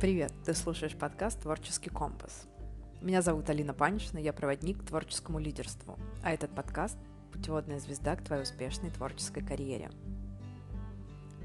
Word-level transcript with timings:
Привет, 0.00 0.32
ты 0.44 0.54
слушаешь 0.54 0.94
подкаст 0.94 1.40
«Творческий 1.40 1.90
компас». 1.90 2.46
Меня 3.02 3.20
зовут 3.20 3.50
Алина 3.50 3.74
Панишина, 3.74 4.20
я 4.20 4.32
проводник 4.32 4.80
к 4.80 4.86
творческому 4.86 5.40
лидерству, 5.40 5.98
а 6.22 6.30
этот 6.30 6.54
подкаст– 6.54 6.96
путеводная 7.32 7.80
звезда 7.80 8.14
к 8.14 8.22
твоей 8.22 8.44
успешной 8.44 8.90
творческой 8.90 9.44
карьере. 9.44 9.90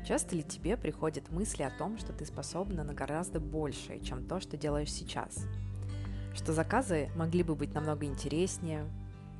Часто 0.08 0.36
ли 0.36 0.44
тебе 0.44 0.78
приходят 0.78 1.32
мысли 1.32 1.64
о 1.64 1.72
том, 1.72 1.98
что 1.98 2.14
ты 2.14 2.28
способна 2.28 2.84
на 2.84 2.94
гораздо 2.94 3.40
большее, 3.40 4.00
чем 4.02 4.28
то, 4.28 4.40
что 4.40 4.56
делаешь 4.56 4.94
сейчас? 4.94 5.48
Что 6.36 6.54
заказы 6.54 7.10
могли 7.16 7.42
бы 7.42 7.56
быть 7.56 7.74
намного 7.74 8.06
интереснее, 8.06 8.86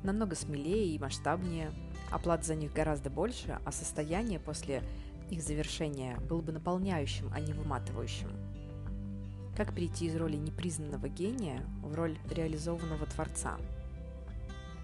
намного 0.02 0.34
смелее 0.34 0.88
и 0.88 0.98
масштабнее, 0.98 1.70
оплат 2.10 2.44
за 2.44 2.56
них 2.56 2.72
гораздо 2.72 3.10
больше, 3.10 3.60
а 3.64 3.70
состояние 3.70 4.40
после 4.40 4.82
их 5.30 5.40
завершения 5.40 6.18
было 6.28 6.40
бы 6.40 6.50
наполняющим, 6.50 7.30
а 7.32 7.38
не 7.38 7.52
выматывающим– 7.52 8.28
как 9.56 9.72
перейти 9.74 10.06
из 10.06 10.16
роли 10.16 10.36
непризнанного 10.36 11.08
гения 11.08 11.62
в 11.82 11.94
роль 11.94 12.18
реализованного 12.30 13.06
творца? 13.06 13.56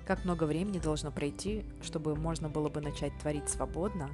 Как 0.07 0.25
много 0.25 0.45
времени 0.45 0.79
должно 0.79 1.11
пройти, 1.11 1.65
чтобы 1.83 2.17
можно 2.17 2.49
было 2.49 2.69
бы 2.69 2.81
начать 2.81 3.17
творить 3.19 3.49
свободно 3.49 4.11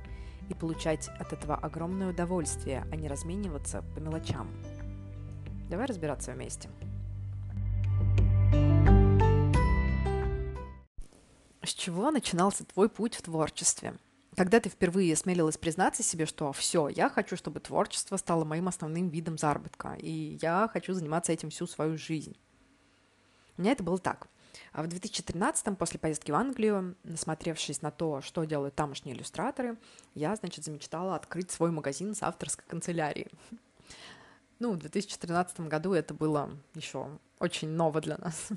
и 0.48 0.55
получать 0.55 1.09
от 1.19 1.32
этого 1.32 1.55
огромное 1.56 2.10
удовольствие, 2.10 2.87
а 2.91 2.96
не 2.96 3.09
размениваться 3.09 3.82
по 3.95 4.01
мелочам? 4.01 4.48
Давай 5.69 5.87
разбираться 5.87 6.32
вместе. 6.32 6.68
С 11.62 11.70
чего 11.70 12.10
начинался 12.10 12.65
твой 12.65 12.88
путь 12.88 13.15
в 13.15 13.23
творчестве? 13.23 13.95
Когда 14.37 14.61
ты 14.61 14.69
впервые 14.69 15.15
осмелилась 15.15 15.57
признаться 15.57 16.03
себе, 16.03 16.27
что 16.27 16.53
все, 16.53 16.89
я 16.89 17.09
хочу, 17.09 17.37
чтобы 17.37 17.59
творчество 17.61 18.19
стало 18.19 18.45
моим 18.45 18.69
основным 18.69 19.09
видом 19.09 19.38
заработка, 19.38 19.97
и 19.99 20.38
я 20.43 20.69
хочу 20.71 20.93
заниматься 20.93 21.33
этим 21.33 21.49
всю 21.49 21.66
свою 21.66 21.97
жизнь. 21.97 22.37
У 23.57 23.63
меня 23.63 23.73
это 23.73 23.83
было 23.83 23.97
так. 23.97 24.29
А 24.73 24.83
в 24.83 24.88
2013-м, 24.88 25.77
после 25.77 25.99
поездки 25.99 26.30
в 26.30 26.35
Англию, 26.35 26.97
насмотревшись 27.02 27.80
на 27.80 27.91
то, 27.91 28.21
что 28.21 28.45
делают 28.45 28.75
тамошние 28.75 29.16
иллюстраторы, 29.16 29.79
я, 30.15 30.37
значит, 30.37 30.66
замечтала 30.66 31.16
открыть 31.16 31.51
свой 31.51 31.71
магазин 31.71 32.15
с 32.15 32.23
авторской 32.23 32.66
канцелярией. 32.69 33.30
Ну, 34.59 34.73
в 34.73 34.79
2013 34.79 35.60
году 35.60 35.95
это 35.95 36.13
было 36.13 36.51
еще 36.75 37.09
очень 37.38 37.69
ново 37.69 38.03
для 38.03 38.19
нас. 38.19 38.49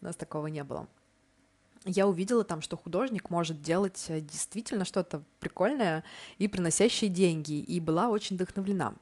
У 0.00 0.04
нас 0.04 0.14
такого 0.14 0.46
не 0.46 0.62
было 0.62 0.88
я 1.84 2.06
увидела 2.06 2.44
там, 2.44 2.62
что 2.62 2.76
художник 2.76 3.30
может 3.30 3.60
делать 3.60 4.02
э, 4.08 4.20
действительно 4.20 4.84
что-то 4.84 5.22
прикольное 5.40 6.04
и 6.38 6.48
приносящее 6.48 7.10
деньги, 7.10 7.60
и 7.60 7.80
была 7.80 8.08
очень 8.08 8.36
вдохновлена. 8.36 8.94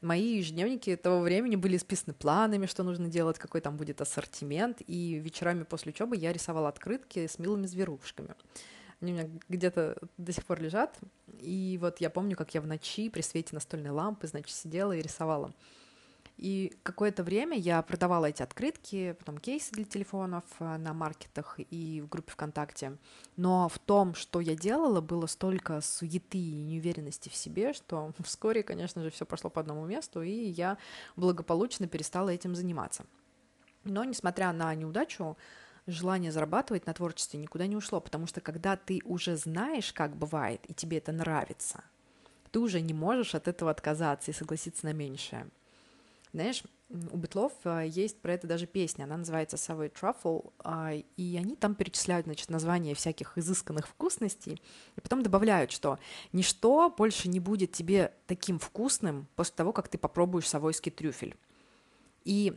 Мои 0.00 0.36
ежедневники 0.36 0.94
того 0.94 1.20
времени 1.20 1.56
были 1.56 1.76
списаны 1.76 2.14
планами, 2.14 2.66
что 2.66 2.84
нужно 2.84 3.08
делать, 3.08 3.38
какой 3.38 3.60
там 3.60 3.76
будет 3.76 4.00
ассортимент, 4.00 4.80
и 4.86 5.14
вечерами 5.14 5.64
после 5.64 5.90
учебы 5.90 6.16
я 6.16 6.32
рисовала 6.32 6.68
открытки 6.68 7.26
с 7.26 7.38
милыми 7.38 7.66
зверушками. 7.66 8.34
Они 9.00 9.12
у 9.12 9.14
меня 9.16 9.28
где-то 9.48 9.96
до 10.16 10.32
сих 10.32 10.44
пор 10.44 10.60
лежат, 10.60 10.96
и 11.40 11.78
вот 11.80 12.00
я 12.00 12.10
помню, 12.10 12.36
как 12.36 12.54
я 12.54 12.60
в 12.60 12.66
ночи 12.66 13.10
при 13.10 13.22
свете 13.22 13.50
настольной 13.52 13.90
лампы, 13.90 14.26
значит, 14.26 14.54
сидела 14.54 14.92
и 14.92 15.02
рисовала. 15.02 15.52
И 16.38 16.72
какое-то 16.84 17.24
время 17.24 17.58
я 17.58 17.82
продавала 17.82 18.26
эти 18.26 18.42
открытки, 18.42 19.16
потом 19.18 19.38
кейсы 19.38 19.72
для 19.72 19.84
телефонов 19.84 20.44
э, 20.60 20.76
на 20.76 20.94
маркетах 20.94 21.58
и 21.58 22.00
в 22.00 22.08
группе 22.08 22.30
ВКонтакте. 22.30 22.96
Но 23.36 23.68
в 23.68 23.80
том, 23.80 24.14
что 24.14 24.38
я 24.38 24.54
делала, 24.54 25.00
было 25.00 25.26
столько 25.26 25.80
суеты 25.80 26.38
и 26.38 26.62
неуверенности 26.62 27.28
в 27.28 27.34
себе, 27.34 27.72
что 27.72 28.12
вскоре, 28.22 28.62
конечно 28.62 29.02
же, 29.02 29.10
все 29.10 29.26
пошло 29.26 29.50
по 29.50 29.60
одному 29.60 29.84
месту, 29.84 30.22
и 30.22 30.30
я 30.30 30.78
благополучно 31.16 31.88
перестала 31.88 32.28
этим 32.28 32.54
заниматься. 32.54 33.04
Но, 33.82 34.04
несмотря 34.04 34.52
на 34.52 34.72
неудачу, 34.76 35.36
желание 35.88 36.30
зарабатывать 36.30 36.86
на 36.86 36.94
творчестве 36.94 37.40
никуда 37.40 37.66
не 37.66 37.74
ушло, 37.74 38.00
потому 38.00 38.28
что 38.28 38.40
когда 38.40 38.76
ты 38.76 39.00
уже 39.04 39.36
знаешь, 39.36 39.92
как 39.92 40.14
бывает, 40.14 40.60
и 40.68 40.74
тебе 40.74 40.98
это 40.98 41.10
нравится, 41.10 41.82
ты 42.52 42.60
уже 42.60 42.80
не 42.80 42.94
можешь 42.94 43.34
от 43.34 43.48
этого 43.48 43.72
отказаться 43.72 44.30
и 44.30 44.34
согласиться 44.34 44.86
на 44.86 44.92
меньшее. 44.92 45.48
Знаешь, 46.32 46.62
у 46.88 47.16
Битлов 47.16 47.52
а, 47.64 47.82
есть 47.82 48.20
про 48.20 48.34
это 48.34 48.46
даже 48.46 48.66
песня, 48.66 49.04
она 49.04 49.16
называется 49.18 49.56
Savoy 49.56 49.92
Truffle, 49.92 50.52
а, 50.58 50.92
и 50.92 51.36
они 51.36 51.56
там 51.56 51.74
перечисляют, 51.74 52.26
значит, 52.26 52.50
названия 52.50 52.94
всяких 52.94 53.36
изысканных 53.36 53.88
вкусностей, 53.88 54.62
и 54.96 55.00
потом 55.00 55.22
добавляют, 55.22 55.70
что 55.70 55.98
ничто 56.32 56.90
больше 56.90 57.28
не 57.28 57.40
будет 57.40 57.72
тебе 57.72 58.14
таким 58.26 58.58
вкусным 58.58 59.26
после 59.36 59.54
того, 59.54 59.72
как 59.72 59.88
ты 59.88 59.98
попробуешь 59.98 60.48
савойский 60.48 60.92
трюфель. 60.92 61.36
И 62.24 62.54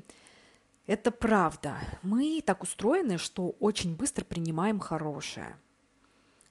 это 0.88 1.12
правда. 1.12 1.78
Мы 2.02 2.42
так 2.46 2.64
устроены, 2.64 3.18
что 3.18 3.56
очень 3.60 3.96
быстро 3.96 4.26
принимаем 4.26 4.80
хорошее– 4.80 5.58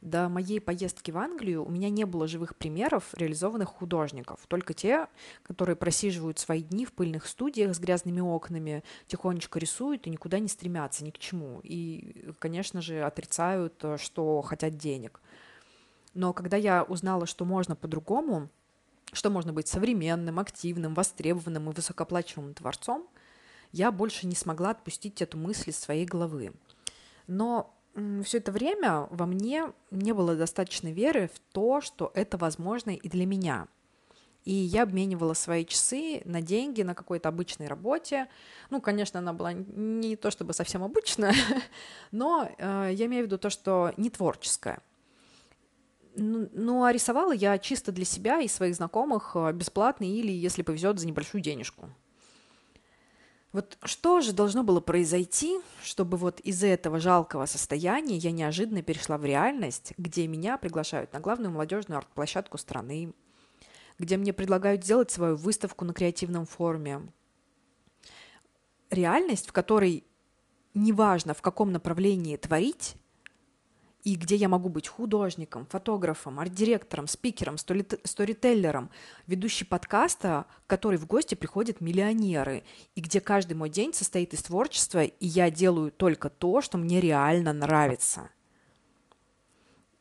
до 0.00 0.28
моей 0.28 0.60
поездки 0.60 1.10
в 1.10 1.18
Англию 1.18 1.64
у 1.64 1.70
меня 1.70 1.90
не 1.90 2.04
было 2.04 2.26
живых 2.26 2.56
примеров 2.56 3.12
реализованных 3.14 3.68
художников, 3.68 4.40
только 4.48 4.72
те, 4.72 5.08
которые 5.42 5.76
просиживают 5.76 6.38
свои 6.38 6.62
дни 6.62 6.86
в 6.86 6.92
пыльных 6.92 7.26
студиях 7.26 7.74
с 7.74 7.78
грязными 7.78 8.20
окнами, 8.20 8.82
тихонечко 9.06 9.58
рисуют 9.58 10.06
и 10.06 10.10
никуда 10.10 10.38
не 10.38 10.48
стремятся 10.48 11.04
ни 11.04 11.10
к 11.10 11.18
чему. 11.18 11.60
И, 11.62 12.32
конечно 12.38 12.80
же, 12.80 13.02
отрицают, 13.02 13.74
э, 13.82 13.98
что 13.98 14.40
хотят 14.40 14.76
денег. 14.76 15.20
Но 16.14 16.32
когда 16.32 16.56
я 16.56 16.82
узнала, 16.82 17.26
что 17.26 17.44
можно 17.44 17.76
по-другому, 17.76 18.48
что 19.12 19.28
можно 19.28 19.52
быть 19.52 19.68
современным, 19.68 20.38
активным, 20.38 20.94
востребованным 20.94 21.70
и 21.70 21.74
высокооплачиваемым 21.74 22.54
творцом, 22.54 23.06
я 23.72 23.92
больше 23.92 24.26
не 24.26 24.34
смогла 24.34 24.70
отпустить 24.70 25.20
эту 25.20 25.36
мысль 25.36 25.70
из 25.70 25.78
своей 25.78 26.06
головы. 26.06 26.52
Но 27.26 27.76
все 28.24 28.38
это 28.38 28.52
время 28.52 29.08
во 29.10 29.26
мне 29.26 29.72
не 29.90 30.12
было 30.12 30.36
достаточно 30.36 30.88
веры 30.88 31.30
в 31.34 31.38
то, 31.52 31.80
что 31.80 32.12
это 32.14 32.38
возможно 32.38 32.90
и 32.90 33.08
для 33.08 33.26
меня. 33.26 33.66
И 34.44 34.54
я 34.54 34.84
обменивала 34.84 35.34
свои 35.34 35.66
часы 35.66 36.22
на 36.24 36.40
деньги 36.40 36.82
на 36.82 36.94
какой-то 36.94 37.28
обычной 37.28 37.66
работе. 37.66 38.28
Ну, 38.70 38.80
конечно, 38.80 39.18
она 39.18 39.32
была 39.32 39.52
не 39.52 40.16
то 40.16 40.30
чтобы 40.30 40.54
совсем 40.54 40.82
обычная, 40.82 41.34
но 42.10 42.48
э, 42.56 42.90
я 42.92 43.06
имею 43.06 43.24
в 43.24 43.26
виду 43.26 43.38
то, 43.38 43.50
что 43.50 43.92
не 43.96 44.08
творческая. 44.08 44.80
Ну, 46.16 46.48
ну, 46.52 46.84
а 46.84 46.92
рисовала 46.92 47.32
я 47.32 47.58
чисто 47.58 47.92
для 47.92 48.04
себя 48.04 48.40
и 48.40 48.48
своих 48.48 48.74
знакомых 48.74 49.32
э, 49.34 49.52
бесплатно 49.52 50.04
или, 50.04 50.32
если 50.32 50.62
повезет, 50.62 50.98
за 50.98 51.06
небольшую 51.06 51.42
денежку. 51.42 51.90
Вот 53.52 53.78
что 53.82 54.20
же 54.20 54.32
должно 54.32 54.62
было 54.62 54.80
произойти, 54.80 55.60
чтобы 55.82 56.16
вот 56.16 56.38
из 56.40 56.62
этого 56.62 57.00
жалкого 57.00 57.46
состояния 57.46 58.16
я 58.16 58.30
неожиданно 58.30 58.82
перешла 58.82 59.18
в 59.18 59.24
реальность, 59.24 59.92
где 59.98 60.28
меня 60.28 60.56
приглашают 60.56 61.12
на 61.12 61.20
главную 61.20 61.50
молодежную 61.50 61.98
арт-площадку 61.98 62.58
страны, 62.58 63.12
где 63.98 64.16
мне 64.16 64.32
предлагают 64.32 64.84
сделать 64.84 65.10
свою 65.10 65.34
выставку 65.34 65.84
на 65.84 65.92
креативном 65.92 66.46
форуме. 66.46 67.02
Реальность, 68.90 69.48
в 69.48 69.52
которой 69.52 70.04
неважно, 70.74 71.34
в 71.34 71.42
каком 71.42 71.72
направлении 71.72 72.36
творить, 72.36 72.94
и 74.04 74.14
где 74.14 74.36
я 74.36 74.48
могу 74.48 74.68
быть 74.68 74.88
художником, 74.88 75.66
фотографом, 75.66 76.40
арт-директором, 76.40 77.06
спикером, 77.06 77.56
сторителлером, 77.58 78.90
ведущий 79.26 79.64
подкаста, 79.64 80.46
который 80.66 80.98
в 80.98 81.06
гости 81.06 81.34
приходят 81.34 81.80
миллионеры, 81.80 82.64
и 82.94 83.00
где 83.00 83.20
каждый 83.20 83.54
мой 83.54 83.70
день 83.70 83.92
состоит 83.92 84.32
из 84.34 84.42
творчества, 84.42 85.04
и 85.04 85.26
я 85.26 85.50
делаю 85.50 85.90
только 85.90 86.30
то, 86.30 86.60
что 86.60 86.78
мне 86.78 87.00
реально 87.00 87.52
нравится. 87.52 88.30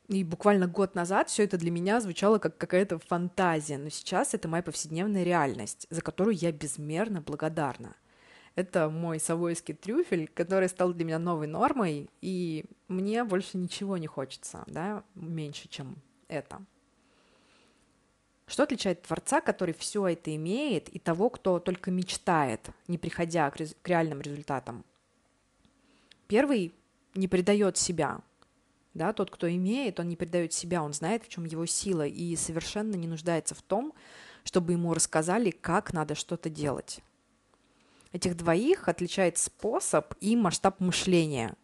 И 0.08 0.24
буквально 0.24 0.68
год 0.68 0.96
назад 0.96 1.30
все 1.30 1.44
это 1.44 1.58
для 1.58 1.70
меня 1.70 2.02
звучало 2.02 2.40
как 2.40 2.58
какая-то 2.58 2.98
фантазия, 3.00 3.78
но 3.78 3.90
сейчас 3.90 4.34
это 4.34 4.48
моя 4.48 4.64
повседневная 4.64 5.24
реальность, 5.24 5.86
за 5.90 6.02
которую 6.02 6.36
я 6.36 6.52
безмерно 6.52 7.22
благодарна– 7.22 7.96
это 8.56 8.90
мой 8.90 9.20
савойский 9.20 9.74
трюфель, 9.74 10.28
который 10.28 10.70
стал 10.70 10.94
для 10.94 11.06
меня 11.06 11.20
новой 11.20 11.48
нормой, 11.48 12.10
и 12.22 12.66
мне 12.88 13.24
больше 13.24 13.58
ничего 13.58 13.98
не 13.98 14.08
хочется, 14.08 14.64
да, 14.68 15.04
меньше, 15.16 15.68
чем 15.70 15.96
это. 16.28 16.62
Что 18.48 18.64
отличает 18.64 19.04
творца, 19.04 19.42
который 19.42 19.76
все 19.76 20.08
это 20.08 20.36
имеет, 20.36 20.90
и 20.90 20.98
того, 20.98 21.30
кто 21.30 21.60
только 21.60 21.92
мечтает, 21.92 22.72
не 22.88 22.98
приходя 22.98 23.50
к, 23.52 23.58
рез- 23.58 23.76
к 23.82 23.88
реальным 23.88 24.22
результатам? 24.22 24.84
Первый 26.28 26.74
не 27.14 27.28
предает 27.28 27.78
себя. 27.78 28.22
Да, 28.96 29.14
тот, 29.14 29.30
кто 29.30 29.48
имеет, 29.50 30.00
он 30.00 30.10
не 30.10 30.16
предает 30.16 30.52
себя, 30.52 30.82
он 30.82 30.94
знает, 30.94 31.24
в 31.24 31.30
чем 31.30 31.46
его 31.46 31.68
сила, 31.68 32.08
и 32.08 32.36
совершенно 32.36 32.96
не 32.96 33.08
нуждается 33.08 33.54
в 33.54 33.62
том, 33.62 33.94
чтобы 34.44 34.74
ему 34.74 34.96
рассказали, 34.96 35.52
как 35.52 35.94
надо 35.94 36.16
что-то 36.16 36.50
делать. 36.50 37.02
Этих 38.12 38.36
двоих 38.36 38.88
отличает 38.88 39.38
способ 39.38 40.14
и 40.20 40.36
масштаб 40.36 40.80
мышления. 40.80 41.56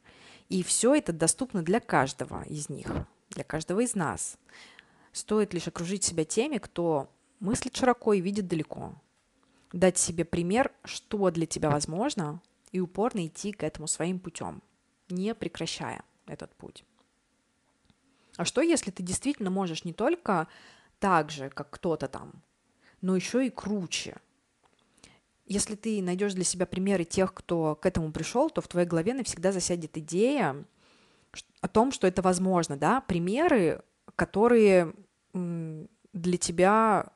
И 0.47 0.61
все 0.63 0.93
это 0.93 1.11
доступно 1.11 1.63
для 1.63 1.79
каждого 1.79 2.43
из 2.43 2.69
них, 2.69 2.87
для 3.31 3.43
каждого 3.43 3.79
из 3.79 3.95
нас. 3.95 4.37
Стоит 5.11 5.53
лишь 5.53 5.67
окружить 5.67 6.03
себя 6.03 6.23
теми, 6.23 6.57
кто 6.57 7.09
мыслит 7.39 7.75
широко 7.75 8.13
и 8.13 8.21
видит 8.21 8.47
далеко. 8.47 8.95
дать 9.73 9.97
себе 9.97 10.23
пример, 10.23 10.71
что 10.83 11.29
для 11.31 11.45
тебя 11.45 11.69
возможно, 11.69 12.41
и 12.71 12.79
упорно 12.79 13.25
идти 13.25 13.51
к 13.51 13.63
этому 13.63 13.87
своим 13.87 14.19
путем, 14.19 14.61
не 15.09 15.35
прекращая 15.35 16.03
этот 16.27 16.53
путь. 16.55 16.85
А 18.37 18.45
что, 18.45 18.61
если 18.61 18.91
ты 18.91 19.03
действительно 19.03 19.49
можешь 19.49 19.83
не 19.83 19.93
только 19.93 20.47
так 20.99 21.29
же, 21.29 21.49
как 21.49 21.69
кто-то 21.69 22.07
там, 22.07 22.43
но 23.01 23.15
еще 23.15 23.45
и 23.45 23.49
круче? 23.49 24.17
Если 25.45 25.75
ты 25.75 26.01
найдешь 26.01 26.33
для 26.33 26.43
себя 26.43 26.65
примеры 26.65 27.03
тех, 27.03 27.33
кто 27.33 27.75
к 27.75 27.85
этому 27.85 28.11
пришел, 28.11 28.49
то 28.49 28.61
в 28.61 28.67
твоей 28.67 28.87
голове 28.87 29.13
навсегда 29.13 29.51
засядет 29.51 29.97
идея 29.97 30.65
о 31.61 31.67
том, 31.67 31.91
что 31.91 32.07
это 32.07 32.21
возможно, 32.21 32.77
да, 32.77 33.01
примеры, 33.01 33.81
которые 34.15 34.93
для 35.33 36.37
тебя 36.37 37.11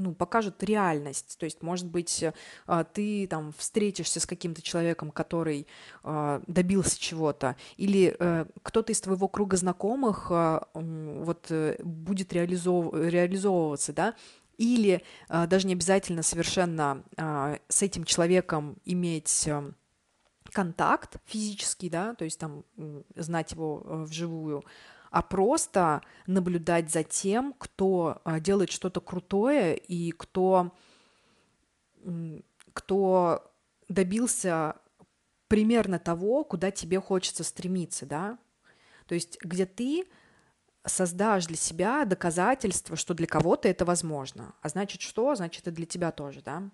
ну, 0.00 0.14
покажут 0.14 0.62
реальность. 0.62 1.36
То 1.38 1.44
есть, 1.44 1.62
может 1.62 1.86
быть, 1.86 2.24
а, 2.66 2.84
ты 2.84 3.26
там 3.26 3.52
встретишься 3.56 4.18
с 4.18 4.26
каким-то 4.26 4.62
человеком, 4.62 5.10
который 5.10 5.66
а, 6.02 6.42
добился 6.46 6.98
чего-то, 6.98 7.56
или 7.76 8.16
э, 8.18 8.46
кто-то 8.62 8.92
из 8.92 9.00
твоего 9.00 9.28
круга 9.28 9.56
знакомых 9.56 10.28
а, 10.30 10.68
вот 10.74 11.46
э, 11.50 11.76
будет 11.82 12.32
реализов... 12.32 12.92
реализовываться, 12.94 13.92
да, 13.92 14.14
или 14.60 15.02
даже 15.28 15.66
не 15.66 15.72
обязательно 15.72 16.22
совершенно 16.22 17.02
с 17.16 17.82
этим 17.82 18.04
человеком 18.04 18.76
иметь 18.84 19.48
контакт 20.50 21.16
физический, 21.26 21.88
да, 21.88 22.14
то 22.14 22.24
есть 22.24 22.38
там 22.38 22.64
знать 23.14 23.52
его 23.52 23.82
э, 23.84 24.02
вживую, 24.02 24.64
а 25.10 25.22
просто 25.22 26.02
наблюдать 26.26 26.90
за 26.90 27.02
тем, 27.02 27.54
кто 27.58 28.20
а, 28.24 28.38
делает 28.38 28.70
что-то 28.70 29.00
крутое 29.00 29.76
и 29.76 30.12
кто, 30.12 30.72
кто 32.72 33.52
добился 33.88 34.76
примерно 35.48 35.98
того, 35.98 36.44
куда 36.44 36.70
тебе 36.70 37.00
хочется 37.00 37.42
стремиться, 37.42 38.06
да? 38.06 38.38
То 39.06 39.16
есть 39.16 39.42
где 39.42 39.66
ты 39.66 40.06
создашь 40.84 41.46
для 41.46 41.56
себя 41.56 42.04
доказательство, 42.04 42.96
что 42.96 43.14
для 43.14 43.26
кого-то 43.26 43.68
это 43.68 43.84
возможно. 43.84 44.54
А 44.62 44.68
значит 44.68 45.00
что? 45.00 45.34
Значит, 45.34 45.68
и 45.68 45.70
для 45.70 45.86
тебя 45.86 46.10
тоже, 46.10 46.42
да? 46.42 46.70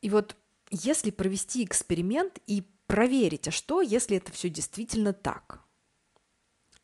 И 0.00 0.10
вот 0.10 0.36
если 0.70 1.10
провести 1.10 1.64
эксперимент 1.64 2.38
и 2.46 2.64
проверить, 2.86 3.48
а 3.48 3.50
что, 3.50 3.80
если 3.80 4.16
это 4.16 4.32
все 4.32 4.48
действительно 4.48 5.12
так, 5.12 5.60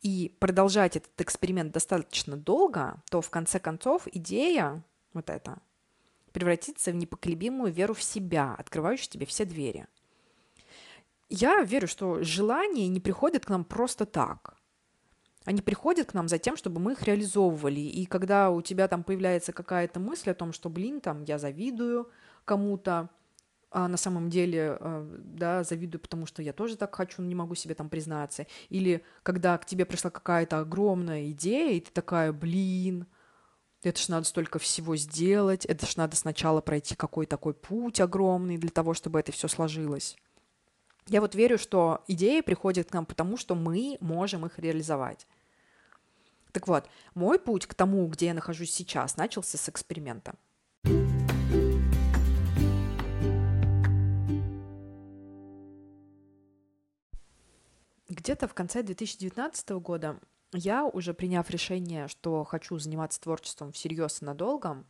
и 0.01 0.35
продолжать 0.39 0.97
этот 0.97 1.19
эксперимент 1.21 1.71
достаточно 1.71 2.35
долго, 2.35 3.01
то 3.09 3.21
в 3.21 3.29
конце 3.29 3.59
концов 3.59 4.05
идея 4.11 4.83
вот 5.13 5.29
эта 5.29 5.59
превратится 6.33 6.91
в 6.91 6.95
непоколебимую 6.95 7.71
веру 7.71 7.93
в 7.93 8.03
себя, 8.03 8.55
открывающую 8.57 9.09
тебе 9.09 9.25
все 9.25 9.45
двери. 9.45 9.87
Я 11.35 11.63
верю, 11.63 11.87
что 11.87 12.23
желания 12.23 12.87
не 12.87 12.99
приходят 12.99 13.43
к 13.43 13.49
нам 13.49 13.63
просто 13.63 14.05
так. 14.05 14.55
Они 15.45 15.63
приходят 15.63 16.11
к 16.11 16.13
нам 16.13 16.27
за 16.27 16.37
тем, 16.37 16.55
чтобы 16.55 16.79
мы 16.79 16.91
их 16.91 17.01
реализовывали. 17.01 17.79
И 17.79 18.05
когда 18.05 18.51
у 18.51 18.61
тебя 18.61 18.87
там 18.87 19.03
появляется 19.03 19.51
какая-то 19.51 19.99
мысль 19.99 20.29
о 20.29 20.35
том, 20.35 20.53
что, 20.53 20.69
блин, 20.69 21.01
там 21.01 21.23
я 21.23 21.39
завидую 21.39 22.07
кому-то, 22.45 23.09
а 23.71 23.87
на 23.87 23.97
самом 23.97 24.29
деле, 24.29 24.77
э, 24.79 25.17
да, 25.23 25.63
завидую, 25.63 26.01
потому 26.01 26.27
что 26.27 26.43
я 26.43 26.53
тоже 26.53 26.77
так 26.77 26.93
хочу, 26.93 27.23
но 27.23 27.27
не 27.27 27.33
могу 27.33 27.55
себе 27.55 27.73
там 27.73 27.89
признаться. 27.89 28.45
Или 28.69 29.03
когда 29.23 29.57
к 29.57 29.65
тебе 29.65 29.85
пришла 29.85 30.11
какая-то 30.11 30.59
огромная 30.59 31.31
идея, 31.31 31.71
и 31.71 31.79
ты 31.79 31.89
такая, 31.91 32.31
блин, 32.31 33.07
это 33.81 33.99
ж 33.99 34.07
надо 34.09 34.27
столько 34.27 34.59
всего 34.59 34.95
сделать, 34.97 35.65
это 35.65 35.87
ж 35.87 35.95
надо 35.95 36.15
сначала 36.15 36.61
пройти 36.61 36.93
какой 36.93 37.25
такой 37.25 37.55
путь 37.55 37.99
огромный 37.99 38.59
для 38.59 38.69
того, 38.69 38.93
чтобы 38.93 39.19
это 39.19 39.31
все 39.31 39.47
сложилось. 39.47 40.15
Я 41.07 41.19
вот 41.19 41.35
верю, 41.35 41.57
что 41.57 42.03
идеи 42.07 42.41
приходят 42.41 42.89
к 42.89 42.93
нам 42.93 43.05
потому, 43.05 43.37
что 43.37 43.55
мы 43.55 43.97
можем 43.99 44.45
их 44.45 44.57
реализовать. 44.57 45.27
Так 46.51 46.67
вот, 46.67 46.87
мой 47.13 47.39
путь 47.39 47.65
к 47.65 47.73
тому, 47.73 48.07
где 48.07 48.27
я 48.27 48.33
нахожусь 48.33 48.71
сейчас, 48.71 49.17
начался 49.17 49.57
с 49.57 49.67
эксперимента. 49.67 50.35
Где-то 58.07 58.47
в 58.47 58.53
конце 58.53 58.83
2019 58.83 59.69
года 59.71 60.19
я, 60.53 60.85
уже 60.85 61.13
приняв 61.13 61.49
решение, 61.49 62.07
что 62.07 62.43
хочу 62.43 62.77
заниматься 62.77 63.19
творчеством 63.19 63.71
всерьез 63.71 64.21
и 64.21 64.25
надолго, 64.25 64.85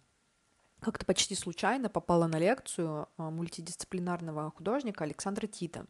как-то 0.83 1.05
почти 1.05 1.35
случайно 1.35 1.89
попала 1.89 2.27
на 2.27 2.37
лекцию 2.37 3.07
а, 3.17 3.29
мультидисциплинарного 3.29 4.51
художника 4.51 5.03
Александра 5.03 5.47
Тита. 5.47 5.85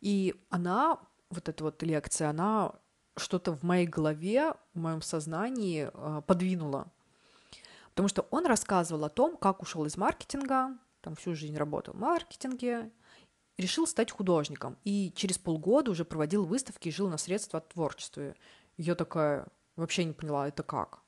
И 0.00 0.34
она, 0.50 0.98
вот 1.30 1.48
эта 1.48 1.64
вот 1.64 1.82
лекция, 1.82 2.30
она 2.30 2.74
что-то 3.16 3.52
в 3.52 3.62
моей 3.62 3.86
голове, 3.86 4.54
в 4.74 4.78
моем 4.78 5.02
сознании 5.02 5.90
а, 5.92 6.20
подвинула. 6.20 6.90
Потому 7.90 8.08
что 8.08 8.26
он 8.30 8.46
рассказывал 8.46 9.04
о 9.04 9.10
том, 9.10 9.36
как 9.36 9.62
ушел 9.62 9.84
из 9.84 9.96
маркетинга, 9.96 10.78
там 11.02 11.14
всю 11.16 11.34
жизнь 11.34 11.56
работал 11.56 11.94
в 11.94 11.98
маркетинге, 11.98 12.90
решил 13.58 13.86
стать 13.86 14.10
художником. 14.10 14.78
И 14.84 15.12
через 15.14 15.38
полгода 15.38 15.90
уже 15.90 16.04
проводил 16.04 16.44
выставки 16.44 16.88
и 16.88 16.92
жил 16.92 17.08
на 17.08 17.18
средства 17.18 17.58
от 17.58 17.68
творчества. 17.68 18.34
Я 18.76 18.94
такая 18.94 19.46
вообще 19.76 20.04
не 20.04 20.12
поняла, 20.12 20.48
это 20.48 20.62
как? 20.62 21.01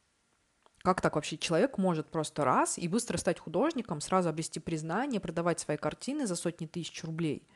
Как 0.84 1.00
так 1.00 1.14
вообще 1.14 1.38
человек 1.38 1.78
может 1.78 2.10
просто 2.10 2.44
раз 2.44 2.76
и 2.76 2.88
быстро 2.88 3.16
стать 3.16 3.38
художником, 3.38 4.02
сразу 4.02 4.28
обрести 4.28 4.60
признание, 4.60 5.18
продавать 5.18 5.58
свои 5.58 5.78
картины 5.78 6.26
за 6.26 6.36
сотни 6.36 6.66
тысяч 6.66 7.02
рублей, 7.04 7.48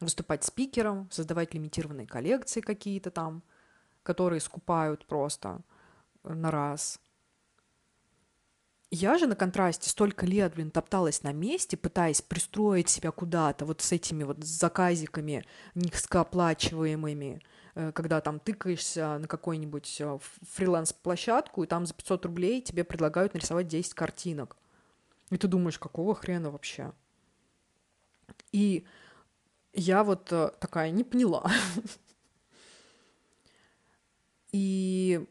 выступать 0.00 0.42
спикером, 0.42 1.08
создавать 1.12 1.54
лимитированные 1.54 2.08
коллекции 2.08 2.60
какие-то 2.60 3.12
там, 3.12 3.44
которые 4.02 4.40
скупают 4.40 5.06
просто 5.06 5.60
на 6.24 6.50
раз– 6.50 6.98
я 8.96 9.18
же 9.18 9.26
на 9.26 9.34
контрасте 9.34 9.90
столько 9.90 10.24
лет, 10.24 10.54
блин, 10.54 10.70
топталась 10.70 11.24
на 11.24 11.32
месте, 11.32 11.76
пытаясь 11.76 12.22
пристроить 12.22 12.88
себя 12.88 13.10
куда-то, 13.10 13.64
вот 13.64 13.80
с 13.80 13.90
этими 13.90 14.22
вот 14.22 14.44
заказиками 14.44 15.44
низкооплачиваемыми, 15.74 17.40
э, 17.42 17.53
когда 17.74 18.20
там 18.20 18.38
тыкаешься 18.38 19.18
на 19.18 19.26
какую-нибудь 19.26 20.00
э, 20.00 20.18
фриланс-площадку, 20.42 21.64
и 21.64 21.66
там 21.66 21.86
за 21.86 21.94
500 21.94 22.26
рублей 22.26 22.62
тебе 22.62 22.84
предлагают 22.84 23.34
нарисовать 23.34 23.66
10 23.66 23.94
картинок. 23.94 24.56
И 25.30 25.36
ты 25.36 25.48
думаешь, 25.48 25.78
какого 25.78 26.14
хрена 26.14 26.50
вообще? 26.50 26.92
И 28.52 28.86
я 29.72 30.04
вот 30.04 30.32
э, 30.32 30.52
такая 30.60 30.90
не 30.90 31.02
поняла. 31.02 31.50
И 34.52 35.26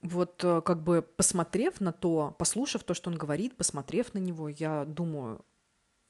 вот 0.00 0.42
э, 0.42 0.60
как 0.62 0.82
бы 0.82 1.02
посмотрев 1.02 1.80
на 1.80 1.92
то, 1.92 2.34
послушав 2.36 2.82
то, 2.82 2.94
что 2.94 3.10
он 3.10 3.16
говорит, 3.16 3.56
посмотрев 3.56 4.12
на 4.14 4.18
него, 4.18 4.48
я 4.48 4.84
думаю, 4.84 5.44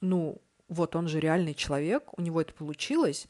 ну, 0.01 0.41
вот 0.73 0.97
он 0.97 1.09
же 1.09 1.21
реальный 1.21 1.55
человек, 1.55 2.05
у 2.17 2.23
него 2.23 2.41
это 2.41 2.53
получилось. 2.53 3.29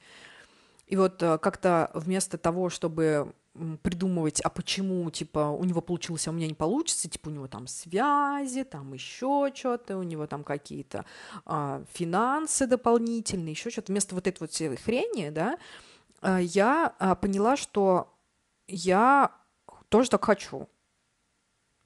И 0.87 0.97
вот 0.97 1.23
э, 1.23 1.39
как-то 1.39 1.91
вместо 1.95 2.39
того, 2.39 2.69
чтобы 2.69 3.35
придумывать, 3.83 4.41
а 4.41 4.49
почему, 4.49 5.11
типа, 5.11 5.51
у 5.51 5.65
него 5.65 5.83
получилось, 5.83 6.27
а 6.27 6.31
у 6.31 6.35
меня 6.35 6.47
не 6.47 6.55
получится, 6.55 7.09
типа, 7.09 7.29
у 7.29 7.33
него 7.33 7.49
там 7.49 7.67
связи, 7.67 8.65
там 8.65 8.95
еще 8.95 9.53
что-то, 9.55 9.99
у 9.99 10.03
него 10.03 10.27
там 10.27 10.43
какие-то 10.43 11.05
а, 11.45 11.83
финансы 11.93 12.67
дополнительные, 12.67 13.53
еще 13.53 13.71
что-то. 13.71 13.93
Вместо 13.93 14.15
вот 14.15 14.27
этой 14.27 14.41
вот 14.41 14.53
всей 14.53 14.75
хрени, 14.77 15.29
да, 15.29 15.59
э, 16.23 16.39
я 16.41 16.95
а, 16.99 17.15
поняла, 17.15 17.57
что 17.57 18.15
я 18.69 19.33
тоже 19.91 20.09
так 20.09 20.25
хочу. 20.25 20.69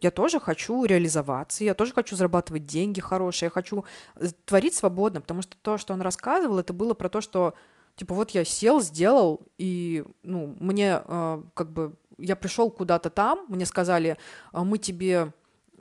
Я 0.01 0.11
тоже 0.11 0.41
хочу 0.41 0.85
реализоваться, 0.85 1.65
я 1.65 1.75
тоже 1.75 1.93
хочу 1.93 2.17
зарабатывать 2.17 2.67
деньги 2.67 3.01
хорошие, 3.01 3.47
я 3.47 3.51
хочу 3.51 3.85
э, 4.17 4.27
творить 4.45 4.75
свободно, 4.75 5.21
потому 5.21 5.43
что 5.43 5.57
то, 5.63 5.79
что 5.79 5.95
он 5.95 6.03
рассказывал, 6.03 6.59
это 6.59 6.73
было 6.73 6.95
про 6.95 7.09
то, 7.09 7.21
что 7.21 7.55
типа 7.97 8.15
вот 8.15 8.31
я 8.31 8.45
сел, 8.45 8.81
сделал, 8.83 9.41
и 9.57 10.05
ну, 10.23 10.55
мне 10.61 11.01
э, 11.03 11.43
как 11.55 11.73
бы 11.73 11.97
я 12.19 12.37
пришел 12.37 12.71
куда-то 12.71 13.11
там, 13.11 13.47
мне 13.49 13.67
сказали, 13.67 14.17
«А 14.53 14.65
мы 14.65 14.79
тебе 14.79 15.33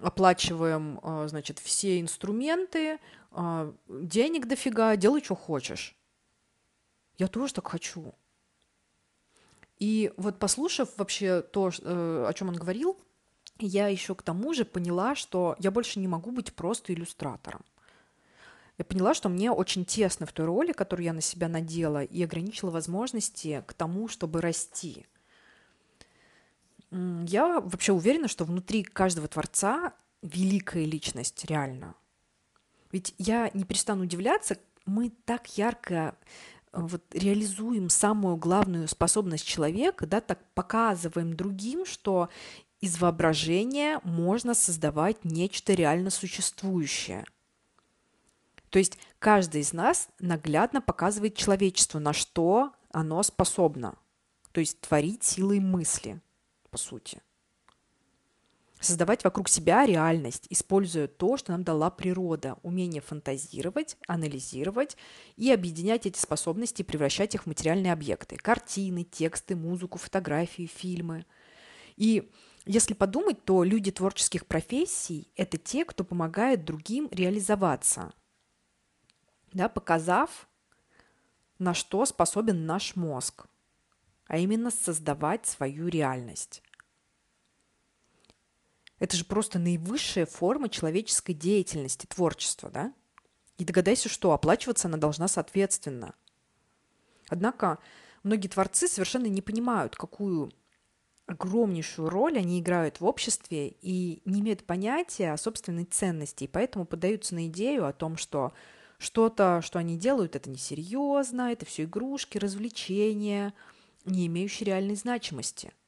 оплачиваем, 0.01 0.99
э, 1.01 1.27
значит, 1.27 1.59
все 1.59 1.99
инструменты, 1.99 2.99
э, 3.31 3.73
денег 3.87 4.47
дофига, 4.47 4.95
делай, 4.95 5.23
что 5.23 5.35
хочешь. 5.35 5.95
Я 7.17 7.27
тоже 7.27 7.53
так 7.53 7.67
хочу. 7.67 8.13
И 9.79 10.13
вот 10.17 10.39
послушав 10.39 10.97
вообще 10.97 11.41
то, 11.41 11.69
э, 11.81 12.25
о 12.27 12.33
чем 12.33 12.49
он 12.49 12.55
говорил, 12.55 12.97
я 13.59 13.87
еще 13.87 14.15
к 14.15 14.21
тому 14.21 14.53
же 14.53 14.65
поняла, 14.65 15.15
что 15.15 15.55
я 15.59 15.71
больше 15.71 15.99
не 15.99 16.07
могу 16.07 16.31
быть 16.31 16.53
просто 16.53 16.93
иллюстратором. 16.93 17.61
Я 18.77 18.83
поняла, 18.83 19.13
что 19.13 19.29
мне 19.29 19.51
очень 19.51 19.85
тесно 19.85 20.25
в 20.25 20.33
той 20.33 20.45
роли, 20.45 20.73
которую 20.73 21.05
я 21.05 21.13
на 21.13 21.21
себя 21.21 21.47
надела, 21.47 22.03
и 22.03 22.21
ограничила 22.23 22.71
возможности 22.71 23.63
к 23.67 23.73
тому, 23.73 24.07
чтобы 24.09 24.41
расти. 24.41 25.05
Я 26.91 27.61
вообще 27.61 27.93
уверена, 27.93 28.27
что 28.27 28.43
внутри 28.45 28.83
каждого 28.83 29.27
творца 29.27 29.93
великая 30.21 30.85
личность, 30.85 31.45
реально. 31.45 31.95
Ведь 32.91 33.13
я 33.17 33.49
не 33.53 33.63
перестану 33.63 34.03
удивляться, 34.03 34.57
мы 34.85 35.11
так 35.25 35.57
ярко 35.57 36.15
э, 36.71 36.79
вот, 36.79 37.03
реализуем 37.11 37.89
самую 37.89 38.37
главную 38.37 38.87
способность 38.87 39.45
человека, 39.45 40.05
да, 40.05 40.21
так 40.21 40.39
показываем 40.53 41.35
другим, 41.35 41.85
что 41.85 42.29
из 42.81 42.99
воображения 42.99 43.99
можно 44.03 44.53
создавать 44.53 45.23
нечто 45.25 45.73
реально 45.73 46.09
существующее. 46.09 47.25
То 48.69 48.79
есть 48.79 48.97
каждый 49.19 49.61
из 49.61 49.73
нас 49.73 50.09
наглядно 50.19 50.81
показывает 50.81 51.35
человечеству, 51.35 51.99
на 51.99 52.13
что 52.13 52.73
оно 52.91 53.23
способно. 53.23 53.95
То 54.51 54.59
есть 54.59 54.81
творить 54.81 55.23
силой 55.23 55.59
мысли, 55.59 56.21
по 56.69 56.77
сути. 56.77 57.21
Создавать 58.79 59.23
вокруг 59.23 59.49
себя 59.49 59.85
реальность, 59.85 60.45
используя 60.49 61.07
то, 61.07 61.37
что 61.37 61.53
нам 61.53 61.63
дала 61.63 61.89
природа, 61.89 62.57
умение 62.61 63.01
фантазировать, 63.01 63.97
анализировать 64.07 64.95
и 65.37 65.51
объединять 65.51 66.05
эти 66.05 66.19
способности 66.19 66.81
и 66.81 66.85
превращать 66.85 67.33
их 67.33 67.43
в 67.43 67.47
материальные 67.47 67.93
объекты. 67.93 68.35
Картины, 68.35 69.03
тексты, 69.03 69.55
музыку, 69.55 69.97
фотографии, 69.97 70.67
фильмы. 70.67 71.25
И 71.95 72.29
если 72.65 72.93
подумать, 72.93 73.43
то 73.45 73.63
люди 73.63 73.91
творческих 73.91 74.45
профессий– 74.47 75.31
это 75.35 75.57
те, 75.57 75.85
кто 75.85 76.03
помогает 76.03 76.65
другим 76.65 77.07
реализоваться, 77.11 78.13
да, 79.53 79.69
показав, 79.69 80.49
на 81.59 81.73
что 81.73 82.05
способен 82.05 82.65
наш 82.65 82.95
мозг, 82.95 83.45
а 84.27 84.37
именно 84.37 84.71
создавать 84.71 85.45
свою 85.45 85.87
реальность. 85.87 86.63
Это 88.97 89.15
же 89.15 89.25
просто 89.25 89.59
наивысшая 89.59 90.25
форма 90.25 90.69
человеческой 90.69 91.33
деятельности, 91.33 92.05
творчества, 92.07 92.69
да? 92.69 92.93
И 93.57 93.63
догадайся, 93.63 94.09
что 94.09 94.31
оплачиваться 94.31 94.87
она 94.87 94.97
должна 94.97 95.27
соответственно. 95.27 96.15
Однако 97.29 97.77
многие 98.23 98.47
творцы 98.47 98.87
совершенно 98.87 99.27
не 99.27 99.41
понимают, 99.41 99.95
какую 99.95 100.51
огромнейшую 101.25 102.09
роль 102.09 102.37
они 102.37 102.59
играют 102.59 102.99
в 102.99 103.05
обществе 103.05 103.75
и 103.81 104.21
не 104.25 104.41
имеют 104.41 104.63
понятия 104.63 105.31
о 105.31 105.37
собственной 105.37 105.85
ценности, 105.85 106.43
и 106.43 106.47
поэтому 106.47 106.85
поддаются 106.85 107.35
на 107.35 107.47
идею 107.47 107.87
о 107.87 107.93
том, 107.93 108.17
что 108.17 108.53
что-то, 108.97 109.61
что 109.61 109.79
они 109.79 109.97
делают, 109.97 110.35
это 110.35 110.49
несерьезно, 110.49 111.51
это 111.51 111.65
все 111.65 111.83
игрушки, 111.83 112.37
развлечения, 112.37 113.53
не 114.05 114.27
имеющие 114.27 114.67
реальной 114.67 114.95
значимости– 114.95 115.71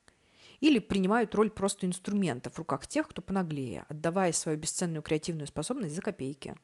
или 0.59 0.79
принимают 0.79 1.35
роль 1.35 1.49
просто 1.49 1.85
инструмента 1.85 2.49
в 2.49 2.57
руках 2.57 2.87
тех, 2.87 3.07
кто 3.07 3.21
понаглее, 3.21 3.85
отдавая 3.89 4.31
свою 4.31 4.57
бесценную 4.57 5.01
креативную 5.01 5.47
способность 5.47 5.95
за 5.95 6.01
копейки. 6.01 6.55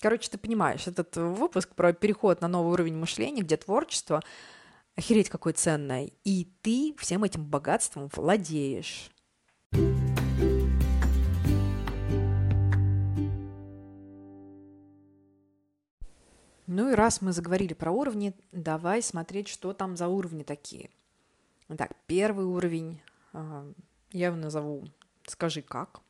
Короче, 0.00 0.30
ты 0.30 0.36
понимаешь, 0.36 0.86
этот 0.86 1.16
выпуск 1.16 1.74
про 1.74 1.94
переход 1.94 2.42
на 2.42 2.48
новый 2.48 2.72
уровень 2.72 2.96
мышления, 2.96 3.42
где 3.42 3.56
творчество 3.56 4.22
охереть 4.96 5.28
какое 5.28 5.52
ценное, 5.52 6.10
и 6.24 6.48
ты 6.62 6.94
всем 6.98 7.24
этим 7.24 7.44
богатством 7.44 8.10
владеешь. 8.14 9.10
Ну 16.68 16.90
и 16.90 16.94
раз 16.94 17.22
мы 17.22 17.32
заговорили 17.32 17.74
про 17.74 17.92
уровни, 17.92 18.34
давай 18.50 19.02
смотреть, 19.02 19.46
что 19.48 19.72
там 19.72 19.96
за 19.96 20.08
уровни 20.08 20.42
такие– 20.42 20.90
Итак, 21.68 21.96
первый 22.06 22.44
уровень, 22.44 23.00
а, 23.32 23.66
я 24.12 24.26
его 24.26 24.36
назову 24.36 24.84
«Скажи 25.26 25.62
как». 25.62 26.00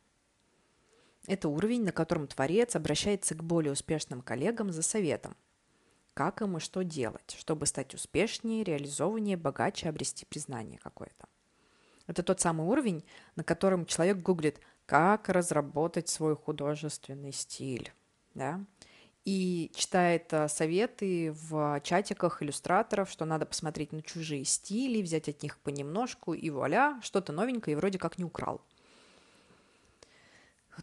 Это 1.27 1.49
уровень, 1.49 1.83
на 1.83 1.93
котором 1.93 2.27
творец 2.27 2.77
обращается 2.77 3.35
к 3.35 3.43
более 3.43 3.73
успешным 3.73 4.21
коллегам 4.21 4.71
за 4.71 4.83
советом. 4.83 5.35
Как 6.17 6.41
им 6.41 6.57
и 6.57 6.61
что 6.61 6.83
делать, 6.83 7.37
чтобы 7.39 7.67
стать 7.67 7.93
успешнее, 7.93 8.65
реализованнее, 8.65 9.37
богаче, 9.37 9.91
обрести 9.91 10.25
признание 10.25 10.79
какое-то. 10.79 11.29
Это 12.07 12.23
тот 12.23 12.41
самый 12.41 12.67
уровень, 12.67 13.05
на 13.35 13.45
котором 13.45 13.85
человек 13.85 14.23
гуглит, 14.23 14.59
как 14.87 15.29
разработать 15.29 16.09
свой 16.09 16.35
художественный 16.35 17.33
стиль. 17.33 17.93
Да? 18.33 18.65
и 19.27 19.73
читает 19.75 20.33
э, 20.33 20.47
советы 20.49 21.33
в 21.33 21.81
чатиках 21.83 22.43
иллюстраторов, 22.43 23.11
что 23.11 23.25
надо 23.25 23.45
посмотреть 23.45 23.93
на 23.93 24.01
чужие 24.01 24.45
стили, 24.45 25.03
взять 25.03 25.29
от 25.29 25.43
них 25.43 25.59
понемножку, 25.59 26.33
и 26.33 26.49
вуаля, 26.49 27.01
что-то 27.03 27.33
новенькое 27.33 27.73
и 27.73 27.77
вроде 27.77 27.99
как 27.99 28.19
не 28.19 28.25
украл. 28.25 28.63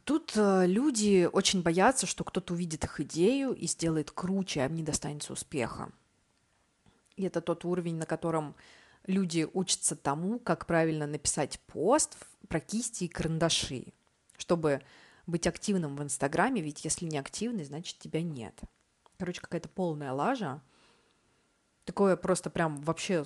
Тут 0.03 0.33
э, 0.35 0.65
люди 0.65 1.29
очень 1.31 1.61
боятся, 1.61 2.07
что 2.07 2.23
кто-то 2.23 2.53
увидит 2.53 2.83
их 2.83 2.99
идею 3.01 3.53
и 3.53 3.67
сделает 3.67 4.11
круче, 4.11 4.61
а 4.61 4.65
им 4.65 4.75
не 4.75 4.83
достанется 4.83 5.33
успеха. 5.33 5.91
И 7.15 7.23
это 7.23 7.41
тот 7.41 7.63
уровень, 7.63 7.95
на 7.95 8.05
котором 8.05 8.55
люди 9.05 9.47
учатся 9.53 9.95
тому, 9.95 10.39
как 10.39 10.65
правильно 10.65 11.05
написать 11.05 11.59
пост 11.67 12.17
про 12.47 12.59
кисти 12.59 13.03
и 13.03 13.07
карандаши, 13.07 13.93
чтобы 14.37 14.81
быть 15.27 15.47
активным 15.47 15.95
в 15.95 16.03
Инстаграме, 16.03 16.61
ведь 16.61 16.83
если 16.83 17.05
не 17.05 17.17
активный, 17.17 17.63
значит 17.63 17.99
тебя 17.99 18.21
нет. 18.21 18.59
Короче, 19.17 19.41
какая-то 19.41 19.69
полная 19.69 20.11
лажа. 20.11 20.61
Такое 21.85 22.17
просто 22.17 22.49
прям 22.49 22.81
вообще 22.81 23.25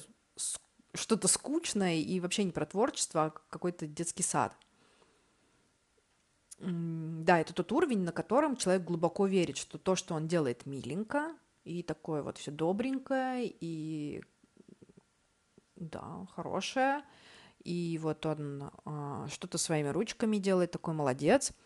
что-то 0.94 1.28
скучное 1.28 1.96
и 1.96 2.20
вообще 2.20 2.44
не 2.44 2.52
про 2.52 2.66
творчество, 2.66 3.26
а 3.26 3.34
какой-то 3.50 3.88
детский 3.88 4.24
сад. 4.24 4.54
Да, 6.60 7.40
это 7.40 7.54
тот 7.54 7.72
уровень, 7.72 8.00
на 8.00 8.12
котором 8.12 8.56
человек 8.56 8.84
глубоко 8.84 9.28
верит, 9.28 9.58
что 9.58 9.78
то, 9.78 9.96
что 9.96 10.16
он 10.16 10.28
делает, 10.28 10.66
миленько, 10.66 11.36
и 11.64 11.84
такое 11.84 12.24
вот 12.24 12.38
все 12.38 12.52
добренькое, 12.52 13.54
и 13.60 14.24
да, 15.76 16.26
хорошее, 16.34 17.04
и 17.64 18.00
вот 18.02 18.26
он 18.26 18.72
а, 18.86 19.28
что-то 19.30 19.58
своими 19.58 19.90
ручками 19.90 20.38
делает, 20.38 20.72
такой 20.72 20.94
молодец– 20.94 21.52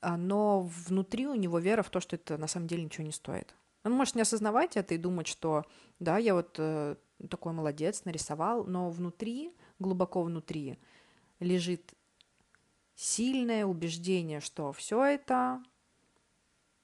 а, 0.00 0.16
но 0.16 0.62
внутри 0.86 1.26
у 1.26 1.34
него 1.34 1.58
вера 1.58 1.82
в 1.82 1.90
то, 1.90 1.98
что 1.98 2.14
это 2.14 2.38
на 2.38 2.46
самом 2.46 2.68
деле 2.68 2.84
ничего 2.84 3.04
не 3.04 3.12
стоит. 3.12 3.54
Он 3.82 3.90
может 3.90 4.14
не 4.14 4.22
осознавать 4.22 4.76
это 4.76 4.94
и 4.94 4.98
думать, 4.98 5.26
что 5.26 5.64
да, 5.98 6.18
я 6.18 6.34
вот 6.34 6.54
э, 6.58 6.94
такой 7.28 7.52
молодец, 7.52 8.04
нарисовал, 8.04 8.64
но 8.64 8.90
внутри, 8.90 9.52
глубоко 9.80 10.22
внутри, 10.22 10.78
лежит 11.40 11.94
сильное 12.96 13.64
убеждение, 13.64 14.40
что 14.40 14.72
все 14.72 15.04
это 15.04 15.62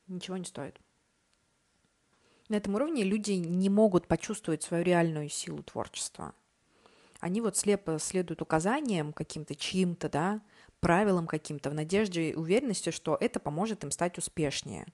ничего 0.07 0.37
не 0.37 0.45
стоит. 0.45 0.79
На 2.49 2.57
этом 2.57 2.75
уровне 2.75 3.03
люди 3.03 3.33
не 3.33 3.71
могут 3.71 4.07
почувствовать 4.07 4.63
свою 4.63 4.85
реальную 4.85 5.29
силу 5.31 5.63
творчества. 5.63 6.35
Они 7.19 7.41
вот 7.41 7.57
слепо 7.57 7.99
следуют 7.99 8.43
указаниям 8.43 9.13
каким-то, 9.13 9.55
чьим-то, 9.55 10.09
да, 10.09 10.43
правилам 10.81 11.29
каким-то, 11.29 11.71
в 11.71 11.75
надежде 11.75 12.31
и 12.31 12.35
уверенности, 12.35 12.91
что 12.91 13.17
это 13.19 13.39
поможет 13.39 13.85
им 13.85 13.93
стать 13.93 14.19
успешнее. 14.19 14.87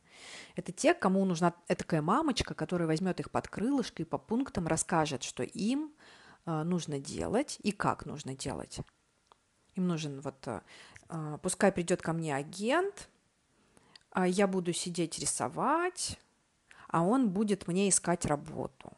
Это 0.55 0.71
те, 0.71 0.93
кому 0.93 1.25
нужна 1.25 1.55
такая 1.67 2.03
мамочка, 2.03 2.55
которая 2.55 2.87
возьмет 2.87 3.19
их 3.19 3.31
под 3.31 3.49
крылышко 3.49 4.03
и 4.03 4.07
по 4.07 4.19
пунктам 4.19 4.67
расскажет, 4.67 5.23
что 5.23 5.43
им 5.43 5.95
э, 6.45 6.63
нужно 6.63 7.01
делать 7.01 7.59
и 7.63 7.73
как 7.73 8.05
нужно 8.05 8.35
делать. 8.37 8.81
Им 9.75 9.89
нужен 9.89 10.21
вот, 10.21 10.47
э, 10.47 10.61
пускай 11.43 11.73
придет 11.73 12.03
ко 12.03 12.13
мне 12.13 12.35
агент, 12.35 13.09
а 14.11 14.27
я 14.27 14.47
буду 14.47 14.73
сидеть 14.73 15.19
рисовать, 15.19 16.19
а 16.89 17.03
он 17.03 17.31
будет 17.31 17.67
мне 17.69 17.89
искать 17.89 18.27
работу. 18.27 18.93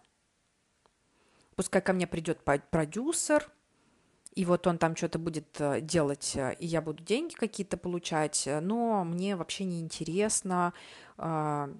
Пускай 1.56 1.82
ко 1.82 1.92
мне 1.92 2.06
придет 2.06 2.42
продюсер– 2.42 3.50
и 4.34 4.44
вот 4.44 4.66
он 4.66 4.78
там 4.78 4.94
что-то 4.94 5.18
будет 5.18 5.60
э, 5.60 5.80
делать, 5.80 6.36
э, 6.36 6.54
и 6.58 6.66
я 6.66 6.80
буду 6.80 7.02
деньги 7.02 7.34
какие-то 7.34 7.76
получать, 7.76 8.46
э, 8.46 8.60
но 8.60 9.04
мне 9.04 9.34
вообще 9.34 9.64
не 9.64 9.80
интересно 9.80 10.72
а, 11.16 11.70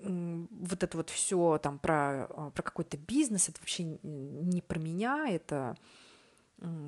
вот 0.00 0.82
это 0.82 0.96
вот 0.96 1.10
все 1.10 1.58
там 1.62 1.78
про, 1.78 2.26
про 2.54 2.62
какой-то 2.62 2.96
бизнес, 2.96 3.48
это 3.48 3.60
вообще 3.60 3.84
не 4.02 4.60
про 4.60 4.80
меня, 4.80 5.28
это 5.28 5.76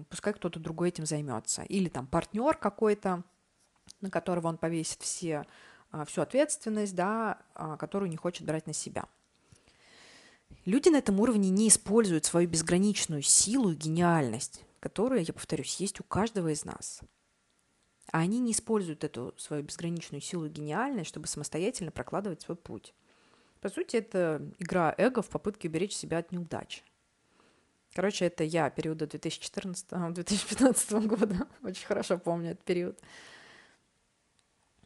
пускай 0.08 0.32
кто-то 0.32 0.60
другой 0.60 0.88
этим 0.88 1.06
займется. 1.06 1.62
Или 1.62 1.88
там 1.88 2.06
партнер 2.06 2.56
какой-то, 2.56 3.24
на 4.00 4.10
которого 4.10 4.48
он 4.48 4.56
повесит 4.56 5.02
все, 5.02 5.46
а, 5.90 6.04
всю 6.04 6.22
ответственность, 6.22 6.94
да, 6.94 7.38
а, 7.54 7.76
которую 7.76 8.10
не 8.10 8.16
хочет 8.16 8.46
брать 8.46 8.66
на 8.66 8.72
себя. 8.72 9.06
Люди 10.64 10.88
на 10.88 10.96
этом 10.96 11.20
уровне 11.20 11.50
не 11.50 11.68
используют 11.68 12.24
свою 12.24 12.48
безграничную 12.48 13.22
силу 13.22 13.70
и 13.70 13.76
гениальность, 13.76 14.64
которая, 14.80 15.20
я 15.20 15.32
повторюсь, 15.34 15.76
есть 15.76 16.00
у 16.00 16.04
каждого 16.04 16.48
из 16.48 16.64
нас. 16.64 17.00
А 18.12 18.18
они 18.18 18.38
не 18.38 18.52
используют 18.52 19.04
эту 19.04 19.34
свою 19.36 19.62
безграничную 19.62 20.20
силу 20.20 20.46
и 20.46 20.50
гениальность, 20.50 21.08
чтобы 21.08 21.26
самостоятельно 21.26 21.90
прокладывать 21.90 22.42
свой 22.42 22.56
путь. 22.56 22.94
По 23.60 23.68
сути, 23.68 23.96
это 23.96 24.42
игра 24.58 24.94
эго 24.96 25.22
в 25.22 25.28
попытке 25.28 25.68
уберечь 25.68 25.94
себя 25.94 26.18
от 26.18 26.32
неудач. 26.32 26.84
Короче, 27.94 28.26
это 28.26 28.42
я 28.42 28.68
периода 28.70 29.06
2014-2015 29.06 31.06
года. 31.06 31.46
Очень 31.62 31.86
хорошо 31.86 32.18
помню 32.18 32.50
этот 32.50 32.64
период. 32.64 32.98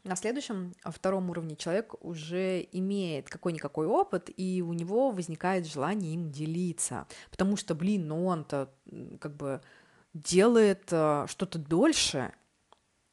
На 0.03 0.15
следующем, 0.15 0.73
втором 0.85 1.29
уровне 1.29 1.55
человек 1.55 1.95
уже 2.01 2.67
имеет 2.71 3.27
какой-никакой 3.27 3.87
опыт, 3.87 4.29
и 4.37 4.61
у 4.61 4.73
него 4.73 5.11
возникает 5.11 5.67
желание 5.67 6.13
им 6.13 6.31
делиться. 6.31 7.07
Потому 7.31 7.57
что, 7.57 7.75
блин, 7.75 8.07
ну 8.07 8.25
он-то 8.25 8.71
как 9.19 9.35
бы 9.35 9.61
делает 10.13 10.87
э, 10.91 11.25
что-то 11.27 11.59
дольше, 11.59 12.33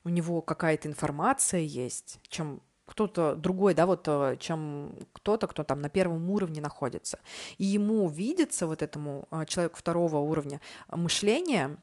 у 0.04 0.08
него 0.08 0.42
какая-то 0.42 0.88
информация 0.88 1.60
есть, 1.60 2.20
чем 2.28 2.62
кто-то 2.86 3.34
другой, 3.34 3.74
да, 3.74 3.84
вот, 3.84 4.04
э, 4.06 4.36
чем 4.38 4.94
кто-то, 5.12 5.46
кто 5.48 5.64
там 5.64 5.80
на 5.80 5.88
первом 5.88 6.30
уровне 6.30 6.60
находится. 6.60 7.18
И 7.58 7.64
ему 7.64 8.08
видится 8.08 8.66
вот 8.66 8.80
этому 8.80 9.28
э, 9.30 9.44
человеку 9.46 9.76
второго 9.76 10.18
уровня 10.18 10.60
мышления, 10.88 11.76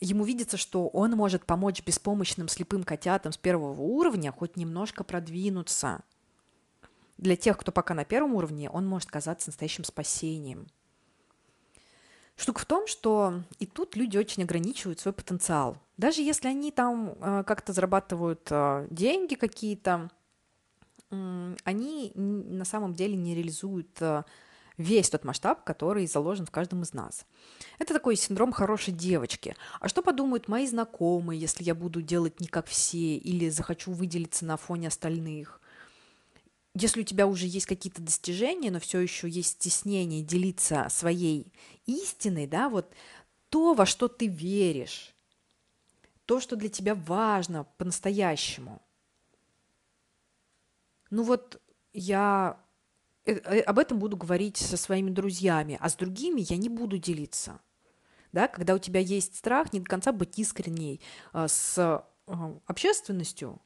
ему 0.00 0.24
видится, 0.24 0.56
что 0.56 0.88
он 0.88 1.12
может 1.12 1.44
помочь 1.44 1.82
беспомощным 1.84 2.48
слепым 2.48 2.84
котятам 2.84 3.32
с 3.32 3.36
первого 3.36 3.80
уровня 3.80 4.32
хоть 4.32 4.56
немножко 4.56 5.04
продвинуться. 5.04 6.00
Для 7.18 7.36
тех, 7.36 7.58
кто 7.58 7.70
пока 7.70 7.94
на 7.94 8.04
первом 8.04 8.34
уровне, 8.34 8.70
он 8.70 8.86
может 8.86 9.10
казаться 9.10 9.50
настоящим 9.50 9.84
спасением. 9.84 10.66
Штука 12.42 12.58
в 12.62 12.64
том, 12.64 12.88
что 12.88 13.44
и 13.60 13.66
тут 13.66 13.94
люди 13.94 14.18
очень 14.18 14.42
ограничивают 14.42 14.98
свой 14.98 15.14
потенциал. 15.14 15.76
Даже 15.96 16.22
если 16.22 16.48
они 16.48 16.72
там 16.72 17.14
э, 17.20 17.44
как-то 17.46 17.72
зарабатывают 17.72 18.48
э, 18.50 18.88
деньги 18.90 19.36
какие-то, 19.36 20.10
они 21.08 22.10
на 22.16 22.64
самом 22.64 22.94
деле 22.94 23.14
не 23.14 23.36
реализуют 23.36 23.90
э, 24.00 24.24
весь 24.76 25.08
тот 25.10 25.22
масштаб, 25.24 25.62
который 25.62 26.08
заложен 26.08 26.44
в 26.44 26.50
каждом 26.50 26.82
из 26.82 26.92
нас. 26.94 27.26
Это 27.78 27.94
такой 27.94 28.16
синдром 28.16 28.50
хорошей 28.50 28.92
девочки. 28.92 29.54
А 29.78 29.88
что 29.88 30.02
подумают 30.02 30.48
мои 30.48 30.66
знакомые, 30.66 31.38
если 31.40 31.62
я 31.62 31.76
буду 31.76 32.02
делать 32.02 32.40
не 32.40 32.48
как 32.48 32.66
все 32.66 33.18
или 33.18 33.50
захочу 33.50 33.92
выделиться 33.92 34.44
на 34.44 34.56
фоне 34.56 34.88
остальных? 34.88 35.60
Если 36.74 37.02
у 37.02 37.04
тебя 37.04 37.26
уже 37.26 37.46
есть 37.46 37.66
какие-то 37.66 38.00
достижения, 38.00 38.70
но 38.70 38.80
все 38.80 39.00
еще 39.00 39.28
есть 39.28 39.60
стеснение 39.60 40.22
делиться 40.22 40.86
своей 40.88 41.52
истиной, 41.86 42.46
да, 42.46 42.68
вот 42.68 42.92
то, 43.50 43.74
во 43.74 43.84
что 43.84 44.08
ты 44.08 44.26
веришь, 44.26 45.14
то, 46.24 46.40
что 46.40 46.56
для 46.56 46.70
тебя 46.70 46.94
важно 46.94 47.64
по-настоящему. 47.76 48.80
Ну 51.10 51.24
вот 51.24 51.60
я 51.92 52.58
Э, 53.24 53.34
э, 53.34 53.60
об 53.60 53.78
этом 53.78 53.98
буду 53.98 54.16
говорить 54.16 54.56
со 54.56 54.76
своими 54.76 55.10
друзьями, 55.10 55.78
а 55.80 55.88
с 55.88 55.94
другими 55.94 56.40
я 56.40 56.56
не 56.56 56.68
буду 56.68 56.98
делиться. 56.98 57.60
Да, 58.32 58.48
когда 58.48 58.74
у 58.74 58.78
тебя 58.78 59.00
есть 59.00 59.36
страх 59.36 59.72
не 59.72 59.80
до 59.80 59.86
конца 59.86 60.10
быть 60.10 60.38
искренней 60.38 61.02
а, 61.34 61.48
с 61.48 62.02
общественностью, 62.66 63.60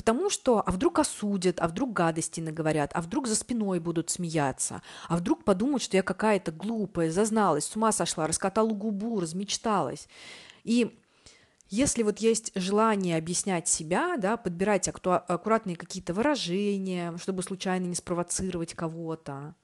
потому 0.00 0.30
что, 0.30 0.62
а 0.64 0.70
вдруг 0.70 0.98
осудят, 0.98 1.60
а 1.60 1.68
вдруг 1.68 1.92
гадости 1.92 2.40
наговорят, 2.40 2.90
а 2.94 3.02
вдруг 3.02 3.26
за 3.26 3.36
спиной 3.36 3.80
будут 3.80 4.08
смеяться, 4.08 4.80
а 5.08 5.18
вдруг 5.18 5.44
подумают, 5.44 5.82
что 5.82 5.98
я 5.98 6.02
какая-то 6.02 6.52
глупая, 6.52 7.10
зазналась, 7.10 7.66
с 7.66 7.76
ума 7.76 7.92
сошла, 7.92 8.26
раскатала 8.26 8.70
губу, 8.70 9.20
размечталась. 9.20 10.08
И 10.64 10.98
если 11.68 12.02
вот 12.02 12.20
есть 12.20 12.50
желание 12.54 13.18
объяснять 13.18 13.68
себя, 13.68 14.16
да, 14.16 14.38
подбирать 14.38 14.88
акту- 14.88 15.12
аккуратные 15.12 15.76
какие-то 15.76 16.14
выражения, 16.14 17.14
чтобы 17.18 17.42
случайно 17.42 17.84
не 17.84 17.94
спровоцировать 17.94 18.72
кого-то, 18.72 19.54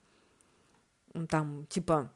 там, 1.30 1.64
типа, 1.70 2.12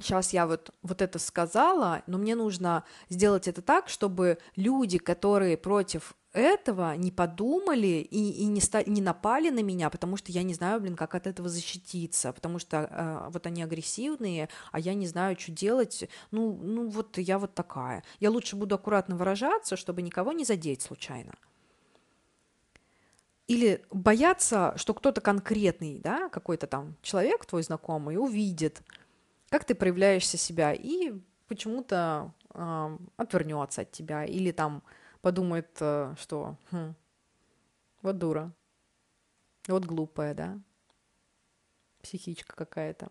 сейчас 0.00 0.32
я 0.32 0.48
вот, 0.48 0.74
вот 0.82 1.00
это 1.00 1.20
сказала, 1.20 2.02
но 2.08 2.18
мне 2.18 2.34
нужно 2.34 2.82
сделать 3.08 3.46
это 3.46 3.62
так, 3.62 3.88
чтобы 3.88 4.38
люди, 4.56 4.98
которые 4.98 5.56
против 5.56 6.16
этого 6.32 6.96
не 6.96 7.10
подумали 7.10 8.06
и, 8.10 8.30
и 8.42 8.46
не, 8.46 8.60
ста- 8.60 8.84
не 8.84 9.00
напали 9.02 9.50
на 9.50 9.62
меня, 9.62 9.90
потому 9.90 10.16
что 10.16 10.32
я 10.32 10.42
не 10.42 10.54
знаю, 10.54 10.80
блин, 10.80 10.96
как 10.96 11.14
от 11.14 11.26
этого 11.26 11.48
защититься, 11.48 12.32
потому 12.32 12.58
что 12.58 12.88
э, 12.90 13.30
вот 13.30 13.46
они 13.46 13.62
агрессивные, 13.62 14.48
а 14.70 14.80
я 14.80 14.94
не 14.94 15.06
знаю, 15.06 15.38
что 15.38 15.52
делать. 15.52 16.08
Ну, 16.30 16.58
ну 16.62 16.88
вот 16.88 17.18
я 17.18 17.38
вот 17.38 17.54
такая. 17.54 18.02
Я 18.18 18.30
лучше 18.30 18.56
буду 18.56 18.74
аккуратно 18.74 19.16
выражаться, 19.16 19.76
чтобы 19.76 20.00
никого 20.02 20.32
не 20.32 20.44
задеть 20.44 20.82
случайно. 20.82 21.34
Или 23.46 23.84
бояться, 23.90 24.72
что 24.76 24.94
кто-то 24.94 25.20
конкретный, 25.20 25.98
да, 25.98 26.30
какой-то 26.30 26.66
там 26.66 26.96
человек, 27.02 27.44
твой 27.44 27.62
знакомый, 27.62 28.16
увидит, 28.16 28.80
как 29.50 29.64
ты 29.64 29.74
проявляешься 29.74 30.38
себя 30.38 30.72
и 30.72 31.12
почему-то 31.48 32.32
э, 32.54 32.98
отвернется 33.18 33.82
от 33.82 33.92
тебя 33.92 34.24
или 34.24 34.52
там 34.52 34.82
подумает, 35.22 35.70
э, 35.80 36.14
что 36.18 36.56
хм, 36.70 36.94
вот 38.02 38.18
дура, 38.18 38.52
вот 39.68 39.84
глупая, 39.86 40.34
да, 40.34 40.60
психичка 42.02 42.54
какая-то. 42.54 43.10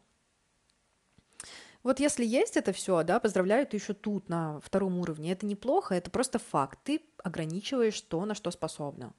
Вот 1.83 1.99
если 1.99 2.23
есть 2.23 2.57
это 2.57 2.73
все, 2.73 3.01
да, 3.03 3.19
поздравляю, 3.19 3.65
ты 3.65 3.77
еще 3.77 3.93
тут, 3.93 4.29
на 4.29 4.59
втором 4.59 4.99
уровне. 4.99 5.31
Это 5.31 5.47
неплохо, 5.47 5.95
это 5.95 6.11
просто 6.11 6.37
факт. 6.37 6.77
Ты 6.83 7.01
ограничиваешь 7.23 7.99
то, 8.01 8.23
на 8.25 8.35
что 8.35 8.51
способна. 8.51 9.13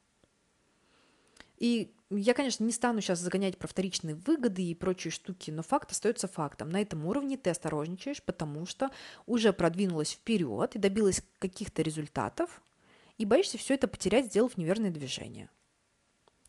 И 1.59 1.93
я, 2.11 2.35
конечно, 2.35 2.65
не 2.65 2.73
стану 2.73 3.01
сейчас 3.01 3.19
загонять 3.19 3.57
про 3.57 3.67
вторичные 3.67 4.15
выгоды 4.15 4.63
и 4.63 4.75
прочие 4.75 5.11
штуки, 5.11 5.51
но 5.51 5.63
факт 5.63 5.91
остается 5.91 6.29
фактом. 6.29 6.69
На 6.69 6.81
этом 6.81 7.07
уровне 7.07 7.37
ты 7.37 7.51
осторожничаешь, 7.51 8.23
потому 8.23 8.67
что 8.67 8.91
уже 9.27 9.53
продвинулась 9.53 10.13
вперед 10.13 10.77
и 10.77 10.79
добилась 10.79 11.23
каких-то 11.39 11.83
результатов, 11.83 12.61
и 13.19 13.25
боишься 13.25 13.59
все 13.59 13.75
это 13.75 13.89
потерять, 13.89 14.27
сделав 14.27 14.57
неверное 14.57 14.91
движение. 14.91 15.51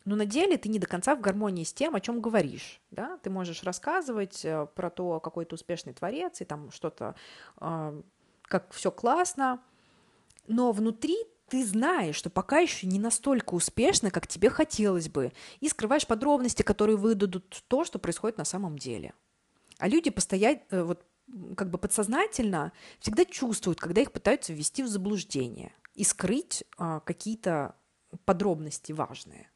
Но 0.06 0.16
на 0.16 0.26
деле 0.26 0.58
ты 0.58 0.70
не 0.70 0.80
до 0.80 0.88
конца 0.88 1.16
в 1.16 1.22
гармонии 1.22 1.64
с 1.64 1.74
тем, 1.74 1.96
о 1.96 2.02
чем 2.02 2.20
говоришь. 2.20 2.82
Да? 2.92 3.18
Ты 3.24 3.30
можешь 3.30 3.64
рассказывать 3.64 4.44
э, 4.44 4.68
про 4.76 4.90
то, 4.90 5.20
какой 5.20 5.46
ты 5.46 5.56
успешный 5.56 5.94
творец, 5.94 6.42
и 6.42 6.46
там 6.46 6.72
что-то, 6.72 7.16
э, 7.62 8.02
как 8.42 8.74
все 8.74 8.92
классно, 8.92 9.62
но 10.48 10.72
внутри 10.74 11.16
ты 11.48 11.66
знаешь, 11.66 12.16
что 12.16 12.30
пока 12.30 12.60
еще 12.60 12.88
не 12.88 13.00
настолько 13.00 13.54
успешно, 13.54 14.12
как 14.12 14.28
тебе 14.28 14.50
хотелось 14.50 15.10
бы, 15.10 15.32
и 15.60 15.70
скрываешь 15.70 16.08
подробности, 16.08 16.64
которые 16.64 16.98
выдадут 16.98 17.64
то, 17.68 17.84
что 17.86 18.00
происходит 18.00 18.38
на 18.38 18.46
самом 18.46 18.78
деле. 18.78 19.14
А 19.78 19.88
люди 19.88 20.10
постоять, 20.10 20.64
э, 20.70 20.84
вот 20.84 21.06
как 21.56 21.70
бы 21.70 21.78
подсознательно 21.78 22.74
всегда 23.00 23.26
чувствуют, 23.26 23.80
когда 23.80 24.02
их 24.02 24.12
пытаются 24.12 24.54
ввести 24.54 24.84
в 24.84 24.88
заблуждение– 24.88 25.74
и 25.96 26.04
скрыть 26.04 26.64
а, 26.78 27.00
какие-то 27.02 27.76
подробности 28.26 28.92
важные. 28.92 29.50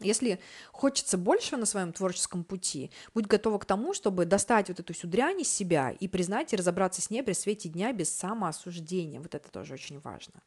Если 0.00 0.40
хочется 0.72 1.18
больше 1.18 1.58
на 1.58 1.66
своем 1.66 1.92
творческом 1.92 2.42
пути, 2.42 2.90
будь 3.12 3.26
готова 3.26 3.58
к 3.58 3.66
тому, 3.66 3.92
чтобы 3.92 4.24
достать 4.24 4.68
вот 4.68 4.80
эту 4.80 4.94
всю 4.94 5.06
дрянь 5.08 5.42
из 5.42 5.52
себя 5.52 5.90
и 5.90 6.08
признать 6.08 6.52
и 6.52 6.56
разобраться 6.56 7.02
с 7.02 7.10
ней 7.10 7.22
при 7.22 7.34
свете 7.34 7.68
дня 7.68 7.92
без 7.92 8.08
самоосуждения. 8.10 9.20
Вот 9.20 9.34
это 9.34 9.50
тоже 9.50 9.74
очень 9.74 10.00
важно. 10.00 10.42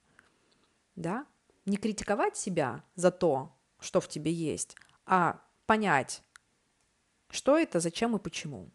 Да? 0.96 1.28
Не 1.66 1.78
критиковать 1.78 2.36
себя 2.36 2.84
за 2.96 3.12
то, 3.12 3.56
что 3.80 4.02
в 4.02 4.08
тебе 4.08 4.34
есть, 4.34 4.76
а 5.06 5.40
понять, 5.68 6.24
что 7.30 7.58
это, 7.58 7.80
зачем 7.80 8.16
и 8.16 8.20
почему. 8.20 8.72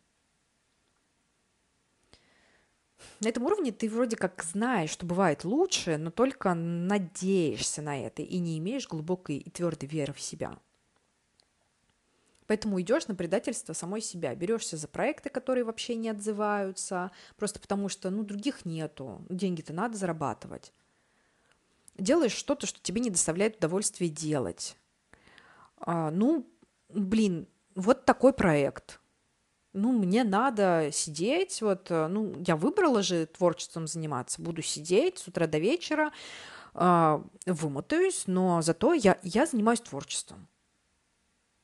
На 3.20 3.28
этом 3.28 3.44
уровне 3.44 3.72
ты 3.72 3.88
вроде 3.88 4.16
как 4.16 4.42
знаешь, 4.42 4.90
что 4.90 5.06
бывает 5.06 5.44
лучше, 5.44 5.96
но 5.96 6.10
только 6.10 6.54
надеешься 6.54 7.82
на 7.82 8.00
это 8.00 8.22
и 8.22 8.38
не 8.38 8.58
имеешь 8.58 8.88
глубокой 8.88 9.38
и 9.38 9.50
твердой 9.50 9.88
веры 9.88 10.12
в 10.12 10.20
себя. 10.20 10.58
Поэтому 12.46 12.80
идешь 12.80 13.08
на 13.08 13.14
предательство 13.14 13.74
самой 13.74 14.00
себя, 14.00 14.34
берешься 14.34 14.78
за 14.78 14.88
проекты, 14.88 15.28
которые 15.28 15.64
вообще 15.64 15.96
не 15.96 16.08
отзываются, 16.08 17.10
просто 17.36 17.60
потому 17.60 17.90
что, 17.90 18.08
ну, 18.08 18.22
других 18.22 18.64
нету, 18.64 19.22
деньги-то 19.28 19.74
надо 19.74 19.98
зарабатывать. 19.98 20.72
Делаешь 21.98 22.32
что-то, 22.32 22.66
что 22.66 22.80
тебе 22.80 23.02
не 23.02 23.10
доставляет 23.10 23.56
удовольствия 23.56 24.08
делать. 24.08 24.78
А, 25.76 26.10
ну, 26.10 26.48
блин, 26.88 27.48
вот 27.74 28.06
такой 28.06 28.32
проект 28.32 29.00
ну, 29.78 29.92
мне 29.92 30.24
надо 30.24 30.90
сидеть, 30.92 31.62
вот, 31.62 31.90
э, 31.90 32.06
ну, 32.08 32.34
я 32.46 32.56
выбрала 32.56 33.02
же 33.02 33.26
творчеством 33.26 33.86
заниматься, 33.86 34.42
буду 34.42 34.62
сидеть 34.62 35.18
с 35.18 35.28
утра 35.28 35.46
до 35.46 35.58
вечера, 35.58 36.12
э, 36.74 37.22
вымотаюсь, 37.46 38.24
но 38.26 38.60
зато 38.62 38.92
я, 38.94 39.18
я 39.22 39.46
занимаюсь 39.46 39.80
творчеством. 39.80 40.48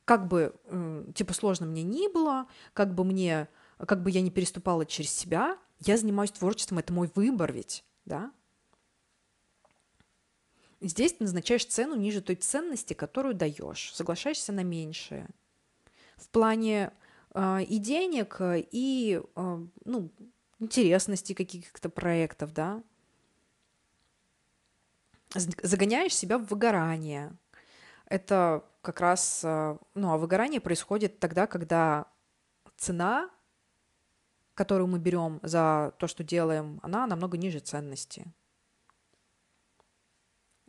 Как 0.05 0.27
бы, 0.27 0.55
э, 0.65 1.05
типа, 1.13 1.33
сложно 1.33 1.65
мне 1.65 1.83
ни 1.83 2.07
было, 2.11 2.47
как 2.73 2.93
бы 2.95 3.03
мне, 3.03 3.47
как 3.77 4.01
бы 4.01 4.11
я 4.11 4.21
не 4.21 4.31
переступала 4.31 4.85
через 4.85 5.11
себя, 5.11 5.57
я 5.79 5.97
занимаюсь 5.97 6.31
творчеством, 6.31 6.77
это 6.77 6.93
мой 6.93 7.11
выбор 7.15 7.51
ведь, 7.51 7.83
да? 8.05 8.31
Здесь 10.81 11.13
ты 11.13 11.23
назначаешь 11.23 11.65
цену 11.65 11.95
ниже 11.95 12.21
той 12.21 12.35
ценности, 12.35 12.93
которую 12.93 13.33
даешь, 13.33 13.91
соглашаешься 13.93 14.51
на 14.51 14.63
меньшее. 14.63 15.27
В 16.17 16.29
плане 16.29 16.91
и 17.35 17.77
денег, 17.79 18.37
и 18.41 19.21
ну, 19.35 20.09
интересности 20.59 21.33
каких-то 21.33 21.89
проектов, 21.89 22.53
да. 22.53 22.81
Загоняешь 25.33 26.15
себя 26.15 26.37
в 26.37 26.45
выгорание. 26.45 27.35
Это 28.05 28.63
как 28.81 29.01
раз, 29.01 29.41
ну, 29.43 30.11
а 30.11 30.17
выгорание 30.17 30.61
происходит 30.61 31.19
тогда, 31.19 31.45
когда 31.47 32.05
цена, 32.77 33.29
которую 34.53 34.87
мы 34.87 34.99
берем 34.99 35.39
за 35.43 35.93
то, 35.97 36.07
что 36.07 36.23
делаем, 36.23 36.79
она 36.83 37.05
намного 37.05 37.37
ниже 37.37 37.59
ценности. 37.59 38.25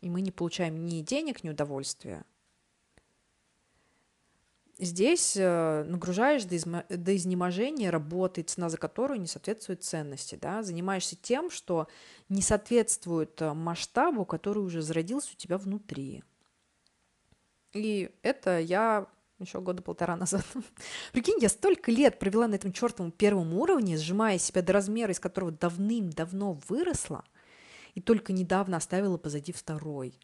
И 0.01 0.11
мы 0.11 0.21
не 0.21 0.33
получаем 0.33 0.85
ни 0.85 1.01
денег, 1.01 1.45
ни 1.45 1.51
удовольствия. 1.51 2.25
Здесь 4.79 5.37
э, 5.39 5.85
нагружаешь 5.85 6.45
до, 6.45 7.17
изнеможения 7.17 7.91
работы, 7.91 8.43
цена 8.43 8.69
за 8.69 8.77
которую 8.77 9.21
не 9.21 9.27
соответствует 9.27 9.83
ценности. 9.83 10.39
Да? 10.41 10.63
Занимаешься 10.63 11.17
тем, 11.17 11.51
что 11.51 11.89
не 12.29 12.43
соответствует 12.43 13.41
э, 13.41 13.55
масштабу, 13.55 14.27
который 14.27 14.59
уже 14.59 14.83
зародился 14.83 15.31
у 15.33 15.37
тебя 15.37 15.57
внутри. 15.57 16.23
И 17.73 18.11
это 18.23 18.59
я 18.59 19.07
еще 19.39 19.63
года 19.63 19.83
полтора 19.83 20.15
назад. 20.15 20.45
Прикинь, 21.13 21.39
я 21.41 21.49
столько 21.49 21.91
лет 21.91 22.19
провела 22.19 22.47
на 22.47 22.55
этом 22.55 22.73
чертовом 22.73 23.13
первом 23.13 23.55
уровне, 23.55 23.97
сжимая 23.97 24.37
себя 24.37 24.61
до 24.61 24.75
размера, 24.75 25.13
из 25.13 25.21
которого 25.21 25.53
давным-давно 25.53 26.59
выросла, 26.69 27.25
и 27.95 28.03
только 28.03 28.35
недавно 28.35 28.77
оставила 28.77 29.17
позади 29.17 29.53
второй. 29.53 30.19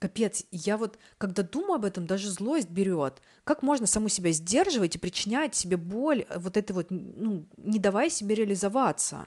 Капец, 0.00 0.44
я 0.50 0.78
вот, 0.78 0.98
когда 1.18 1.42
думаю 1.42 1.74
об 1.74 1.84
этом, 1.84 2.06
даже 2.06 2.30
злость 2.30 2.70
берет. 2.70 3.20
Как 3.44 3.62
можно 3.62 3.86
саму 3.86 4.08
себя 4.08 4.32
сдерживать 4.32 4.96
и 4.96 4.98
причинять 4.98 5.54
себе 5.54 5.76
боль, 5.76 6.24
э, 6.26 6.38
вот 6.38 6.56
это 6.56 6.72
вот, 6.72 6.86
ну, 6.88 7.46
не 7.58 7.78
давая 7.78 8.08
себе 8.08 8.34
реализоваться? 8.34 9.26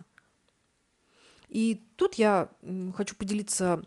И 1.47 1.85
тут 1.95 2.15
я 2.15 2.49
хочу 2.95 3.15
поделиться 3.15 3.83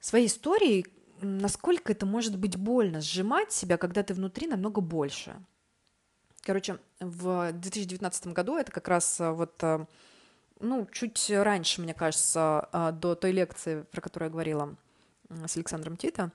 своей 0.00 0.26
историей, 0.26 0.86
насколько 1.20 1.92
это 1.92 2.04
может 2.04 2.36
быть 2.36 2.56
больно 2.56 3.00
сжимать 3.00 3.52
себя, 3.52 3.76
когда 3.76 4.02
ты 4.02 4.12
внутри 4.12 4.48
намного 4.48 4.80
больше. 4.80 5.36
Короче, 6.40 6.80
в 6.98 7.52
2019 7.52 8.26
году 8.28 8.56
это 8.56 8.72
как 8.72 8.88
раз 8.88 9.20
э, 9.20 9.30
вот, 9.30 9.62
э, 9.62 9.86
ну, 10.58 10.88
чуть 10.90 11.30
раньше, 11.30 11.80
мне 11.80 11.94
кажется, 11.94 12.68
до 12.94 13.14
той 13.14 13.30
лекции, 13.30 13.82
про 13.92 14.00
которую 14.00 14.26
я 14.26 14.32
говорила– 14.32 14.76
с 15.28 15.56
Александром 15.56 15.96
Тита. 15.96 16.32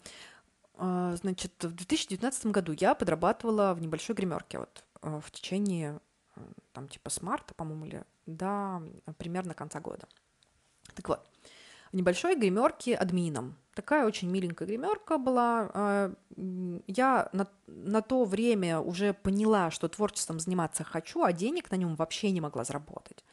А, 0.75 1.15
значит, 1.15 1.51
в 1.63 1.73
2019 1.73 2.47
году 2.47 2.73
я 2.79 2.95
подрабатывала 2.95 3.73
в 3.73 3.81
небольшой 3.81 4.15
гримерке 4.15 4.59
вот 4.59 4.83
а, 5.01 5.19
в 5.19 5.31
течение 5.31 5.99
там 6.71 6.87
типа 6.87 7.09
с 7.11 7.21
марта, 7.21 7.53
по-моему, 7.53 7.85
или 7.85 8.03
до 8.25 8.81
примерно 9.17 9.53
конца 9.53 9.79
года. 9.79 10.07
Так 10.95 11.07
вот, 11.07 11.29
в 11.91 11.95
небольшой 11.95 12.35
гримерке 12.35 12.95
админом. 12.95 13.55
Такая 13.75 14.05
очень 14.05 14.29
миленькая 14.29 14.67
гримерка 14.67 15.17
была. 15.17 15.69
А, 15.73 16.13
я 16.87 17.29
на, 17.33 17.47
на 17.67 18.01
то 18.01 18.25
время 18.25 18.79
уже 18.79 19.13
поняла, 19.13 19.69
что 19.71 19.87
творчеством 19.87 20.39
заниматься 20.39 20.83
хочу, 20.83 21.23
а 21.23 21.33
денег 21.33 21.69
на 21.71 21.75
нем 21.75 21.95
вообще 21.95 22.31
не 22.31 22.41
могла 22.41 22.63
заработать. 22.63 23.23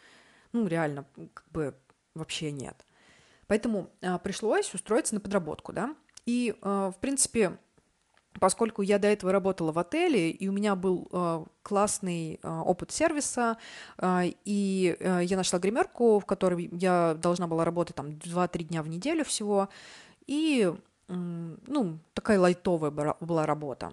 Ну, 0.52 0.66
реально, 0.66 1.06
как 1.32 1.46
бы 1.50 1.74
вообще 2.14 2.52
нет. 2.52 2.84
Поэтому 3.50 3.90
а, 4.00 4.18
пришлось 4.18 4.72
устроиться 4.72 5.12
на 5.16 5.20
подработку, 5.20 5.72
да. 5.72 5.96
И, 6.24 6.54
а, 6.62 6.92
в 6.92 6.98
принципе, 6.98 7.58
поскольку 8.38 8.80
я 8.80 9.00
до 9.00 9.08
этого 9.08 9.32
работала 9.32 9.72
в 9.72 9.78
отеле, 9.80 10.30
и 10.30 10.46
у 10.46 10.52
меня 10.52 10.76
был 10.76 11.08
э, 11.10 11.44
классный 11.64 12.38
опыт 12.44 12.92
сервиса, 12.92 13.58
и 14.00 14.96
я 15.00 15.36
нашла 15.36 15.58
гримерку, 15.58 16.20
в 16.20 16.26
которой 16.26 16.70
я 16.72 17.16
должна 17.20 17.48
была 17.48 17.64
работать 17.64 17.96
там 17.96 18.10
2-3 18.10 18.62
дня 18.62 18.84
в 18.84 18.88
неделю 18.88 19.24
всего, 19.24 19.68
и, 20.28 20.72
ну, 21.08 21.98
такая 22.14 22.38
лайтовая 22.38 22.92
была 22.92 23.46
работа. 23.46 23.92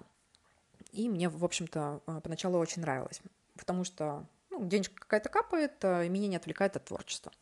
И 0.92 1.08
мне, 1.08 1.28
в 1.28 1.44
общем-то, 1.44 2.00
поначалу 2.22 2.58
очень 2.58 2.82
нравилось, 2.82 3.20
потому 3.56 3.82
что 3.82 4.24
ну, 4.50 4.64
денежка 4.64 4.94
какая-то 5.00 5.30
капает, 5.30 5.72
и 5.82 6.08
меня 6.08 6.28
не 6.28 6.36
отвлекает 6.36 6.76
от 6.76 6.84
творчества. 6.84 7.32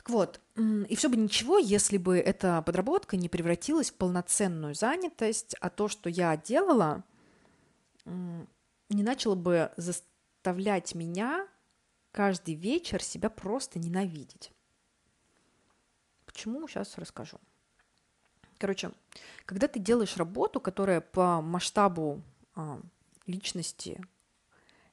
Так 0.00 0.08
вот, 0.08 0.40
и 0.56 0.96
все 0.96 1.10
бы 1.10 1.16
ничего, 1.18 1.58
если 1.58 1.98
бы 1.98 2.16
эта 2.16 2.62
подработка 2.62 3.18
не 3.18 3.28
превратилась 3.28 3.90
в 3.90 3.94
полноценную 3.96 4.74
занятость, 4.74 5.54
а 5.60 5.68
то, 5.68 5.88
что 5.88 6.08
я 6.08 6.34
делала, 6.38 7.04
не 8.06 9.02
начало 9.02 9.34
бы 9.34 9.70
заставлять 9.76 10.94
меня 10.94 11.46
каждый 12.12 12.54
вечер 12.54 13.02
себя 13.02 13.28
просто 13.28 13.78
ненавидеть. 13.78 14.52
Почему, 16.24 16.66
сейчас 16.66 16.96
расскажу. 16.96 17.36
Короче, 18.56 18.92
когда 19.44 19.68
ты 19.68 19.80
делаешь 19.80 20.16
работу, 20.16 20.60
которая 20.60 21.02
по 21.02 21.42
масштабу 21.42 22.22
а, 22.54 22.80
личности 23.26 24.00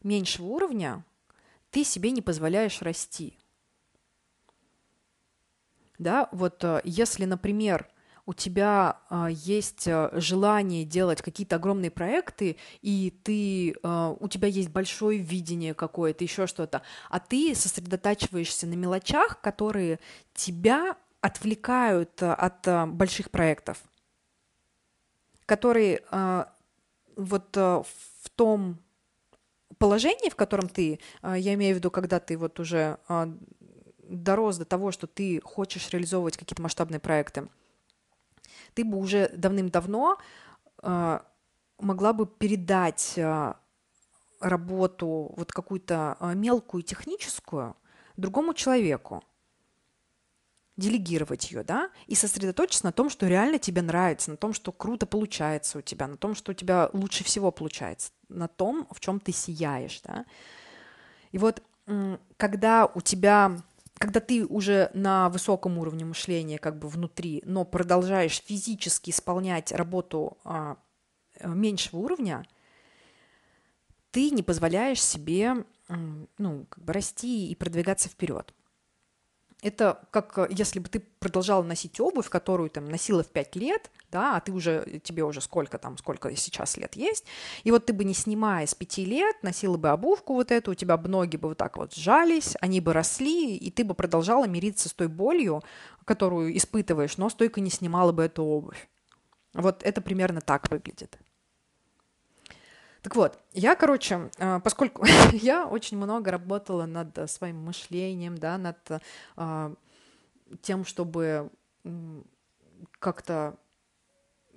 меньшего 0.03 0.47
уровня, 0.47 1.05
ты 1.71 1.85
себе 1.85 2.11
не 2.11 2.21
позволяешь 2.21 2.81
расти 2.81 3.39
да, 5.97 6.29
вот 6.31 6.63
э, 6.63 6.81
если, 6.83 7.25
например, 7.25 7.87
у 8.25 8.33
тебя 8.33 8.99
э, 9.09 9.27
есть 9.31 9.87
э, 9.87 10.09
желание 10.13 10.83
делать 10.83 11.21
какие-то 11.21 11.55
огромные 11.55 11.91
проекты, 11.91 12.57
и 12.81 13.13
ты, 13.23 13.75
у 13.83 14.27
тебя 14.27 14.47
есть 14.47 14.69
большое 14.69 15.19
видение 15.19 15.73
какое-то, 15.73 16.23
еще 16.23 16.45
что-то, 16.45 16.81
а 17.09 17.19
ты 17.19 17.55
сосредотачиваешься 17.55 18.67
на 18.67 18.73
мелочах, 18.73 19.41
которые 19.41 19.99
тебя 20.33 20.97
отвлекают 21.21 22.21
от 22.21 22.67
больших 22.89 23.31
проектов, 23.31 23.81
которые 25.45 26.01
вот 27.15 27.55
в 27.55 28.29
том 28.35 28.77
положении, 29.79 30.29
в 30.29 30.35
котором 30.35 30.69
ты, 30.69 30.99
я 31.23 31.53
имею 31.55 31.73
в 31.73 31.77
виду, 31.79 31.89
когда 31.89 32.19
ты 32.19 32.37
вот 32.37 32.59
уже 32.59 32.99
дорос 34.09 34.57
до 34.57 34.65
того, 34.65 34.91
что 34.91 35.07
ты 35.07 35.41
хочешь 35.41 35.89
реализовывать 35.89 36.37
какие-то 36.37 36.61
масштабные 36.61 36.99
проекты, 36.99 37.47
ты 38.73 38.83
бы 38.83 38.97
уже 38.97 39.29
давным-давно 39.29 40.17
э, 40.83 41.19
могла 41.79 42.13
бы 42.13 42.25
передать 42.25 43.13
э, 43.17 43.53
работу 44.39 45.33
вот 45.35 45.51
какую-то 45.51 46.17
э, 46.19 46.33
мелкую 46.35 46.83
техническую 46.83 47.75
другому 48.17 48.53
человеку, 48.53 49.23
делегировать 50.75 51.51
ее, 51.51 51.63
да, 51.63 51.89
и 52.05 52.13
сосредоточиться 52.13 52.85
на 52.85 52.91
том, 52.91 53.09
что 53.09 53.27
реально 53.27 53.57
тебе 53.57 53.81
нравится, 53.81 54.29
на 54.31 54.37
том, 54.37 54.53
что 54.53 54.71
круто 54.71 55.07
получается 55.07 55.79
у 55.79 55.81
тебя, 55.81 56.07
на 56.07 56.17
том, 56.17 56.35
что 56.35 56.51
у 56.51 56.55
тебя 56.55 56.89
лучше 56.93 57.23
всего 57.23 57.51
получается, 57.51 58.11
на 58.29 58.47
том, 58.47 58.87
в 58.91 58.99
чем 58.99 59.19
ты 59.19 59.31
сияешь, 59.31 60.01
да. 60.01 60.25
И 61.31 61.39
вот 61.39 61.63
когда 62.37 62.85
у 62.85 63.01
тебя 63.01 63.57
когда 63.97 64.19
ты 64.19 64.45
уже 64.45 64.91
на 64.93 65.29
высоком 65.29 65.77
уровне 65.77 66.05
мышления, 66.05 66.57
как 66.57 66.77
бы 66.77 66.87
внутри, 66.87 67.41
но 67.45 67.65
продолжаешь 67.65 68.41
физически 68.45 69.09
исполнять 69.09 69.71
работу 69.71 70.37
а, 70.43 70.77
э, 71.35 71.47
меньшего 71.47 71.99
уровня, 71.99 72.45
ты 74.11 74.29
не 74.31 74.43
позволяешь 74.43 75.01
себе 75.03 75.65
ну, 76.37 76.65
как 76.69 76.83
бы 76.83 76.93
расти 76.93 77.49
и 77.49 77.55
продвигаться 77.55 78.09
вперед. 78.09 78.53
Это 79.63 80.07
как 80.11 80.37
э, 80.37 80.47
если 80.51 80.79
бы 80.79 80.87
ты 80.87 80.99
продолжала 80.99 81.63
носить 81.63 81.99
обувь, 81.99 82.29
которую 82.29 82.69
там 82.69 82.85
носила 82.89 83.23
в 83.23 83.27
5 83.27 83.55
лет, 83.55 83.89
да, 84.11 84.37
а 84.37 84.39
ты 84.39 84.51
уже, 84.51 85.01
тебе 85.03 85.23
уже 85.23 85.41
сколько 85.41 85.79
там, 85.79 85.97
сколько 85.97 86.35
сейчас 86.35 86.77
лет 86.77 86.95
есть, 86.95 87.25
и 87.63 87.71
вот 87.71 87.87
ты 87.87 87.93
бы 87.93 88.03
не 88.03 88.13
снимая 88.13 88.67
с 88.67 88.75
5 88.75 88.97
лет, 88.99 89.35
носила 89.41 89.77
бы 89.77 89.89
обувку 89.89 90.35
вот 90.35 90.51
эту, 90.51 90.71
у 90.71 90.75
тебя 90.75 90.95
бы 90.95 91.09
ноги 91.09 91.37
бы 91.37 91.49
вот 91.49 91.57
так 91.57 91.77
вот 91.77 91.95
сжались, 91.95 92.55
они 92.61 92.81
бы 92.81 92.93
росли, 92.93 93.57
и 93.57 93.71
ты 93.71 93.83
бы 93.83 93.95
продолжала 93.95 94.45
мириться 94.45 94.89
с 94.89 94.93
той 94.93 95.07
болью, 95.07 95.63
которую 96.05 96.55
испытываешь, 96.55 97.17
но 97.17 97.29
стойко 97.29 97.59
не 97.59 97.71
снимала 97.71 98.11
бы 98.11 98.23
эту 98.23 98.43
обувь. 98.43 98.87
Вот 99.53 99.81
это 99.81 100.01
примерно 100.01 100.39
так 100.39 100.69
выглядит. 100.69 101.17
Так 103.07 103.15
вот, 103.15 103.39
я, 103.53 103.77
короче, 103.77 104.29
э, 104.37 104.59
поскольку 104.61 105.05
я 105.31 105.65
очень 105.65 105.95
много 105.95 106.29
работала 106.29 106.85
над 106.85 107.17
э, 107.17 107.27
своим 107.27 107.63
мышлением, 107.63 108.37
да, 108.37 108.57
над 108.57 108.77
э, 109.37 109.75
тем, 110.61 110.83
чтобы 110.83 111.49
как-то, 112.99 113.55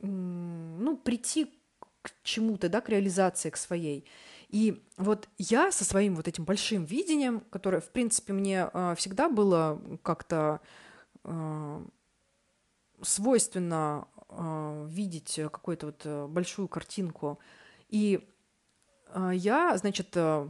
ну, 0.02 0.96
прийти 0.96 1.54
к 2.02 2.10
чему-то, 2.24 2.68
да, 2.68 2.80
к 2.80 2.88
реализации, 2.88 3.50
к 3.50 3.56
своей. 3.56 4.04
И 4.48 4.84
вот 4.96 5.28
я 5.38 5.70
со 5.70 5.84
своим 5.84 6.16
вот 6.16 6.26
этим 6.26 6.44
большим 6.44 6.84
видением, 6.84 7.42
которое, 7.50 7.80
в 7.80 7.90
принципе, 7.90 8.32
мне 8.32 8.68
всегда 8.96 9.28
было 9.28 9.80
как-то 10.02 10.60
свойственно 13.00 14.08
видеть 14.88 15.36
какую-то 15.36 15.86
вот 15.86 16.30
большую 16.30 16.66
картинку 16.66 17.38
и 17.90 18.20
а, 18.20 18.29
я, 19.32 19.76
значит, 19.76 20.08
э, 20.14 20.48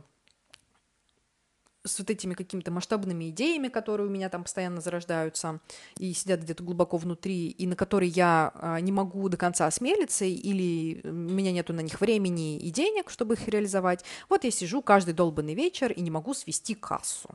с 1.84 1.98
вот 1.98 2.10
этими 2.10 2.34
какими-то 2.34 2.70
масштабными 2.70 3.30
идеями, 3.30 3.68
которые 3.68 4.06
у 4.06 4.10
меня 4.10 4.28
там 4.28 4.42
постоянно 4.42 4.80
зарождаются 4.80 5.60
и 5.96 6.12
сидят 6.12 6.40
где-то 6.40 6.62
глубоко 6.62 6.98
внутри, 6.98 7.48
и 7.48 7.66
на 7.66 7.74
которые 7.74 8.10
я 8.10 8.52
а, 8.54 8.80
не 8.80 8.92
могу 8.92 9.28
до 9.28 9.36
конца 9.36 9.66
осмелиться, 9.66 10.24
или 10.24 11.00
у 11.04 11.12
меня 11.12 11.52
нету 11.52 11.72
на 11.72 11.80
них 11.80 12.00
времени 12.00 12.58
и 12.58 12.70
денег, 12.70 13.10
чтобы 13.10 13.34
их 13.34 13.48
реализовать. 13.48 14.04
Вот 14.28 14.44
я 14.44 14.50
сижу 14.50 14.82
каждый 14.82 15.14
долбанный 15.14 15.54
вечер 15.54 15.90
и 15.92 16.00
не 16.00 16.10
могу 16.10 16.34
свести 16.34 16.74
кассу 16.74 17.30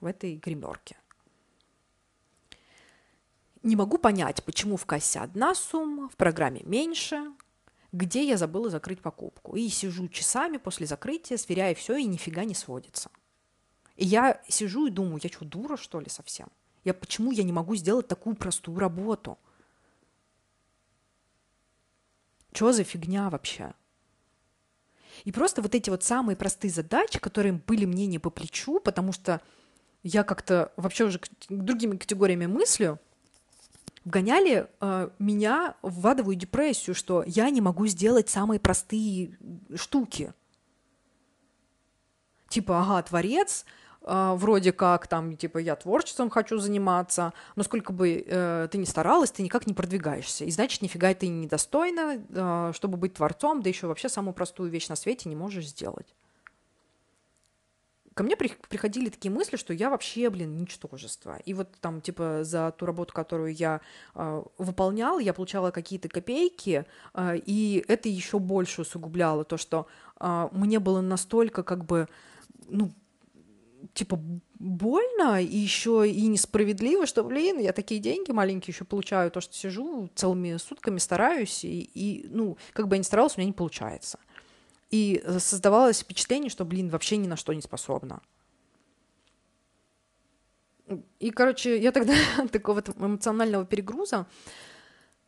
в 0.00 0.06
этой 0.06 0.36
гримерке. 0.36 0.96
Не 3.62 3.76
могу 3.76 3.96
понять, 3.96 4.42
почему 4.42 4.76
в 4.76 4.84
кассе 4.86 5.20
одна 5.20 5.54
сумма, 5.54 6.08
в 6.08 6.16
программе 6.16 6.62
меньше, 6.64 7.22
где 7.92 8.26
я 8.26 8.36
забыла 8.36 8.70
закрыть 8.70 9.00
покупку. 9.00 9.54
И 9.54 9.68
сижу 9.68 10.08
часами 10.08 10.56
после 10.56 10.86
закрытия, 10.86 11.36
сверяя 11.36 11.74
все, 11.74 11.96
и 11.96 12.04
нифига 12.04 12.44
не 12.44 12.54
сводится. 12.54 13.10
И 13.96 14.06
я 14.06 14.40
сижу 14.48 14.86
и 14.86 14.90
думаю, 14.90 15.20
я 15.22 15.30
что, 15.30 15.44
дура, 15.44 15.76
что 15.76 16.00
ли, 16.00 16.08
совсем? 16.08 16.48
Я 16.84 16.94
почему 16.94 17.30
я 17.30 17.42
не 17.44 17.52
могу 17.52 17.76
сделать 17.76 18.08
такую 18.08 18.34
простую 18.34 18.78
работу? 18.78 19.38
Что 22.52 22.72
за 22.72 22.84
фигня 22.84 23.30
вообще? 23.30 23.74
И 25.24 25.32
просто 25.32 25.62
вот 25.62 25.74
эти 25.74 25.90
вот 25.90 26.02
самые 26.02 26.36
простые 26.36 26.70
задачи, 26.70 27.18
которые 27.18 27.52
были 27.52 27.84
мне 27.84 28.06
не 28.06 28.18
по 28.18 28.30
плечу, 28.30 28.80
потому 28.80 29.12
что 29.12 29.42
я 30.02 30.24
как-то 30.24 30.72
вообще 30.76 31.04
уже 31.04 31.20
другими 31.48 31.96
категориями 31.96 32.46
мыслю, 32.46 32.98
вгоняли 34.04 34.68
э, 34.80 35.08
меня 35.18 35.74
в 35.82 36.06
адовую 36.06 36.36
депрессию, 36.36 36.94
что 36.94 37.22
я 37.26 37.50
не 37.50 37.60
могу 37.60 37.86
сделать 37.86 38.28
самые 38.28 38.60
простые 38.60 39.38
штуки. 39.74 40.32
Типа, 42.48 42.80
ага, 42.80 43.02
творец, 43.02 43.64
э, 44.02 44.32
вроде 44.34 44.72
как 44.72 45.06
там, 45.06 45.36
типа, 45.36 45.58
я 45.58 45.76
творчеством 45.76 46.30
хочу 46.30 46.58
заниматься, 46.58 47.32
но 47.56 47.62
сколько 47.62 47.92
бы 47.92 48.24
э, 48.26 48.68
ты 48.70 48.78
ни 48.78 48.84
старалась, 48.84 49.30
ты 49.30 49.42
никак 49.42 49.66
не 49.66 49.74
продвигаешься. 49.74 50.44
И 50.44 50.50
значит, 50.50 50.82
нифига 50.82 51.14
ты 51.14 51.28
недостойна, 51.28 52.22
э, 52.28 52.72
чтобы 52.74 52.96
быть 52.96 53.14
творцом, 53.14 53.62
да 53.62 53.68
еще 53.68 53.86
вообще 53.86 54.08
самую 54.08 54.34
простую 54.34 54.70
вещь 54.70 54.88
на 54.88 54.96
свете 54.96 55.28
не 55.28 55.36
можешь 55.36 55.68
сделать 55.68 56.14
ко 58.14 58.22
мне 58.22 58.36
при, 58.36 58.52
приходили 58.68 59.08
такие 59.08 59.30
мысли, 59.30 59.56
что 59.56 59.72
я 59.72 59.90
вообще, 59.90 60.30
блин, 60.30 60.56
ничтожество. 60.56 61.38
И 61.44 61.54
вот 61.54 61.68
там, 61.80 62.00
типа, 62.00 62.40
за 62.42 62.72
ту 62.72 62.86
работу, 62.86 63.12
которую 63.12 63.54
я 63.54 63.80
э, 64.14 64.42
выполняла, 64.58 65.18
я 65.18 65.32
получала 65.32 65.70
какие-то 65.70 66.08
копейки, 66.08 66.84
э, 67.14 67.38
и 67.44 67.84
это 67.88 68.08
еще 68.08 68.38
больше 68.38 68.82
усугубляло 68.82 69.44
то, 69.44 69.56
что 69.56 69.86
э, 70.20 70.48
мне 70.52 70.78
было 70.78 71.00
настолько, 71.00 71.62
как 71.62 71.84
бы, 71.84 72.08
ну, 72.68 72.92
типа, 73.94 74.18
больно 74.58 75.42
и 75.42 75.56
еще 75.56 76.08
и 76.08 76.26
несправедливо, 76.26 77.06
что, 77.06 77.24
блин, 77.24 77.58
я 77.58 77.72
такие 77.72 78.00
деньги 78.00 78.30
маленькие 78.30 78.72
еще 78.72 78.84
получаю, 78.84 79.30
то, 79.30 79.40
что 79.40 79.54
сижу 79.54 80.08
целыми 80.14 80.56
сутками, 80.56 80.98
стараюсь, 80.98 81.64
и, 81.64 81.90
и 81.94 82.26
ну, 82.28 82.56
как 82.72 82.88
бы 82.88 82.94
я 82.94 82.98
ни 82.98 83.02
старалась, 83.02 83.36
у 83.36 83.40
меня 83.40 83.48
не 83.48 83.52
получается. 83.52 84.18
И 84.92 85.24
создавалось 85.38 86.00
впечатление, 86.00 86.50
что, 86.50 86.66
блин, 86.66 86.90
вообще 86.90 87.16
ни 87.16 87.26
на 87.26 87.36
что 87.36 87.54
не 87.54 87.62
способна. 87.62 88.20
И, 91.18 91.30
короче, 91.30 91.80
я 91.80 91.92
тогда 91.92 92.14
такого 92.52 92.84
эмоционального 92.96 93.64
перегруза 93.64 94.26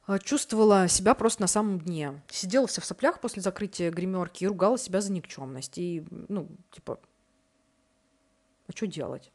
а, 0.07 0.19
чувствовала 0.19 0.87
себя 0.89 1.15
просто 1.15 1.41
на 1.41 1.47
самом 1.47 1.81
дне. 1.81 2.23
Сидела 2.29 2.67
вся 2.67 2.83
в 2.83 2.85
соплях 2.85 3.21
после 3.21 3.41
закрытия 3.41 3.91
гримерки 3.91 4.45
и 4.45 4.47
ругала 4.47 4.77
себя 4.77 5.01
за 5.01 5.11
никчемность. 5.11 5.79
И, 5.79 6.05
ну, 6.11 6.47
типа, 6.71 7.01
а 8.67 8.73
что 8.73 8.87
делать? 8.87 9.33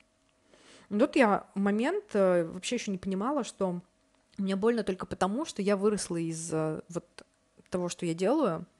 И 0.92 0.94
вот 0.94 1.16
я 1.16 1.48
момент 1.56 2.06
э, 2.14 2.44
вообще 2.46 2.76
еще 2.76 2.92
не 2.92 3.00
понимала, 3.00 3.44
что 3.44 3.82
мне 4.38 4.56
больно 4.56 4.84
только 4.84 5.08
потому, 5.08 5.46
что 5.46 5.64
я 5.64 5.76
выросла 5.76 6.18
из 6.18 6.54
э, 6.54 6.82
вот 6.90 7.26
того, 7.72 7.90
что 7.90 8.06
я 8.06 8.14
делаю– 8.14 8.68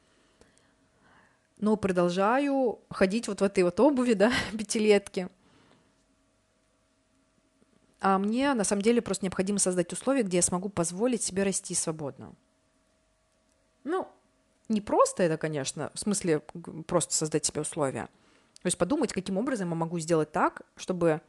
но 1.60 1.76
продолжаю 1.76 2.80
ходить 2.90 3.28
вот 3.28 3.42
в 3.42 3.44
этой 3.44 3.64
вот 3.64 3.80
обуви, 3.80 4.14
да, 4.14 4.32
пятилетки. 4.58 5.30
А 8.02 8.18
мне 8.18 8.54
на 8.54 8.64
самом 8.64 8.82
деле 8.82 9.02
просто 9.02 9.26
необходимо 9.26 9.60
создать 9.60 9.92
условия, 9.92 10.24
где 10.24 10.38
я 10.38 10.42
смогу 10.42 10.70
позволить 10.70 11.22
себе 11.22 11.44
расти 11.44 11.76
свободно. 11.76 12.34
Ну, 13.84 14.08
не 14.70 14.80
просто 14.80 15.24
это, 15.24 15.38
конечно, 15.38 15.92
в 15.94 16.00
смысле 16.00 16.40
просто 16.88 17.14
создать 17.14 17.46
себе 17.46 17.62
условия. 17.62 18.08
То 18.62 18.68
есть 18.68 18.78
подумать, 18.78 19.12
каким 19.12 19.38
образом 19.38 19.70
я 19.70 19.76
могу 19.76 20.00
сделать 20.00 20.32
так, 20.32 20.62
чтобы 20.76 21.22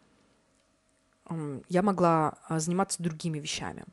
я 1.69 1.83
могла 1.83 2.38
а, 2.49 2.59
заниматься 2.59 3.03
другими 3.03 3.38
вещами. 3.38 3.85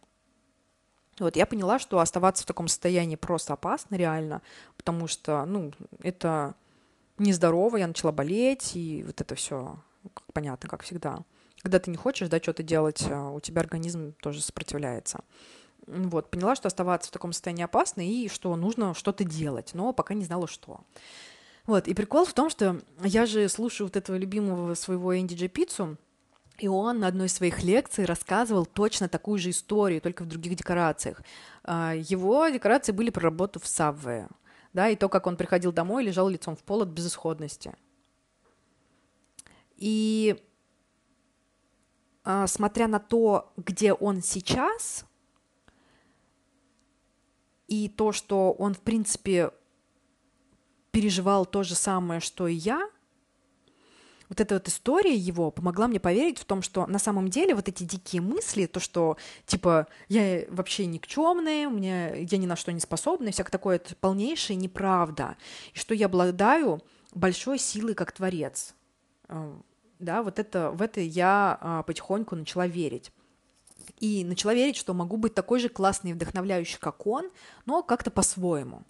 Вот, 1.20 1.36
я 1.36 1.46
поняла, 1.46 1.80
что 1.80 2.00
оставаться 2.00 2.44
в 2.44 2.46
таком 2.46 2.68
состоянии 2.68 3.16
просто 3.16 3.54
опасно 3.54 3.96
реально, 3.96 4.42
потому 4.76 5.08
что, 5.08 5.46
ну, 5.46 5.74
это 6.02 6.56
нездорово, 7.18 7.78
я 7.78 7.88
начала 7.88 8.12
болеть, 8.12 8.76
и 8.76 9.04
вот 9.04 9.20
это 9.20 9.36
все 9.36 9.80
понятно, 10.34 10.70
как 10.70 10.84
всегда. 10.84 11.20
Когда 11.62 11.80
ты 11.80 11.90
не 11.90 11.98
хочешь, 11.98 12.30
да, 12.30 12.38
что-то 12.38 12.62
делать, 12.62 13.04
а, 13.10 13.32
у 13.32 13.40
тебя 13.40 13.62
организм 13.62 14.14
тоже 14.22 14.42
сопротивляется. 14.42 15.22
Вот, 15.88 16.30
поняла, 16.30 16.56
что 16.56 16.68
оставаться 16.68 17.10
в 17.10 17.14
таком 17.14 17.34
состоянии 17.34 17.64
опасно, 17.64 18.02
и 18.02 18.28
что 18.28 18.56
нужно 18.56 18.94
что-то 18.94 19.24
делать, 19.24 19.72
но 19.74 19.94
пока 19.94 20.14
не 20.14 20.26
знала, 20.26 20.48
что. 20.48 20.82
Вот, 21.66 21.88
и 21.88 21.94
прикол 21.94 22.26
в 22.26 22.34
том, 22.34 22.50
что 22.50 22.80
я 23.04 23.26
же 23.26 23.50
слушаю 23.50 23.88
вот 23.88 23.96
этого 23.96 24.16
любимого 24.18 24.74
своего 24.76 25.18
Энди 25.18 25.34
Джей 25.34 25.50
Пиццу, 25.50 25.98
и 26.58 26.68
он 26.68 27.00
на 27.00 27.08
одной 27.08 27.28
из 27.28 27.34
своих 27.34 27.64
лекций 27.64 28.06
рассказывал 28.06 28.66
точно 28.66 29.08
такую 29.08 29.38
же 29.38 29.52
историю, 29.52 30.02
только 30.02 30.24
в 30.24 30.28
других 30.28 30.56
декорациях. 30.56 31.22
А, 31.64 31.94
его 31.96 32.48
декорации 32.50 32.92
были 32.92 33.10
про 33.10 33.24
работу 33.24 33.60
в 33.60 33.64
Subway, 33.64 34.28
да, 34.74 34.90
и 34.90 34.96
то, 34.96 35.10
как 35.10 35.28
он 35.28 35.38
приходил 35.38 35.72
домой, 35.72 36.04
лежал 36.04 36.30
лицом 36.30 36.56
в 36.56 36.64
пол 36.64 36.82
от 36.82 36.90
безысходности. 36.90 37.74
И 39.76 40.44
а, 42.24 42.48
смотря 42.48 42.88
на 42.88 43.00
то, 43.00 43.54
где 43.58 43.94
он 43.94 44.22
сейчас, 44.22 45.06
и 47.68 47.90
то, 47.90 48.12
что 48.12 48.54
он, 48.54 48.74
в 48.74 48.80
принципе, 48.80 49.52
переживал 50.92 51.46
то 51.46 51.64
же 51.64 51.76
самое, 51.76 52.20
что 52.20 52.48
и 52.48 52.54
я– 52.54 52.90
вот 54.38 54.42
эта 54.42 54.56
вот 54.56 54.68
история 54.68 55.16
его 55.16 55.50
помогла 55.50 55.88
мне 55.88 56.00
поверить 56.00 56.38
в 56.38 56.46
том, 56.46 56.62
что 56.62 56.86
на 56.86 57.00
самом 57.00 57.30
деле 57.30 57.56
вот 57.56 57.68
эти 57.68 57.84
дикие 57.84 58.22
мысли, 58.22 58.68
то, 58.68 58.80
что 58.80 59.18
типа 59.48 59.88
я 60.10 60.46
вообще 60.50 60.86
никчемная, 60.86 61.68
меня 61.68 62.14
я 62.16 62.38
ни 62.38 62.46
на 62.46 62.56
что 62.56 62.72
не 62.72 62.80
способна, 62.80 63.30
и 63.30 63.32
всякое 63.32 63.52
такое, 63.52 63.76
это 63.78 63.96
полнейшая 63.96 64.58
неправда, 64.58 65.38
и 65.74 65.78
что 65.80 65.96
я 65.96 66.06
обладаю 66.06 66.82
большой 67.14 67.58
силой 67.58 67.96
как 67.96 68.12
творец. 68.12 68.76
Э, 69.28 69.56
да, 69.98 70.22
вот 70.22 70.38
это, 70.38 70.70
в 70.70 70.84
это 70.84 71.02
я 71.02 71.58
а, 71.60 71.82
потихоньку 71.82 72.36
начала 72.36 72.68
верить. 72.68 73.12
И 74.00 74.24
начала 74.24 74.54
верить, 74.54 74.76
что 74.76 74.94
могу 74.94 75.18
быть 75.18 75.34
такой 75.34 75.60
же 75.60 75.70
классный 75.70 76.12
и 76.12 76.14
вдохновляющий, 76.14 76.78
как 76.80 77.08
он, 77.08 77.32
но 77.66 77.82
как-то 77.82 78.12
по-своему. 78.12 78.84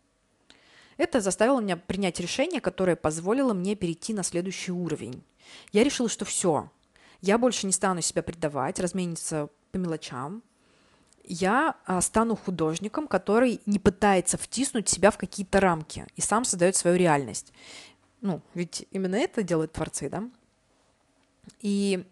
Это 0.97 1.21
заставило 1.21 1.61
меня 1.61 1.77
принять 1.77 2.19
решение, 2.19 2.59
которое 2.59 2.97
позволило 2.97 3.53
мне 3.53 3.75
перейти 3.75 4.13
на 4.13 4.23
следующий 4.23 4.71
уровень. 4.71 5.23
Я 5.71 5.83
решила, 5.83 6.09
что 6.09 6.25
все, 6.25 6.69
я 7.21 7.37
больше 7.37 7.65
не 7.65 7.73
стану 7.73 8.01
себя 8.01 8.23
предавать, 8.23 8.79
размениться 8.79 9.49
по 9.71 9.77
мелочам. 9.77 10.43
Я 11.23 11.75
а, 11.85 12.01
стану 12.01 12.35
художником, 12.35 13.07
который 13.07 13.59
не 13.65 13.79
пытается 13.79 14.37
втиснуть 14.37 14.87
себя 14.87 15.11
в 15.11 15.17
какие-то 15.17 15.59
рамки 15.59 16.05
и 16.15 16.21
сам 16.21 16.45
создает 16.45 16.75
свою 16.75 16.97
реальность. 16.97 17.51
Ну, 18.21 18.41
ведь 18.53 18.87
именно 18.91 19.15
это 19.15 19.43
делают 19.43 19.73
творцы, 19.73 20.09
да? 20.09 20.23
И 21.61 22.05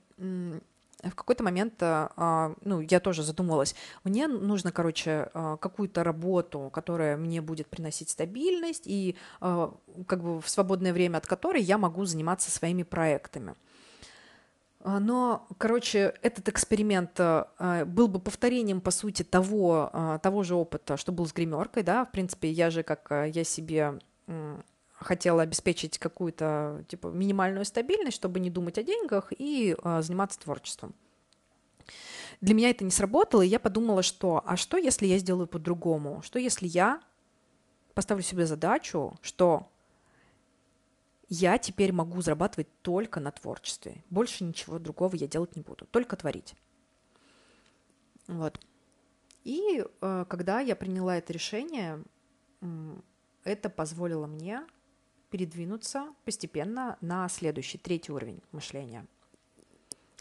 в 1.10 1.16
какой-то 1.16 1.44
момент, 1.44 1.82
а, 1.82 2.12
а, 2.16 2.56
ну, 2.62 2.80
я 2.80 3.00
тоже 3.00 3.24
задумывалась, 3.24 3.76
мне 4.04 4.28
нужно, 4.28 4.72
короче, 4.72 5.30
а, 5.34 5.58
какую-то 5.58 6.04
работу, 6.04 6.70
которая 6.74 7.18
мне 7.18 7.42
будет 7.42 7.68
приносить 7.68 8.10
стабильность 8.10 8.84
и 8.86 9.16
как 9.40 10.24
бы 10.24 10.42
в 10.42 10.50
свободное 10.50 10.94
время 10.94 11.18
от 11.18 11.28
которой 11.28 11.62
я 11.62 11.78
могу 11.78 12.06
заниматься 12.06 12.52
своими 12.52 12.84
проектами. 12.84 13.56
Но, 14.84 15.48
короче, 15.58 16.14
этот 16.22 16.48
эксперимент 16.50 17.20
был 17.88 18.08
бы 18.08 18.20
повторением, 18.20 18.82
по 18.82 18.92
сути, 18.92 19.24
того, 19.24 20.20
того 20.22 20.44
же 20.44 20.56
опыта, 20.56 20.98
что 20.98 21.12
был 21.12 21.26
с 21.26 21.34
гримеркой, 21.34 21.84
да, 21.84 22.06
в 22.06 22.12
принципе, 22.12 22.52
я 22.52 22.70
же, 22.70 22.84
как 22.84 23.08
я 23.10 23.44
себе 23.44 24.00
хотела 24.98 25.42
обеспечить 25.42 25.98
какую-то 25.98 26.84
типа 26.88 27.08
минимальную 27.08 27.66
стабильность, 27.66 28.16
чтобы 28.16 28.40
не 28.40 28.50
думать 28.50 28.78
о 28.78 28.84
деньгах 28.84 29.32
и 29.38 29.76
э, 29.78 30.02
заниматься 30.02 30.40
творчеством. 30.40 30.94
Для 32.42 32.54
меня 32.54 32.70
это 32.70 32.84
не 32.84 32.92
сработало, 32.92 33.42
и 33.42 33.48
я 33.48 33.60
подумала, 33.60 34.04
что 34.04 34.44
а 34.46 34.58
что, 34.58 34.78
если 34.78 35.06
я 35.06 35.18
сделаю 35.18 35.48
по-другому? 35.48 36.22
Что, 36.22 36.40
если 36.40 36.68
я 36.68 37.02
поставлю 37.94 38.24
себе 38.24 38.46
задачу, 38.46 39.18
что 39.22 39.70
я 41.30 41.58
теперь 41.58 41.92
могу 41.92 42.22
зарабатывать 42.22 42.68
только 42.82 43.20
на 43.20 43.32
творчестве. 43.32 44.04
Больше 44.10 44.44
ничего 44.44 44.80
другого 44.80 45.16
я 45.16 45.28
делать 45.28 45.56
не 45.56 45.62
буду, 45.62 45.86
только 45.86 46.16
творить. 46.16 46.56
Вот. 48.28 48.60
И 49.44 49.84
э, 50.02 50.26
когда 50.28 50.60
я 50.60 50.76
приняла 50.76 51.18
это 51.18 51.32
решение, 51.34 52.04
это 53.44 53.70
позволило 53.70 54.26
мне 54.26 54.66
передвинуться 55.30 56.14
постепенно 56.24 56.98
на 57.02 57.28
следующий, 57.30 57.78
третий 57.78 58.12
уровень 58.12 58.42
мышления. 58.52 59.06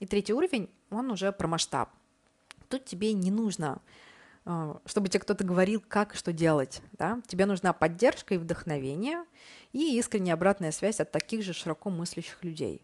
И 0.01 0.07
третий 0.07 0.33
уровень, 0.33 0.69
он 0.91 1.11
уже 1.11 1.33
про 1.33 1.47
масштаб. 1.47 1.91
Тут 2.69 2.85
тебе 2.85 3.13
не 3.13 3.31
нужно, 3.31 3.81
э, 4.45 4.75
чтобы 4.87 5.09
тебе 5.09 5.21
кто-то 5.21 5.45
говорил, 5.45 5.83
как 5.87 6.15
что 6.15 6.33
делать. 6.33 6.83
Да? 6.93 7.21
Тебе 7.27 7.47
нужна 7.47 7.73
поддержка 7.73 8.35
и 8.35 8.39
вдохновение, 8.39 9.25
и 9.73 9.99
искренняя 9.99 10.35
обратная 10.35 10.73
связь 10.73 11.01
от 11.01 11.13
таких 11.13 11.43
же 11.43 11.53
широко 11.53 11.91
мыслящих 11.91 12.43
людей. 12.43 12.83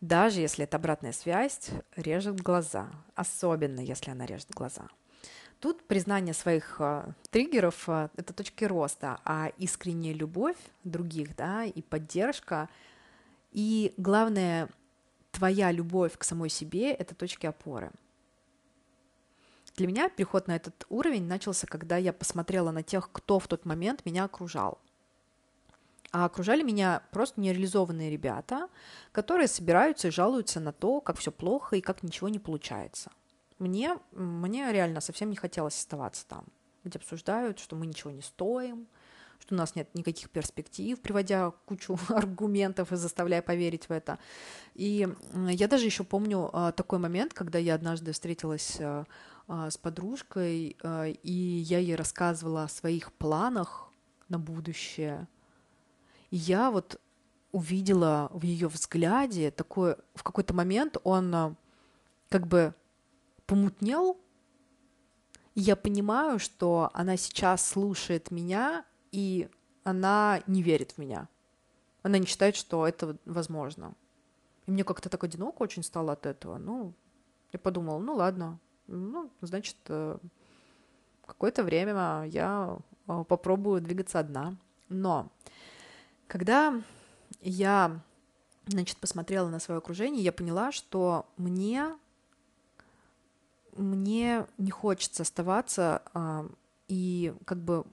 Даже 0.00 0.40
если 0.40 0.64
эта 0.64 0.78
обратная 0.78 1.12
связь 1.12 1.70
режет 1.94 2.40
глаза, 2.40 2.90
особенно 3.14 3.80
если 3.80 4.10
она 4.10 4.24
режет 4.24 4.50
глаза– 4.50 4.88
Тут 5.60 5.82
признание 5.82 6.32
своих 6.32 6.76
э, 6.78 7.12
триггеров 7.30 7.86
э,— 7.86 8.08
это 8.16 8.32
точки 8.32 8.64
роста, 8.64 9.20
а 9.26 9.52
искренняя 9.58 10.14
любовь 10.14 10.56
других, 10.84 11.36
да, 11.36 11.64
и 11.64 11.82
поддержка, 11.82 12.70
и 13.52 13.92
главное, 13.98 14.70
твоя 15.32 15.70
любовь 15.70 16.16
к 16.16 16.24
самой 16.24 16.48
себе— 16.48 16.92
это 16.94 17.14
точки 17.14 17.44
опоры. 17.44 17.90
Для 19.76 19.86
меня 19.86 20.08
переход 20.08 20.48
на 20.48 20.56
этот 20.56 20.86
уровень 20.88 21.26
начался, 21.26 21.66
когда 21.66 21.98
я 21.98 22.14
посмотрела 22.14 22.70
на 22.70 22.82
тех, 22.82 23.10
кто 23.12 23.38
в 23.38 23.46
тот 23.46 23.66
момент 23.66 24.06
меня 24.06 24.24
окружал. 24.24 24.78
А 26.10 26.24
окружали 26.24 26.62
меня 26.62 27.02
просто 27.10 27.38
нереализованные 27.38 28.10
ребята, 28.10 28.68
которые 29.12 29.46
собираются 29.46 30.08
и 30.08 30.10
жалуются 30.10 30.58
на 30.58 30.72
то, 30.72 31.02
как 31.02 31.18
все 31.18 31.30
плохо 31.30 31.76
и 31.76 31.82
как 31.82 32.02
ничего 32.02 32.30
не 32.30 32.38
получается 32.38 33.10
мне, 33.60 33.98
мне 34.12 34.72
реально 34.72 35.00
совсем 35.00 35.30
не 35.30 35.36
хотелось 35.36 35.76
оставаться 35.76 36.26
там, 36.26 36.46
где 36.82 36.98
обсуждают, 36.98 37.58
что 37.58 37.76
мы 37.76 37.86
ничего 37.86 38.10
не 38.10 38.22
стоим, 38.22 38.88
что 39.38 39.54
у 39.54 39.58
нас 39.58 39.74
нет 39.74 39.94
никаких 39.94 40.30
перспектив, 40.30 41.00
приводя 41.00 41.50
кучу 41.66 41.98
аргументов 42.08 42.92
и 42.92 42.96
заставляя 42.96 43.42
поверить 43.42 43.88
в 43.88 43.92
это. 43.92 44.18
И 44.74 45.08
я 45.48 45.68
даже 45.68 45.84
еще 45.84 46.04
помню 46.04 46.50
а, 46.52 46.72
такой 46.72 46.98
момент, 46.98 47.34
когда 47.34 47.58
я 47.58 47.74
однажды 47.74 48.12
встретилась 48.12 48.78
а, 48.80 49.04
а, 49.46 49.70
с 49.70 49.76
подружкой, 49.76 50.76
и 51.22 51.64
я 51.66 51.78
ей 51.78 51.94
рассказывала 51.96 52.64
о 52.64 52.68
своих 52.68 53.12
планах 53.12 53.90
на 54.28 54.38
будущее. 54.38 55.28
И 56.30 56.36
я 56.36 56.70
вот 56.70 57.00
увидела 57.52 58.30
в 58.32 58.44
ее 58.44 58.68
взгляде 58.68 59.50
такое, 59.50 59.98
в 60.14 60.22
какой-то 60.22 60.54
момент 60.54 60.96
он 61.02 61.56
как 62.28 62.46
бы 62.46 62.74
помутнел, 63.50 64.16
я 65.56 65.74
понимаю, 65.74 66.38
что 66.38 66.88
она 66.94 67.16
сейчас 67.16 67.66
слушает 67.66 68.30
меня, 68.30 68.84
и 69.10 69.48
она 69.82 70.40
не 70.46 70.62
верит 70.62 70.92
в 70.92 70.98
меня. 70.98 71.28
Она 72.04 72.18
не 72.18 72.26
считает, 72.26 72.54
что 72.54 72.86
это 72.86 73.16
возможно. 73.24 73.94
И 74.66 74.70
мне 74.70 74.84
как-то 74.84 75.08
так 75.08 75.24
одиноко 75.24 75.62
очень 75.62 75.82
стало 75.82 76.12
от 76.12 76.26
этого. 76.26 76.58
Ну, 76.58 76.94
я 77.52 77.58
подумала, 77.58 77.98
ну 77.98 78.14
ладно, 78.14 78.60
ну, 78.86 79.28
значит, 79.40 79.76
э, 79.88 80.18
какое-то 81.26 81.64
время 81.64 82.26
я 82.28 82.78
э, 83.08 83.24
попробую 83.26 83.80
двигаться 83.80 84.20
одна. 84.20 84.54
Но 84.88 85.28
когда 86.28 86.80
я, 87.40 88.00
значит, 88.68 88.98
посмотрела 88.98 89.48
на 89.48 89.58
свое 89.58 89.78
окружение, 89.78 90.22
я 90.22 90.30
поняла, 90.30 90.70
что 90.70 91.26
мне 91.36 91.96
мне 93.76 94.46
не 94.58 94.70
хочется 94.70 95.22
оставаться 95.22 96.02
а, 96.14 96.46
и 96.88 97.34
как 97.44 97.62
бы 97.62 97.84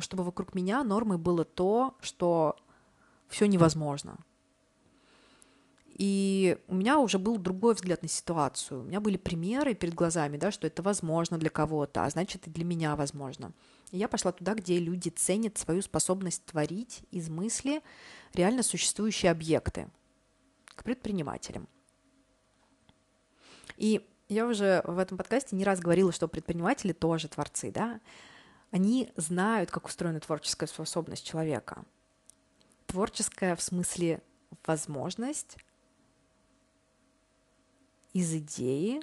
чтобы 0.00 0.24
вокруг 0.24 0.54
меня 0.54 0.82
нормой 0.82 1.18
было 1.18 1.44
то, 1.44 1.94
что 2.00 2.56
все 3.28 3.46
невозможно. 3.46 4.18
И 5.98 6.56
у 6.68 6.76
меня 6.76 7.00
уже 7.00 7.18
был 7.18 7.38
другой 7.38 7.74
взгляд 7.74 8.02
на 8.02 8.08
ситуацию. 8.08 8.80
У 8.80 8.84
меня 8.84 9.00
были 9.00 9.16
примеры 9.16 9.74
перед 9.74 9.94
глазами, 9.94 10.36
да, 10.36 10.52
что 10.52 10.68
это 10.68 10.80
возможно 10.80 11.38
для 11.38 11.50
кого-то, 11.50 12.04
а 12.04 12.10
значит 12.10 12.46
и 12.46 12.50
для 12.50 12.64
меня 12.64 12.94
возможно. 12.94 13.52
И 13.90 13.98
я 13.98 14.06
пошла 14.06 14.30
туда, 14.30 14.54
где 14.54 14.78
люди 14.78 15.08
ценят 15.08 15.58
свою 15.58 15.82
способность 15.82 16.44
творить 16.44 17.02
из 17.10 17.28
мысли 17.28 17.82
реально 18.32 18.62
существующие 18.62 19.32
объекты, 19.32 19.88
к 20.66 20.84
предпринимателям. 20.84 21.68
И 23.76 24.06
я 24.28 24.46
уже 24.46 24.82
в 24.84 24.98
этом 24.98 25.16
подкасте 25.18 25.56
не 25.56 25.64
раз 25.64 25.80
говорила, 25.80 26.12
что 26.12 26.28
предприниматели 26.28 26.92
тоже 26.92 27.28
творцы, 27.28 27.70
да? 27.70 28.00
Они 28.70 29.10
знают, 29.16 29.70
как 29.70 29.86
устроена 29.86 30.20
творческая 30.20 30.66
способность 30.66 31.26
человека. 31.26 31.84
Творческая 32.86 33.56
в 33.56 33.62
смысле 33.62 34.22
возможность 34.66 35.56
из 38.12 38.34
идеи, 38.34 39.00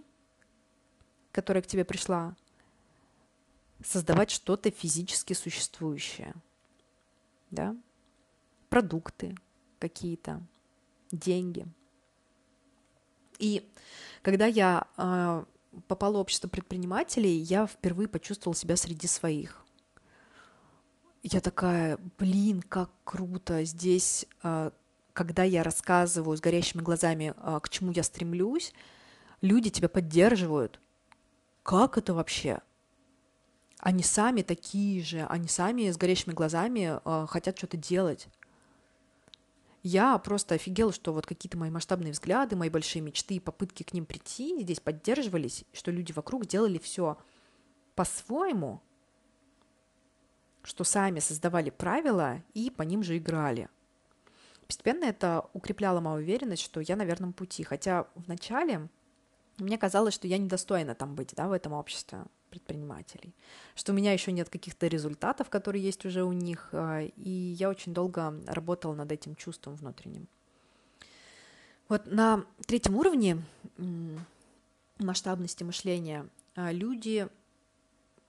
которая 1.32 1.64
к 1.64 1.68
тебе 1.68 1.86
пришла, 1.86 2.36
создавать 3.84 4.32
что-то 4.32 4.72
физически 4.72 5.34
существующее. 5.34 6.34
Да? 7.52 7.76
Продукты 8.70 9.36
какие-то, 9.80 10.42
деньги. 11.12 11.66
И 13.40 13.68
когда 14.26 14.48
я 14.48 14.88
э, 14.98 15.44
попала 15.88 16.18
в 16.18 16.22
общество 16.22 16.48
предпринимателей, 16.48 17.38
я 17.38 17.68
впервые 17.68 18.08
почувствовала 18.08 18.56
себя 18.56 18.76
среди 18.76 19.06
своих. 19.06 19.64
Я 21.22 21.42
такая, 21.42 22.00
блин, 22.18 22.64
как 22.64 22.90
круто 23.04 23.64
здесь, 23.66 24.26
э, 24.42 24.72
когда 25.14 25.44
я 25.44 25.62
рассказываю 25.62 26.36
с 26.36 26.42
горящими 26.42 26.82
глазами, 26.82 27.36
э, 27.38 27.60
к 27.62 27.70
чему 27.70 27.92
я 27.92 28.02
стремлюсь, 28.02 28.74
люди 29.42 29.70
тебя 29.70 29.90
поддерживают. 29.90 30.80
Как 31.62 32.00
это 32.00 32.16
вообще? 32.16 32.62
Они 33.78 34.02
сами 34.02 34.42
такие 34.42 35.04
же, 35.04 35.24
они 35.30 35.48
сами 35.48 35.92
с 35.92 35.98
горящими 35.98 36.34
глазами 36.34 37.00
э, 37.06 37.28
хотят 37.30 37.60
что-то 37.60 37.78
делать 37.78 38.28
я 39.88 40.17
просто 40.17 40.56
офигела, 40.56 40.91
что 40.91 41.13
вот 41.13 41.28
какие-то 41.28 41.60
мои 41.60 41.69
масштабные 41.69 42.12
взгляды, 42.12 42.56
мои 42.56 42.69
большие 42.69 43.04
мечты 43.04 43.36
и 43.36 43.39
попытки 43.39 43.84
к 43.84 43.93
ним 43.93 44.08
прийти 44.08 44.60
здесь 44.63 44.80
поддерживались, 44.80 45.63
что 45.74 45.91
люди 45.91 46.12
вокруг 46.12 46.48
делали 46.48 46.80
все 46.80 47.19
по-своему, 47.93 48.82
что 50.63 50.84
сами 50.84 51.19
создавали 51.19 51.69
правила 51.69 52.41
и 52.56 52.71
по 52.71 52.82
ним 52.82 53.04
же 53.04 53.19
играли. 53.19 53.69
Постепенно 54.65 55.06
это 55.06 55.48
укрепляло 55.54 56.00
мою 56.00 56.17
уверенность, 56.17 56.63
что 56.63 56.80
я 56.80 56.95
на 56.95 57.06
верном 57.06 57.32
пути. 57.32 57.63
Хотя 57.63 58.08
вначале 58.15 58.89
мне 59.60 59.78
казалось, 59.78 60.15
что 60.15 60.28
я 60.28 60.39
недостойна 60.39 60.95
там 60.95 61.13
быть, 61.13 61.36
да, 61.36 61.48
в 61.48 61.52
этом 61.52 61.74
обществе 61.74 62.26
предпринимателей, 62.56 63.34
что 63.76 63.91
у 63.91 63.96
меня 63.96 64.13
еще 64.13 64.32
нет 64.32 64.50
каких-то 64.50 64.88
результатов, 64.88 65.50
которые 65.50 65.84
есть 65.84 66.06
уже 66.06 66.24
у 66.24 66.32
них, 66.32 66.70
а, 66.72 67.02
и 67.02 67.30
я 67.30 67.70
очень 67.70 67.94
долго 67.94 68.34
работала 68.48 68.96
над 68.96 69.12
этим 69.12 69.36
чувством 69.36 69.76
внутренним. 69.76 70.28
Вот 71.88 72.08
на 72.08 72.46
третьем 72.65 72.96
уровне 72.96 73.44
масштабности 74.98 75.63
мышления 75.63 76.28
а, 76.56 76.72
люди 76.72 77.28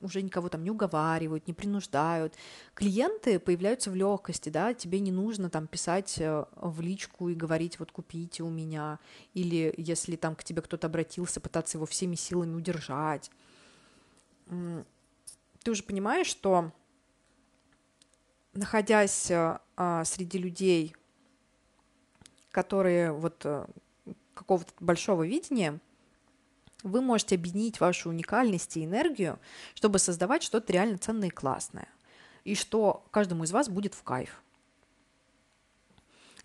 уже 0.00 0.22
никого 0.22 0.48
там 0.48 0.64
не 0.64 0.70
уговаривают, 0.70 1.46
не 1.46 1.54
принуждают. 1.54 2.34
Клиенты 2.74 3.38
появляются 3.38 3.90
в 3.90 3.94
легкости, 3.94 4.48
да, 4.48 4.74
тебе 4.74 5.00
не 5.00 5.12
нужно 5.12 5.50
там 5.50 5.66
писать 5.66 6.16
э, 6.18 6.44
в 6.54 6.80
личку 6.80 7.28
и 7.28 7.34
говорить, 7.34 7.78
вот 7.78 7.92
купите 7.92 8.42
у 8.42 8.50
меня, 8.50 8.98
или 9.34 9.72
если 9.76 10.16
там 10.16 10.36
к 10.36 10.44
тебе 10.44 10.62
кто-то 10.62 10.86
обратился, 10.86 11.40
пытаться 11.40 11.78
его 11.78 11.86
всеми 11.86 12.14
силами 12.14 12.54
удержать 12.54 13.30
ты 14.46 15.70
уже 15.70 15.82
понимаешь, 15.82 16.28
что 16.28 16.72
находясь 18.52 19.30
а, 19.30 20.04
среди 20.04 20.38
людей, 20.38 20.94
которые 22.50 23.12
вот 23.12 23.44
а, 23.44 23.68
какого-то 24.34 24.72
большого 24.80 25.26
видения, 25.26 25.78
вы 26.82 27.00
можете 27.00 27.34
объединить 27.34 27.80
вашу 27.80 28.10
уникальность 28.10 28.76
и 28.76 28.84
энергию, 28.84 29.38
чтобы 29.74 29.98
создавать 29.98 30.42
что-то 30.42 30.72
реально 30.72 30.98
ценное 30.98 31.28
и 31.28 31.32
классное. 31.32 31.88
И 32.44 32.54
что 32.54 33.04
каждому 33.10 33.44
из 33.44 33.50
вас 33.50 33.68
будет 33.68 33.94
в 33.94 34.02
кайф. 34.02 34.42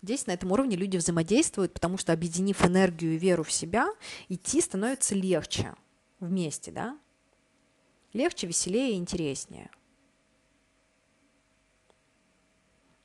Здесь 0.02 0.26
на 0.26 0.32
этом 0.32 0.50
уровне 0.50 0.74
люди 0.74 0.96
взаимодействуют, 0.96 1.74
потому 1.74 1.96
что 1.96 2.12
объединив 2.12 2.64
энергию 2.66 3.14
и 3.14 3.18
веру 3.18 3.44
в 3.44 3.52
себя, 3.52 3.88
идти 4.28 4.60
становится 4.60 5.14
легче 5.14 5.74
вместе, 6.18 6.72
да? 6.72 6.98
Легче, 8.12 8.46
веселее 8.46 8.92
и 8.92 8.98
интереснее. 8.98 9.70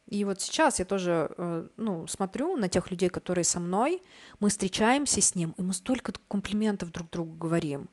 И 0.07 0.23
вот 0.23 0.41
сейчас 0.41 0.79
я 0.79 0.85
тоже, 0.85 1.29
э, 1.37 1.67
ну, 1.75 2.07
смотрю 2.07 2.55
на 2.55 2.69
тех 2.69 2.89
людей, 2.91 3.09
которые 3.09 3.43
со 3.43 3.59
мной, 3.59 4.01
мы 4.39 4.49
встречаемся 4.49 5.19
с 5.19 5.35
ним, 5.35 5.53
и 5.57 5.61
мы 5.61 5.73
столько 5.73 6.13
комплиментов 6.29 6.91
друг 6.91 7.09
другу 7.09 7.35
говорим. 7.35 7.89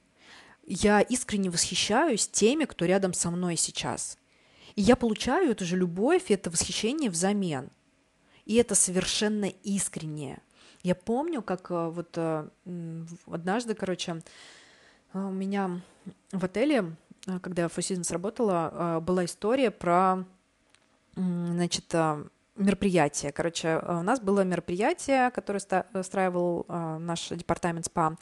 Я 0.65 1.01
искренне 1.01 1.51
восхищаюсь 1.51 2.29
теми, 2.29 2.65
кто 2.67 2.85
рядом 2.85 3.15
со 3.15 3.31
мной 3.31 3.57
сейчас. 3.57 4.17
И 4.77 4.83
я 4.83 4.95
получаю 4.95 5.51
эту 5.51 5.65
же 5.65 5.77
любовь 5.77 6.31
и 6.31 6.35
это 6.35 6.51
восхищение 6.51 7.11
взамен. 7.11 7.71
И 8.45 8.55
это 8.55 8.77
совершенно 8.77 9.47
искреннее. 9.47 10.41
Я 10.85 10.95
помню, 10.95 11.43
как 11.43 11.71
э, 11.73 11.89
вот 11.89 12.17
э, 12.17 12.49
однажды, 13.27 13.75
короче, 13.75 14.23
у 15.15 15.31
меня 15.31 15.81
в 16.31 16.45
отеле, 16.45 16.97
когда 17.43 17.63
я 17.63 17.69
Seasons 17.69 18.13
работала, 18.13 19.01
была 19.01 19.25
история 19.25 19.71
про 19.71 20.25
значит, 21.17 21.95
а, 21.95 22.27
мероприятие. 22.57 23.33
Короче, 23.33 23.79
у 23.79 24.03
нас 24.03 24.21
было 24.21 24.45
мероприятие, 24.45 25.31
которое 25.31 25.61
устраивал 25.95 26.65
а, 26.69 26.99
наш 26.99 27.29
департамент 27.29 27.87
СПА 27.87 28.17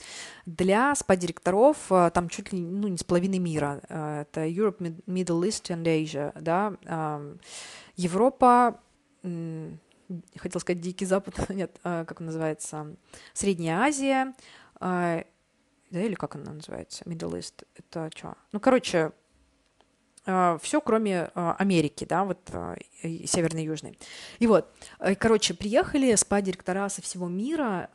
для 0.47 0.95
СПА-директоров, 0.95 1.77
а, 1.91 2.11
там 2.11 2.29
чуть 2.29 2.53
ли 2.53 2.61
ну, 2.61 2.89
не 2.89 2.97
с 2.97 3.05
половины 3.05 3.39
мира. 3.39 3.81
Это 3.89 4.47
Europe, 4.47 4.79
Middle 5.07 5.43
East 5.43 5.71
and 5.71 5.85
Asia, 5.85 6.33
да. 6.41 7.21
Европа, 7.97 8.81
хотел 9.23 10.61
сказать 10.61 10.81
Дикий 10.81 11.05
Запад, 11.05 11.49
нет, 11.51 11.79
как 11.83 12.21
он 12.21 12.27
называется, 12.27 12.97
Средняя 13.35 13.81
Азия, 13.81 14.35
да, 15.93 16.01
или 16.01 16.15
как 16.15 16.35
она 16.37 16.53
называется, 16.53 17.05
Middle 17.05 17.39
East, 17.39 17.67
это 17.77 18.11
что? 18.17 18.35
Ну, 18.51 18.61
короче, 18.61 19.13
а, 20.25 20.57
все, 20.63 20.81
кроме 20.81 21.31
а, 21.35 21.55
Америки, 21.59 22.07
да, 22.09 22.25
вот 22.25 22.39
а, 22.53 22.77
северной 23.03 23.65
и 23.65 23.67
южной. 23.67 23.99
И 24.39 24.47
вот, 24.47 24.73
э, 25.01 25.15
короче, 25.15 25.53
приехали 25.53 26.15
спа-директора 26.15 26.89
со 26.89 27.03
всего 27.03 27.29
мира, 27.29 27.91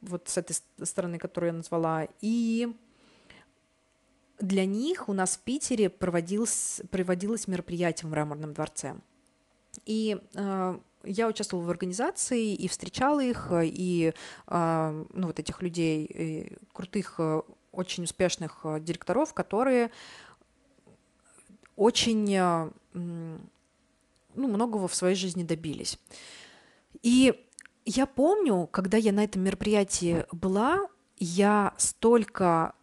вот 0.00 0.28
с 0.28 0.38
этой 0.38 0.56
стороны, 0.82 1.18
которую 1.18 1.48
я 1.48 1.56
назвала, 1.56 2.08
и 2.22 2.74
для 4.38 4.64
них 4.64 5.08
у 5.08 5.12
нас 5.12 5.36
в 5.36 5.40
Питере 5.40 5.90
проводилось, 5.90 6.80
проводилось 6.90 7.48
мероприятие 7.48 8.08
в 8.08 8.12
Мраморном 8.12 8.54
дворце. 8.54 8.94
И 9.86 10.18
я 11.04 11.28
участвовала 11.28 11.64
в 11.64 11.70
организации 11.70 12.54
и 12.54 12.68
встречала 12.68 13.20
их, 13.20 13.50
и 13.52 14.12
ну, 14.48 15.06
вот 15.26 15.38
этих 15.38 15.62
людей, 15.62 16.56
крутых, 16.72 17.20
очень 17.72 18.04
успешных 18.04 18.64
директоров, 18.80 19.34
которые 19.34 19.90
очень 21.76 22.32
э, 22.34 22.70
ну, 22.92 23.38
многого 24.34 24.88
в 24.88 24.94
своей 24.94 25.16
жизни 25.16 25.42
добились. 25.42 25.98
И 27.02 27.34
я 27.84 28.06
помню, 28.06 28.68
когда 28.70 28.96
я 28.96 29.12
на 29.12 29.24
этом 29.24 29.42
мероприятии 29.42 30.24
была, 30.32 30.88
я 31.18 31.74
столько 31.76 32.74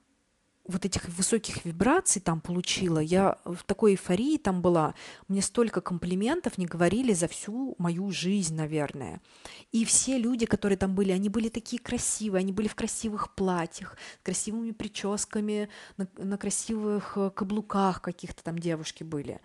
вот 0.72 0.86
этих 0.86 1.08
высоких 1.10 1.66
вибраций 1.66 2.22
там 2.22 2.42
получила, 2.42 3.00
я 3.00 3.38
в 3.46 3.64
такой 3.64 3.92
эйфории 3.92 4.38
там 4.38 4.62
была, 4.62 4.96
мне 5.28 5.42
столько 5.42 5.82
комплиментов 5.82 6.58
не 6.58 6.66
говорили 6.66 7.14
за 7.14 7.28
всю 7.28 7.76
мою 7.78 8.12
жизнь, 8.12 8.56
наверное. 8.56 9.22
И 9.72 9.86
все 9.86 10.18
люди, 10.18 10.46
которые 10.46 10.78
там 10.78 10.96
были, 10.96 11.12
они 11.12 11.30
были 11.30 11.50
такие 11.50 11.82
красивые, 11.82 12.40
они 12.40 12.52
были 12.52 12.68
в 12.68 12.76
красивых 12.76 13.36
платьях, 13.36 13.98
с 14.22 14.26
красивыми 14.26 14.72
прическами, 14.72 15.70
на, 15.98 16.08
на 16.18 16.38
красивых 16.38 17.18
э, 17.18 17.30
каблуках 17.30 18.02
каких-то 18.02 18.44
там 18.44 18.58
девушки 18.58 19.04
были. 19.04 19.40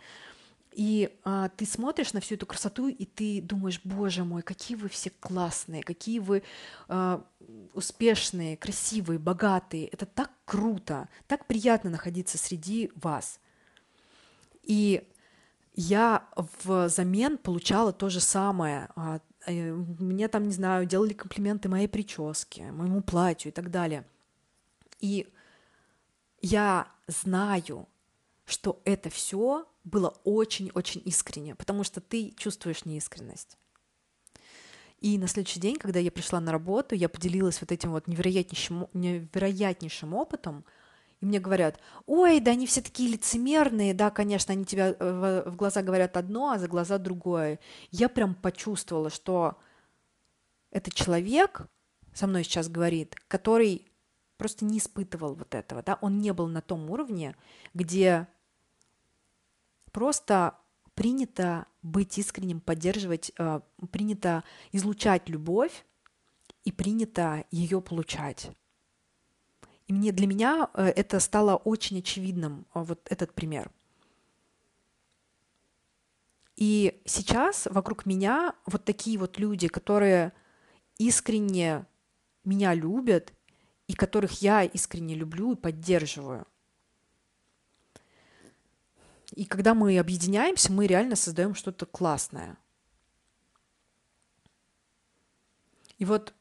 И 0.77 1.19
а, 1.25 1.49
ты 1.49 1.65
смотришь 1.65 2.13
на 2.13 2.21
всю 2.21 2.35
эту 2.35 2.45
красоту, 2.45 2.89
и 2.89 3.07
ты 3.07 3.41
думаешь, 3.41 3.81
боже 3.83 4.25
мой, 4.25 4.43
какие 4.43 4.77
вы 4.77 4.91
все 4.91 5.09
классные, 5.09 5.83
какие 5.83 6.19
вы 6.19 6.43
а, 6.87 7.25
успешные, 7.73 8.59
красивые, 8.59 9.19
богатые. 9.19 9.87
Это 9.87 10.05
так 10.05 10.31
круто, 10.45 11.09
так 11.29 11.47
приятно 11.47 11.89
находиться 11.89 12.37
среди 12.37 12.93
вас. 12.95 13.41
И 14.65 15.03
я 15.73 16.29
в 16.37 16.91
замен 16.91 17.39
получала 17.39 17.95
то 17.95 18.11
же 18.11 18.21
самое. 18.21 18.91
А, 18.97 19.21
э, 19.47 19.73
мне 19.73 20.29
там, 20.29 20.45
не 20.45 20.53
знаю, 20.53 20.85
делали 20.85 21.15
комплименты 21.15 21.71
моей 21.71 21.89
прическе, 21.89 22.71
моему 22.71 23.01
платью 23.01 23.51
и 23.51 23.55
так 23.55 23.71
далее. 23.71 24.05
И 25.01 25.27
я 26.43 26.89
знаю, 27.07 27.89
что 28.45 28.83
это 28.85 29.09
все 29.09 29.67
было 29.87 30.09
очень-очень 30.25 31.01
искренне, 31.05 31.55
потому 31.55 31.85
что 31.85 32.01
ты 32.01 32.35
чувствуешь 32.37 32.85
неискренность. 32.85 33.57
И 34.99 35.17
на 35.19 35.29
следующий 35.29 35.61
день, 35.61 35.77
когда 35.77 36.01
я 36.01 36.11
пришла 36.11 36.41
на 36.41 36.53
работу, 36.53 36.95
я 36.95 37.09
поделилась 37.09 37.61
вот 37.61 37.71
этим 37.71 37.93
вот 37.93 38.09
невероятнейшим, 38.09 38.89
невероятнейшим 38.93 40.13
опытом, 40.13 40.65
и 41.21 41.27
мне 41.27 41.39
говорят, 41.39 41.79
ой, 42.07 42.41
да 42.41 42.51
они 42.51 42.67
все 42.67 42.83
такие 42.83 43.11
лицемерные, 43.11 43.95
да, 43.95 44.11
конечно, 44.11 44.53
они 44.53 44.65
тебя 44.65 44.89
э, 44.99 45.43
в, 45.47 45.57
глаза 45.57 45.83
говорят 45.83 46.17
одно, 46.17 46.51
а 46.51 46.59
за 46.59 46.69
глаза 46.69 46.99
другое. 46.99 47.59
Я 47.91 48.09
прям 48.09 48.35
почувствовала, 48.35 49.09
что 49.09 49.57
этот 50.71 50.95
человек 50.95 51.69
со 52.13 52.27
мной 52.27 52.45
сейчас 52.45 52.69
говорит, 52.69 53.17
который 53.29 53.87
просто 54.37 54.65
не 54.65 54.79
испытывал 54.79 55.35
вот 55.35 55.55
этого, 55.55 55.83
да, 55.83 55.99
он 56.01 56.19
не 56.19 56.33
был 56.33 56.49
на 56.49 56.61
том 56.61 56.91
уровне, 56.91 57.37
где 57.73 58.29
просто 59.97 60.59
принято 60.95 61.67
быть 61.81 62.19
искренним, 62.19 62.61
поддерживать, 62.61 63.33
э, 63.39 63.61
принято 63.91 64.45
излучать 64.71 65.31
любовь 65.31 65.87
и 66.65 66.71
принято 66.71 67.47
ее 67.51 67.81
получать. 67.81 68.51
И 69.87 69.95
мне, 69.95 70.13
для 70.13 70.27
меня 70.27 70.69
э, 70.75 70.89
это 70.89 71.19
стало 71.19 71.57
очень 71.57 72.01
очевидным, 72.01 72.67
э, 72.75 72.83
вот 72.83 73.11
этот 73.11 73.33
пример. 73.33 73.71
И 76.57 77.01
сейчас 77.07 77.67
вокруг 77.71 78.05
меня 78.05 78.55
вот 78.67 78.85
такие 78.85 79.17
вот 79.17 79.39
люди, 79.39 79.67
которые 79.67 80.35
искренне 80.99 81.87
меня 82.45 82.75
любят 82.75 83.33
и 83.87 83.95
которых 83.95 84.43
я 84.43 84.63
искренне 84.63 85.15
люблю 85.15 85.55
и 85.55 85.57
поддерживаю– 85.57 86.47
и 89.37 89.45
когда 89.45 89.75
мы 89.75 89.99
объединяемся, 89.99 90.73
мы 90.73 90.87
реально 90.87 91.15
создаем 91.15 91.55
что-то 91.55 91.85
классное. 91.87 92.57
И 95.99 96.05
вот 96.07 96.35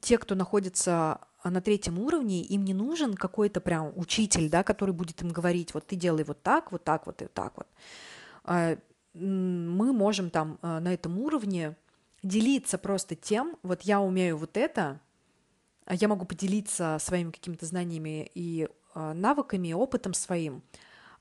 те, 0.00 0.16
кто 0.16 0.34
находится 0.34 1.20
на 1.44 1.60
третьем 1.60 1.98
уровне, 1.98 2.42
им 2.42 2.64
не 2.64 2.72
нужен 2.72 3.14
какой-то 3.14 3.60
прям 3.60 3.92
учитель, 3.94 4.48
да, 4.48 4.62
который 4.62 4.94
будет 4.94 5.22
им 5.22 5.28
говорить, 5.28 5.74
вот 5.74 5.86
ты 5.86 5.96
делай 5.96 6.24
вот 6.24 6.42
так, 6.42 6.72
вот 6.72 6.82
так, 6.82 7.06
вот 7.06 7.20
и 7.22 7.26
так 7.26 7.56
вот. 7.56 7.66
А, 8.44 8.76
мы 9.12 9.92
можем 9.92 10.30
там 10.30 10.58
а, 10.62 10.80
на 10.80 10.94
этом 10.94 11.18
уровне 11.18 11.76
делиться 12.22 12.78
просто 12.78 13.16
тем, 13.16 13.56
вот 13.62 13.82
я 13.82 14.00
умею 14.00 14.38
вот 14.38 14.56
это, 14.56 15.00
а 15.84 15.94
я 15.94 16.08
могу 16.08 16.24
поделиться 16.24 16.98
своими 17.00 17.30
какими-то 17.30 17.66
знаниями 17.66 18.30
и 18.34 18.64
а, 18.64 18.79
навыками, 18.94 19.72
опытом 19.72 20.14
своим, 20.14 20.62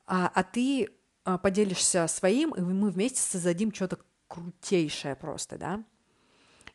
а, 0.05 0.31
а 0.33 0.43
ты 0.43 0.89
а, 1.23 1.37
поделишься 1.37 2.07
своим, 2.07 2.51
и 2.55 2.61
мы 2.61 2.89
вместе 2.89 3.21
создадим 3.21 3.73
что-то 3.73 3.99
крутейшее 4.27 5.15
просто, 5.15 5.57
да. 5.57 5.83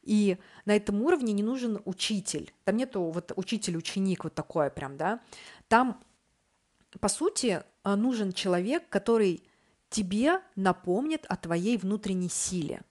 И 0.03 0.39
на 0.67 0.77
этом 0.77 1.03
уровне 1.03 1.33
не 1.33 1.43
нужен 1.43 1.81
учитель. 1.85 2.53
Там 2.65 2.77
нету 2.77 3.03
вот 3.03 3.33
учитель-ученик 3.37 4.25
вот 4.25 4.35
такое 4.35 4.71
прям, 4.71 4.97
да. 4.97 5.21
Там, 5.69 6.01
по 7.01 7.09
сути, 7.09 7.63
нужен 7.85 8.33
человек, 8.33 8.89
который 8.91 9.43
тебе 9.89 10.43
напомнит 10.57 11.25
о 11.29 11.37
твоей 11.37 11.79
внутренней 11.79 12.29
силе. 12.29 12.83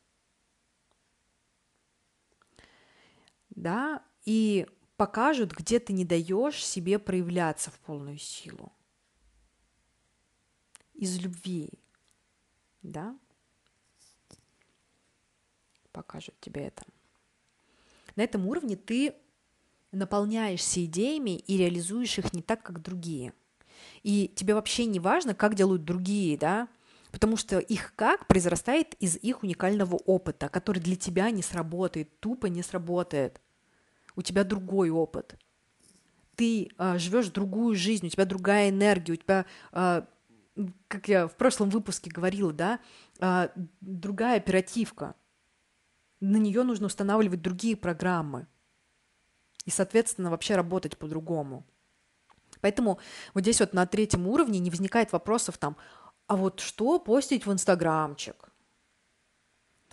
Да, 3.49 4.01
и 4.25 4.67
покажут, 5.03 5.51
где 5.51 5.81
ты 5.81 5.91
не 5.91 6.05
даешь 6.05 6.65
себе 6.65 6.97
проявляться 6.97 7.71
в 7.71 7.79
полную 7.79 8.17
силу. 8.17 8.71
Из 10.93 11.19
любви, 11.19 11.71
да? 12.83 13.13
Покажут 15.91 16.39
тебе 16.39 16.67
это. 16.67 16.83
На 18.15 18.21
этом 18.21 18.47
уровне 18.47 18.77
ты 18.77 19.13
наполняешься 19.91 20.85
идеями 20.85 21.35
и 21.37 21.57
реализуешь 21.57 22.17
их 22.17 22.31
не 22.31 22.41
так, 22.41 22.63
как 22.63 22.81
другие. 22.81 23.33
И 24.03 24.31
тебе 24.33 24.55
вообще 24.55 24.85
не 24.85 25.01
важно, 25.01 25.35
как 25.35 25.55
делают 25.55 25.83
другие, 25.83 26.37
да, 26.37 26.69
потому 27.11 27.35
что 27.35 27.59
их 27.59 27.93
как 27.97 28.25
произрастает 28.27 28.93
из 29.01 29.17
их 29.17 29.43
уникального 29.43 29.97
опыта, 29.97 30.47
который 30.47 30.79
для 30.79 30.95
тебя 30.95 31.29
не 31.29 31.43
сработает, 31.43 32.21
тупо 32.21 32.45
не 32.45 32.63
сработает 32.63 33.41
у 34.15 34.21
тебя 34.21 34.43
другой 34.43 34.89
опыт. 34.89 35.37
Ты 36.35 36.69
а, 36.77 36.97
живешь 36.97 37.29
другую 37.29 37.75
жизнь, 37.75 38.07
у 38.07 38.09
тебя 38.09 38.25
другая 38.25 38.69
энергия, 38.69 39.13
у 39.13 39.17
тебя 39.17 39.45
а, 39.71 40.07
как 40.87 41.07
я 41.07 41.27
в 41.27 41.35
прошлом 41.35 41.69
выпуске 41.69 42.11
говорила, 42.11 42.53
да, 42.53 42.79
а, 43.19 43.51
другая 43.81 44.37
оперативка. 44.37 45.15
На 46.19 46.37
нее 46.37 46.63
нужно 46.63 46.87
устанавливать 46.87 47.41
другие 47.41 47.75
программы. 47.75 48.47
И, 49.65 49.71
соответственно, 49.71 50.29
вообще 50.29 50.55
работать 50.55 50.97
по-другому. 50.97 51.65
Поэтому 52.61 52.99
вот 53.33 53.41
здесь 53.41 53.59
вот 53.59 53.73
на 53.73 53.85
третьем 53.85 54.27
уровне 54.27 54.59
не 54.59 54.69
возникает 54.69 55.11
вопросов 55.11 55.57
там, 55.57 55.75
а 56.27 56.35
вот 56.35 56.59
что 56.59 56.99
постить 56.99 57.45
в 57.45 57.51
Инстаграмчик? 57.51 58.49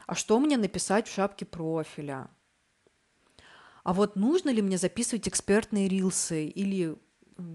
А 0.07 0.15
что 0.15 0.39
мне 0.39 0.57
написать 0.57 1.09
в 1.09 1.15
шапке 1.15 1.47
профиля? 1.47 2.31
А 3.83 3.95
вот 3.95 4.17
нужно 4.17 4.51
ли 4.51 4.63
мне 4.63 4.79
записывать 4.79 5.29
экспертные 5.29 5.89
рилсы 5.89 6.47
или 6.47 6.97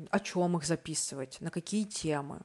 о 0.09 0.19
чем 0.19 0.57
их 0.57 0.65
записывать, 0.65 1.39
на 1.41 1.51
какие 1.51 1.83
темы? 1.83 2.41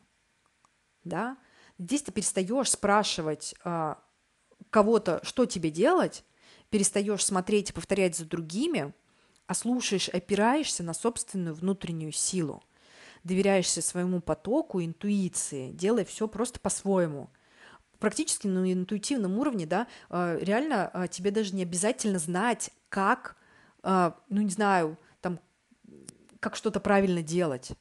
Да? 1.04 1.38
Здесь 1.78 2.02
ты 2.02 2.12
перестаешь 2.12 2.70
спрашивать 2.70 3.54
а, 3.64 3.98
кого-то, 4.68 5.20
что 5.22 5.46
тебе 5.46 5.70
делать, 5.70 6.24
перестаешь 6.68 7.24
смотреть 7.24 7.70
и 7.70 7.72
повторять 7.72 8.16
за 8.16 8.26
другими, 8.26 8.92
а 9.46 9.54
слушаешь, 9.54 10.08
опираешься 10.10 10.82
на 10.82 10.92
собственную 10.92 11.54
внутреннюю 11.54 12.12
силу, 12.12 12.62
доверяешься 13.24 13.80
своему 13.80 14.20
потоку, 14.20 14.82
интуиции, 14.82 15.72
делай 15.72 16.04
все 16.04 16.28
просто 16.28 16.60
по-своему. 16.60 17.30
Практически 17.98 18.46
на 18.46 18.72
интуитивном 18.72 19.38
уровне, 19.38 19.66
да, 19.66 19.86
а, 20.10 20.36
реально 20.38 20.88
а, 20.92 21.08
тебе 21.08 21.30
даже 21.30 21.54
не 21.54 21.62
обязательно 21.62 22.18
знать, 22.18 22.70
как, 22.88 23.36
ну 23.82 24.40
не 24.42 24.50
знаю, 24.50 24.98
там, 25.20 25.40
как 26.38 26.56
что-то 26.56 26.80
правильно 26.80 27.22
делать. 27.22 27.72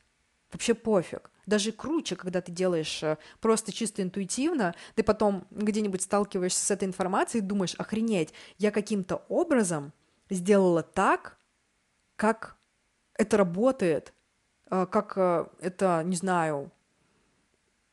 Вообще 0.52 0.74
пофиг 0.74 1.32
даже 1.50 1.72
круче, 1.74 2.16
когда 2.16 2.40
ты 2.40 2.52
делаешь 2.52 3.04
э, 3.04 3.18
просто 3.42 3.74
чисто 3.74 4.02
интуитивно, 4.02 4.76
ты 4.96 5.04
потом 5.04 5.46
где-нибудь 5.52 6.02
сталкиваешься 6.02 6.64
с 6.64 6.72
этой 6.72 6.88
информацией 6.88 7.44
и 7.44 7.46
думаешь, 7.46 7.76
охренеть, 7.76 8.34
я 8.58 8.72
каким-то 8.72 9.24
образом 9.28 9.92
сделала 10.30 10.84
так, 10.84 11.38
как 12.16 12.56
это 13.16 13.36
работает, 13.36 14.14
э, 14.70 14.86
как 14.90 15.14
э, 15.18 15.48
это, 15.60 16.04
не 16.06 16.16
знаю, 16.16 16.72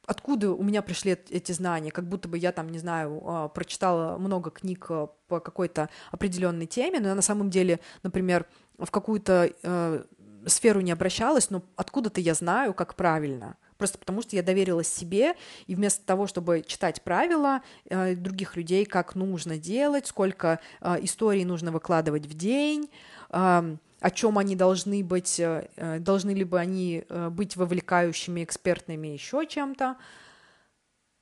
откуда 0.07 0.53
у 0.53 0.63
меня 0.63 0.83
пришли 0.83 1.13
эти 1.31 1.53
знания, 1.53 1.91
как 1.91 2.09
будто 2.09 2.29
бы 2.29 2.39
я 2.39 2.53
там, 2.53 2.71
не 2.71 2.79
знаю, 2.79 3.51
прочитала 3.55 4.17
много 4.19 4.51
книг 4.51 4.89
по 5.29 5.41
какой-то 5.41 5.89
определенной 6.11 6.67
теме, 6.67 7.01
но 7.01 7.09
я 7.09 7.15
на 7.15 7.23
самом 7.23 7.51
деле, 7.51 7.81
например, 8.03 8.47
в 8.79 8.91
какую-то 8.91 10.07
сферу 10.47 10.81
не 10.81 10.93
обращалась, 10.93 11.51
но 11.51 11.63
откуда-то 11.77 12.21
я 12.21 12.35
знаю, 12.35 12.73
как 12.73 12.95
правильно. 12.95 13.57
Просто 13.79 13.99
потому 13.99 14.23
что 14.23 14.37
я 14.37 14.43
доверилась 14.43 14.89
себе, 14.89 15.35
и 15.67 15.75
вместо 15.75 16.05
того, 16.07 16.27
чтобы 16.27 16.63
читать 16.67 17.03
правила 17.03 17.61
э, 17.85 18.15
других 18.15 18.57
людей, 18.57 18.87
как 18.87 19.15
нужно 19.15 19.59
делать, 19.59 20.07
сколько 20.07 20.61
э, 20.81 20.97
историй 21.03 21.45
нужно 21.45 21.73
выкладывать 21.73 22.27
в 22.27 22.35
день, 22.35 22.89
э, 23.31 23.77
о 24.01 24.11
чем 24.11 24.39
они 24.39 24.57
должны 24.57 25.03
быть, 25.03 25.41
э, 25.41 25.69
э 25.77 25.99
должны 25.99 26.31
ли 26.31 26.45
бы 26.45 26.59
они 26.59 27.05
э, 27.09 27.29
быть 27.31 27.57
вовлекающими, 27.57 28.45
экспертными, 28.45 29.09
еще 29.09 29.47
чем-то. 29.47 29.97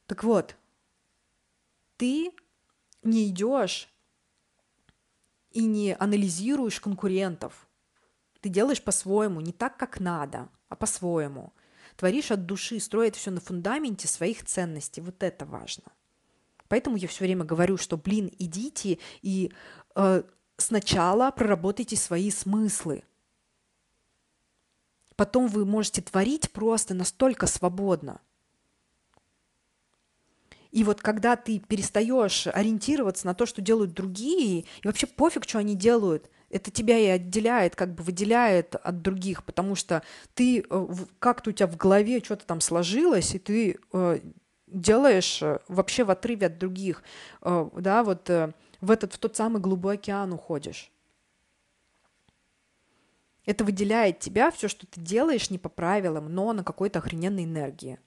Так 0.06 0.24
вот, 0.24 0.56
ты 1.96 2.32
не 3.02 3.28
идешь 3.28 3.88
и 5.50 5.64
не 5.64 5.94
анализируешь 5.94 6.80
конкурентов. 6.80 7.68
Ты 8.40 8.48
делаешь 8.48 8.82
по-своему, 8.82 9.40
не 9.40 9.52
так, 9.52 9.76
как 9.76 10.00
надо, 10.00 10.48
а 10.68 10.76
по-своему. 10.76 11.52
Творишь 11.96 12.32
от 12.32 12.44
души, 12.44 12.80
строит 12.80 13.14
все 13.14 13.30
на 13.30 13.40
фундаменте 13.40 14.08
своих 14.08 14.44
ценностей. 14.44 15.00
Вот 15.00 15.22
это 15.22 15.46
важно. 15.46 15.84
Поэтому 16.68 16.96
я 16.96 17.06
все 17.08 17.24
время 17.24 17.44
говорю, 17.44 17.76
что, 17.76 17.96
блин, 17.96 18.30
идите 18.38 18.98
и 19.22 19.52
э, 19.94 20.22
сначала 20.56 21.30
проработайте 21.30 21.96
свои 21.96 22.30
смыслы. 22.30 23.02
Потом 25.16 25.46
вы 25.46 25.64
можете 25.64 26.02
творить 26.02 26.50
просто 26.50 26.94
настолько 26.94 27.46
свободно. 27.46 28.20
И 30.72 30.82
вот 30.82 31.00
когда 31.00 31.36
ты 31.36 31.60
перестаешь 31.60 32.48
ориентироваться 32.48 33.26
на 33.26 33.34
то, 33.34 33.46
что 33.46 33.62
делают 33.62 33.92
другие, 33.92 34.60
и 34.60 34.86
вообще 34.86 35.06
пофиг, 35.06 35.44
что 35.48 35.58
они 35.58 35.76
делают, 35.76 36.28
это 36.50 36.72
тебя 36.72 36.98
и 36.98 37.06
отделяет, 37.06 37.76
как 37.76 37.94
бы 37.94 38.02
выделяет 38.02 38.74
от 38.74 39.00
других, 39.00 39.44
потому 39.44 39.76
что 39.76 40.02
ты 40.34 40.64
э, 40.68 40.86
как-то 41.20 41.50
у 41.50 41.52
тебя 41.52 41.68
в 41.68 41.76
голове 41.76 42.20
что-то 42.24 42.44
там 42.44 42.60
сложилось, 42.60 43.36
и 43.36 43.38
ты 43.38 43.78
э, 43.92 44.20
делаешь 44.66 45.42
э, 45.42 45.60
вообще 45.68 46.02
в 46.02 46.10
отрыве 46.10 46.48
от 46.48 46.58
других, 46.58 47.02
да, 47.40 48.02
вот 48.02 48.30
в 48.84 48.90
этот, 48.90 49.14
в 49.14 49.18
тот 49.18 49.36
самый 49.36 49.60
глубокий 49.60 50.10
океан 50.10 50.32
уходишь. 50.32 50.90
Это 53.46 53.64
выделяет 53.64 54.20
тебя, 54.20 54.50
все, 54.50 54.68
что 54.68 54.86
ты 54.86 55.00
делаешь, 55.00 55.50
не 55.50 55.58
по 55.58 55.68
правилам, 55.68 56.34
но 56.34 56.52
на 56.52 56.64
какой-то 56.64 56.98
охрененной 56.98 57.44
энергии. 57.44 57.98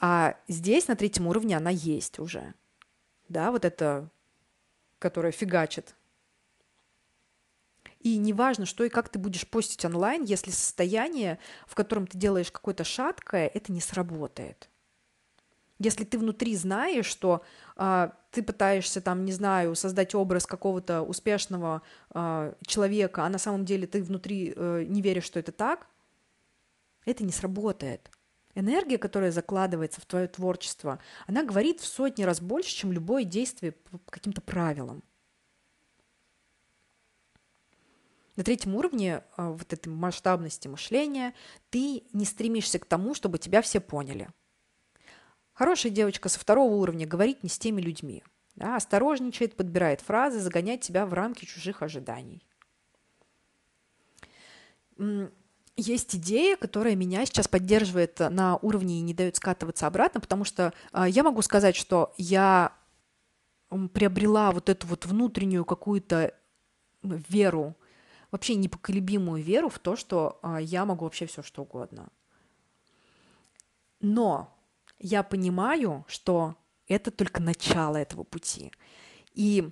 А 0.00 0.36
здесь, 0.48 0.88
на 0.88 0.96
третьем 0.96 1.26
уровне, 1.26 1.56
она 1.56 1.70
есть 1.70 2.18
уже. 2.18 2.54
Да, 3.28 3.50
вот 3.50 3.64
это, 3.64 4.08
которая 4.98 5.32
фигачит 5.32 5.94
и 8.02 8.16
неважно, 8.16 8.66
что 8.66 8.84
и 8.84 8.88
как 8.88 9.08
ты 9.08 9.18
будешь 9.18 9.46
постить 9.46 9.84
онлайн, 9.84 10.24
если 10.24 10.50
состояние, 10.50 11.38
в 11.66 11.74
котором 11.74 12.06
ты 12.06 12.18
делаешь 12.18 12.50
какое-то 12.50 12.84
шаткое, 12.84 13.46
это 13.46 13.72
не 13.72 13.80
сработает. 13.80 14.68
Если 15.82 16.04
ты 16.04 16.16
внутри 16.16 16.54
знаешь, 16.54 17.06
что 17.06 17.42
а, 17.74 18.12
ты 18.30 18.40
пытаешься 18.44 19.00
там, 19.00 19.24
не 19.24 19.32
знаю, 19.32 19.74
создать 19.74 20.14
образ 20.14 20.46
какого-то 20.46 21.02
успешного 21.02 21.82
а, 22.10 22.54
человека, 22.64 23.24
а 23.24 23.28
на 23.28 23.38
самом 23.38 23.64
деле 23.64 23.88
ты 23.88 24.00
внутри 24.00 24.54
а, 24.56 24.84
не 24.84 25.02
веришь, 25.02 25.24
что 25.24 25.40
это 25.40 25.50
так, 25.50 25.88
это 27.04 27.24
не 27.24 27.32
сработает. 27.32 28.10
Энергия, 28.54 28.96
которая 28.96 29.32
закладывается 29.32 30.00
в 30.00 30.06
твое 30.06 30.28
творчество, 30.28 31.00
она 31.26 31.42
говорит 31.42 31.80
в 31.80 31.86
сотни 31.86 32.22
раз 32.22 32.40
больше, 32.40 32.70
чем 32.70 32.92
любое 32.92 33.24
действие 33.24 33.72
по 33.72 33.98
каким-то 34.08 34.40
правилам. 34.40 35.02
На 38.36 38.44
третьем 38.44 38.76
уровне 38.76 39.24
а, 39.36 39.50
вот 39.50 39.72
этой 39.72 39.88
масштабности 39.88 40.68
мышления 40.68 41.34
ты 41.70 42.04
не 42.12 42.24
стремишься 42.24 42.78
к 42.78 42.84
тому, 42.84 43.14
чтобы 43.14 43.38
тебя 43.38 43.62
все 43.62 43.80
поняли. 43.80 44.28
Хорошая 45.52 45.92
девочка 45.92 46.28
со 46.28 46.38
второго 46.38 46.74
уровня 46.74 47.06
говорит 47.06 47.42
не 47.42 47.48
с 47.48 47.58
теми 47.58 47.80
людьми. 47.80 48.22
Да, 48.54 48.76
осторожничает, 48.76 49.56
подбирает 49.56 50.00
фразы, 50.00 50.40
загоняет 50.40 50.82
тебя 50.82 51.06
в 51.06 51.14
рамки 51.14 51.44
чужих 51.44 51.82
ожиданий. 51.82 52.46
Есть 55.76 56.14
идея, 56.16 56.56
которая 56.56 56.94
меня 56.94 57.24
сейчас 57.24 57.48
поддерживает 57.48 58.18
на 58.18 58.56
уровне 58.56 58.98
и 58.98 59.02
не 59.02 59.14
дает 59.14 59.36
скатываться 59.36 59.86
обратно, 59.86 60.20
потому 60.20 60.44
что 60.44 60.74
э, 60.92 61.06
я 61.08 61.22
могу 61.22 61.40
сказать, 61.40 61.76
что 61.76 62.12
я 62.18 62.74
приобрела 63.94 64.52
вот 64.52 64.68
эту 64.68 64.86
вот 64.86 65.06
внутреннюю 65.06 65.64
какую-то 65.64 66.34
веру 67.02 67.74
вообще 68.30 68.54
непоколебимую 68.54 69.42
веру 69.42 69.68
в 69.68 69.78
то, 69.78 69.96
что 69.96 70.38
а, 70.42 70.60
я 70.60 70.84
могу 70.84 71.04
вообще 71.04 71.26
все 71.26 71.42
что 71.42 71.62
угодно. 71.62 72.08
Но 74.00 74.54
я 75.02 75.22
понимаю, 75.22 76.04
что 76.08 76.56
это 76.88 77.10
только 77.10 77.42
начало 77.42 77.96
этого 77.96 78.24
пути. 78.24 78.72
И 79.34 79.70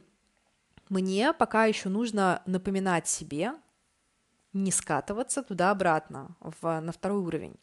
мне 0.88 1.32
пока 1.32 1.64
еще 1.64 1.88
нужно 1.88 2.42
напоминать 2.46 3.08
себе, 3.08 3.52
не 4.52 4.72
скатываться 4.72 5.42
туда-обратно, 5.42 6.36
в, 6.40 6.80
на 6.80 6.92
второй 6.92 7.20
уровень. 7.20 7.54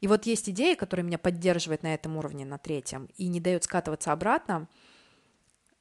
И 0.00 0.06
вот 0.06 0.26
есть 0.26 0.48
идея, 0.50 0.76
которая 0.76 1.04
меня 1.04 1.18
поддерживает 1.18 1.82
на 1.82 1.94
этом 1.94 2.16
уровне, 2.16 2.44
на 2.44 2.58
третьем, 2.58 3.08
и 3.16 3.26
не 3.28 3.40
дает 3.40 3.64
скатываться 3.64 4.12
обратно– 4.12 4.68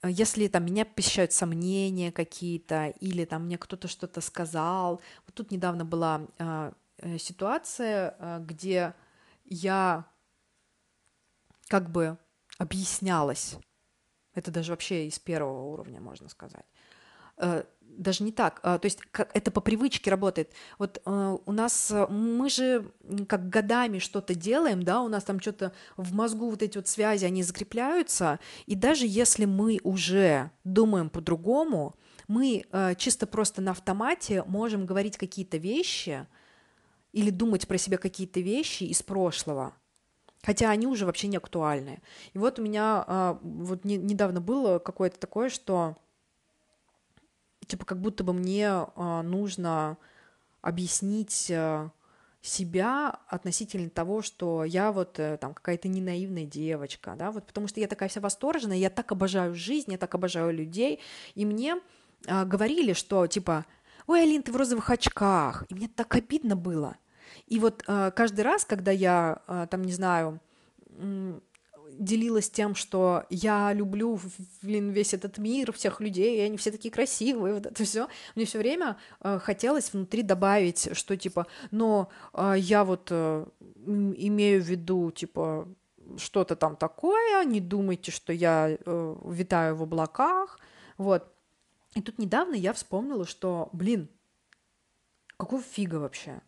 Э, 0.06 0.10
если 0.12 0.48
там 0.48 0.66
меня 0.66 0.86
посещают 0.86 1.32
сомнения 1.34 2.12
какие-то, 2.12 2.88
или 3.00 3.26
там 3.26 3.46
мне 3.46 3.58
кто-то 3.58 3.88
что-то 3.88 4.22
сказал. 4.22 5.02
Вот 5.26 5.36
тут 5.36 5.52
недавно 5.52 5.86
была 5.86 6.22
э, 6.38 6.72
э 7.00 7.18
ситуация, 7.18 8.16
э, 8.20 8.40
где 8.42 8.94
я 9.46 10.06
как 11.76 11.92
бы 11.92 12.18
объяснялась. 12.58 13.58
Это 14.34 14.50
даже 14.50 14.72
вообще 14.72 15.08
из 15.08 15.20
первого 15.20 15.64
уровня, 15.64 16.00
можно 16.00 16.30
сказать. 16.30 16.64
Э, 17.36 17.66
даже 17.82 18.24
не 18.24 18.32
так. 18.32 18.62
А, 18.64 18.80
то 18.80 18.86
есть 18.86 19.00
это 19.12 19.52
по 19.52 19.60
привычке 19.60 20.10
работает. 20.10 20.54
Вот 20.80 21.02
э, 21.06 21.38
у 21.46 21.52
нас 21.52 21.92
э, 21.92 22.08
мы 22.08 22.50
же 22.50 22.94
как 23.28 23.50
годами 23.50 24.00
что-то 24.00 24.36
делаем, 24.36 24.84
да, 24.84 25.02
у 25.02 25.10
нас 25.10 25.26
там 25.26 25.42
что-то 25.42 25.74
в 25.98 26.14
мозгу 26.14 26.50
вот 26.50 26.64
эти 26.64 26.78
вот 26.78 26.88
связи, 26.88 27.26
они 27.26 27.44
закрепляются, 27.44 28.40
и 28.68 28.76
даже 28.76 29.06
если 29.06 29.44
мы 29.44 29.82
уже 29.84 30.52
думаем 30.64 31.10
по-другому, 31.10 31.96
мы 32.30 32.64
э, 32.72 32.96
чисто 32.96 33.28
просто 33.28 33.62
на 33.62 33.72
автомате 33.72 34.46
можем 34.48 34.86
говорить 34.86 35.18
какие-то 35.18 35.58
вещи 35.58 36.26
или 37.12 37.32
думать 37.32 37.68
про 37.68 37.78
себя 37.78 37.98
какие-то 37.98 38.40
вещи 38.40 38.86
из 38.86 39.04
прошлого, 39.04 39.74
Хотя 40.46 40.70
они 40.70 40.86
уже 40.86 41.08
вообще 41.08 41.28
не 41.28 41.38
актуальны. 41.38 42.02
И 42.34 42.38
вот 42.38 42.60
у 42.60 42.62
меня 42.62 43.04
а, 43.08 43.40
вот 43.42 43.84
не, 43.84 43.98
недавно 43.98 44.42
было 44.42 44.78
какое-то 44.78 45.20
такое, 45.20 45.50
что 45.50 45.98
типа 47.66 47.84
как 47.86 48.00
будто 48.00 48.24
бы 48.24 48.32
мне 48.32 48.70
а, 48.70 49.24
нужно 49.24 49.98
объяснить 50.62 51.50
а, 51.50 51.90
себя 52.42 53.22
относительно 53.28 53.90
того, 53.90 54.22
что 54.22 54.64
я 54.64 54.92
вот 54.92 55.18
э, 55.18 55.38
там 55.38 55.56
какая-то 55.56 55.88
ненаивная 55.88 56.46
девочка, 56.46 57.16
да, 57.18 57.32
вот 57.32 57.48
потому 57.48 57.68
что 57.68 57.80
я 57.80 57.88
такая 57.88 58.08
вся 58.08 58.22
восторженная, 58.22 58.78
я 58.78 58.92
так 58.92 59.12
обожаю 59.12 59.56
жизнь, 59.56 59.92
я 59.92 59.98
так 59.98 60.14
обожаю 60.14 60.54
людей, 60.54 61.00
и 61.34 61.44
мне 61.44 61.82
говорили, 62.22 62.94
что 62.94 63.26
типа, 63.26 63.66
ой, 64.06 64.22
Алин, 64.22 64.44
ты 64.44 64.52
в 64.52 64.58
розовых 64.58 64.92
очках, 64.92 65.66
и 65.70 65.74
мне 65.74 65.88
так 65.88 66.14
обидно 66.14 66.56
было, 66.56 66.98
и 67.48 67.60
вот 67.60 67.84
а, 67.88 68.12
каждый 68.12 68.42
раз, 68.42 68.66
когда 68.66 68.92
я 68.92 69.42
а, 69.48 69.68
там, 69.68 69.84
не 69.84 69.94
знаю, 69.94 70.40
делилась 71.98 72.50
тем, 72.50 72.76
что 72.76 73.26
я 73.30 73.74
люблю 73.74 74.20
блин, 74.62 74.92
весь 74.92 75.14
этот 75.14 75.38
мир, 75.38 75.72
всех 75.72 76.02
людей, 76.02 76.38
и 76.38 76.42
они 76.42 76.58
все 76.58 76.72
такие 76.72 76.92
красивые, 76.92 77.56
вот 77.56 77.66
это 77.66 77.84
все. 77.84 78.08
Мне 78.36 78.46
все 78.46 78.60
время 78.60 78.98
э, 79.22 79.40
хотелось 79.40 79.94
внутри 79.94 80.22
добавить, 80.22 80.96
что 80.96 81.16
типа, 81.16 81.48
но 81.72 82.10
э, 82.34 82.56
я 82.58 82.84
вот 82.84 83.08
э, 83.12 83.46
имею 83.86 84.62
в 84.62 84.66
виду, 84.66 85.12
типа, 85.12 85.68
что-то 86.18 86.56
там 86.56 86.76
такое, 86.76 87.44
не 87.46 87.60
думайте, 87.60 88.12
что 88.12 88.34
я 88.34 88.70
э, 88.70 89.16
витаю 89.26 89.76
в 89.76 89.84
облаках, 89.84 90.60
вот. 90.98 91.32
И 91.94 92.02
тут 92.02 92.20
недавно 92.20 92.56
я 92.56 92.74
вспомнила, 92.74 93.26
что, 93.26 93.70
блин, 93.72 94.10
какого 95.38 95.62
фига 95.62 95.96
вообще? 95.96 96.42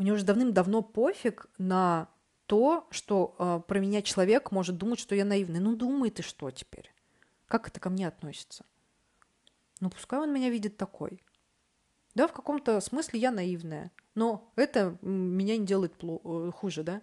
Мне 0.00 0.14
уже 0.14 0.24
давным-давно 0.24 0.80
пофиг 0.80 1.44
на 1.58 2.08
то, 2.46 2.86
что 2.90 3.36
э, 3.38 3.60
про 3.68 3.80
меня 3.80 4.00
человек 4.00 4.50
может 4.50 4.78
думать, 4.78 4.98
что 4.98 5.14
я 5.14 5.26
наивный. 5.26 5.60
Ну, 5.60 5.76
думай 5.76 6.08
ты 6.08 6.22
что 6.22 6.50
теперь? 6.50 6.90
Как 7.46 7.68
это 7.68 7.80
ко 7.80 7.90
мне 7.90 8.08
относится? 8.08 8.64
Ну, 9.78 9.90
пускай 9.90 10.18
он 10.18 10.32
меня 10.32 10.48
видит 10.48 10.78
такой. 10.78 11.22
Да, 12.14 12.28
в 12.28 12.32
каком-то 12.32 12.80
смысле 12.80 13.20
я 13.20 13.30
наивная. 13.30 13.92
Но 14.14 14.50
это 14.56 14.96
меня 15.02 15.58
не 15.58 15.66
делает 15.66 15.92
э, 16.02 16.50
хуже, 16.50 16.82
да? 16.82 17.02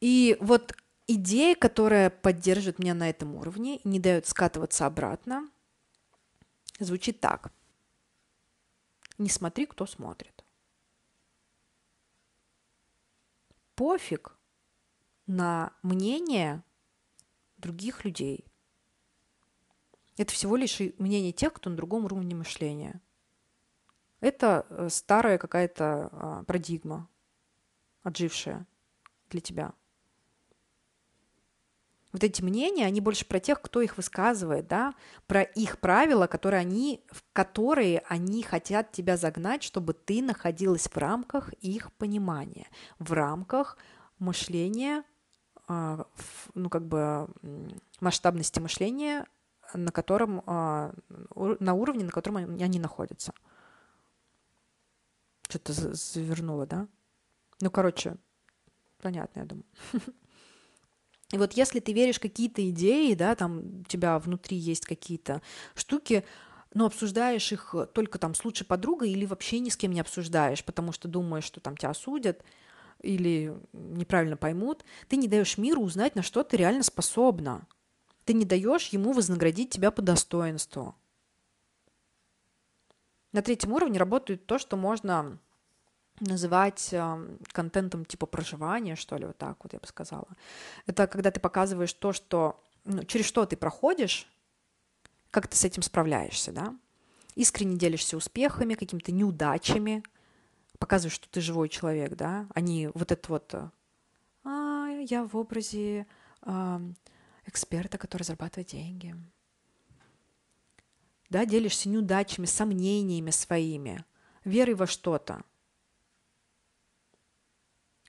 И 0.00 0.38
вот 0.40 0.74
идея, 1.06 1.54
которая 1.54 2.08
поддерживает 2.08 2.78
меня 2.78 2.94
на 2.94 3.10
этом 3.10 3.34
уровне 3.34 3.80
не 3.84 4.00
дает 4.00 4.26
скатываться 4.26 4.86
обратно, 4.86 5.50
звучит 6.78 7.20
так. 7.20 7.52
Не 9.18 9.28
смотри, 9.28 9.66
кто 9.66 9.84
смотрит. 9.84 10.35
Пофиг 13.76 14.36
на 15.26 15.72
мнение 15.82 16.64
других 17.58 18.04
людей. 18.04 18.44
Это 20.16 20.32
всего 20.32 20.56
лишь 20.56 20.80
мнение 20.98 21.32
тех, 21.32 21.52
кто 21.52 21.70
на 21.70 21.76
другом 21.76 22.06
уровне 22.06 22.34
мышления. 22.34 23.00
Это 24.20 24.66
э, 24.70 24.88
старая 24.88 25.36
какая-то 25.36 26.08
а, 26.10 26.44
парадигма, 26.44 27.08
отжившая 28.02 28.66
для 29.28 29.40
тебя. 29.40 29.74
Вот 32.16 32.24
эти 32.24 32.40
мнения, 32.40 32.86
они 32.86 33.02
больше 33.02 33.26
про 33.26 33.40
тех, 33.40 33.60
кто 33.60 33.82
их 33.82 33.98
высказывает, 33.98 34.66
да, 34.68 34.94
про 35.26 35.42
их 35.42 35.78
правила, 35.78 36.26
которые 36.26 36.60
они, 36.60 37.04
в 37.10 37.22
которые 37.34 37.98
они 38.08 38.42
хотят 38.42 38.90
тебя 38.90 39.18
загнать, 39.18 39.62
чтобы 39.62 39.92
ты 39.92 40.22
находилась 40.22 40.86
в 40.86 40.96
рамках 40.96 41.52
их 41.60 41.92
понимания, 41.92 42.68
в 42.98 43.12
рамках 43.12 43.76
мышления, 44.18 45.04
а, 45.68 46.06
ну, 46.54 46.70
как 46.70 46.86
бы 46.86 47.28
масштабности 48.00 48.60
мышления, 48.60 49.26
на 49.74 49.92
котором, 49.92 50.42
а, 50.46 50.94
на 51.34 51.74
уровне, 51.74 52.06
на 52.06 52.12
котором 52.12 52.36
они 52.38 52.78
находятся. 52.78 53.34
Что-то 55.50 55.74
завернуло, 55.74 56.66
да? 56.66 56.88
Ну, 57.60 57.70
короче, 57.70 58.16
понятно, 59.02 59.40
я 59.40 59.44
думаю. 59.44 59.66
И 61.32 61.38
вот 61.38 61.54
если 61.54 61.80
ты 61.80 61.92
веришь 61.92 62.20
какие-то 62.20 62.68
идеи, 62.70 63.14
да, 63.14 63.34
там 63.34 63.80
у 63.80 63.84
тебя 63.84 64.18
внутри 64.18 64.56
есть 64.56 64.86
какие-то 64.86 65.42
штуки, 65.74 66.24
но 66.72 66.86
обсуждаешь 66.86 67.50
их 67.52 67.74
только 67.94 68.18
там 68.18 68.34
с 68.34 68.44
лучшей 68.44 68.66
подругой 68.66 69.10
или 69.10 69.24
вообще 69.24 69.58
ни 69.58 69.70
с 69.70 69.76
кем 69.76 69.92
не 69.92 70.00
обсуждаешь, 70.00 70.64
потому 70.64 70.92
что 70.92 71.08
думаешь, 71.08 71.44
что 71.44 71.60
там 71.60 71.76
тебя 71.76 71.90
осудят 71.90 72.44
или 73.02 73.56
неправильно 73.72 74.36
поймут, 74.36 74.84
ты 75.08 75.16
не 75.16 75.28
даешь 75.28 75.58
миру 75.58 75.82
узнать, 75.82 76.14
на 76.14 76.22
что 76.22 76.44
ты 76.44 76.56
реально 76.56 76.82
способна. 76.82 77.66
Ты 78.24 78.32
не 78.32 78.44
даешь 78.44 78.88
ему 78.88 79.12
вознаградить 79.12 79.70
тебя 79.70 79.90
по 79.90 80.02
достоинству. 80.02 80.96
На 83.32 83.42
третьем 83.42 83.72
уровне 83.72 83.98
работает 83.98 84.46
то, 84.46 84.58
что 84.58 84.76
можно 84.76 85.38
называть 86.20 86.92
э, 86.92 87.36
контентом 87.52 88.04
типа 88.04 88.26
проживания, 88.26 88.96
что 88.96 89.16
ли, 89.16 89.26
вот 89.26 89.36
так 89.36 89.56
вот 89.62 89.72
я 89.72 89.78
бы 89.78 89.86
сказала. 89.86 90.28
Это 90.86 91.06
когда 91.06 91.30
ты 91.30 91.40
показываешь 91.40 91.92
то, 91.92 92.12
что, 92.12 92.62
ну, 92.84 93.02
через 93.04 93.26
что 93.26 93.44
ты 93.46 93.56
проходишь, 93.56 94.28
как 95.30 95.48
ты 95.48 95.56
с 95.56 95.64
этим 95.64 95.82
справляешься, 95.82 96.52
да? 96.52 96.74
Искренне 97.34 97.76
делишься 97.76 98.16
успехами, 98.16 98.74
какими-то 98.74 99.12
неудачами, 99.12 100.02
показываешь, 100.78 101.14
что 101.14 101.28
ты 101.28 101.40
живой 101.40 101.68
человек, 101.68 102.14
да, 102.14 102.46
а 102.54 102.60
не 102.60 102.88
вот 102.94 103.12
это 103.12 103.28
вот 103.28 103.54
а, 104.44 104.88
я 105.08 105.24
в 105.24 105.36
образе 105.36 106.06
а, 106.42 106.80
эксперта, 107.44 107.98
который 107.98 108.22
зарабатывает 108.22 108.68
деньги. 108.68 109.14
Да, 111.28 111.44
делишься 111.44 111.88
неудачами, 111.88 112.46
сомнениями 112.46 113.30
своими, 113.30 114.04
верой 114.44 114.74
во 114.74 114.86
что-то– 114.86 115.42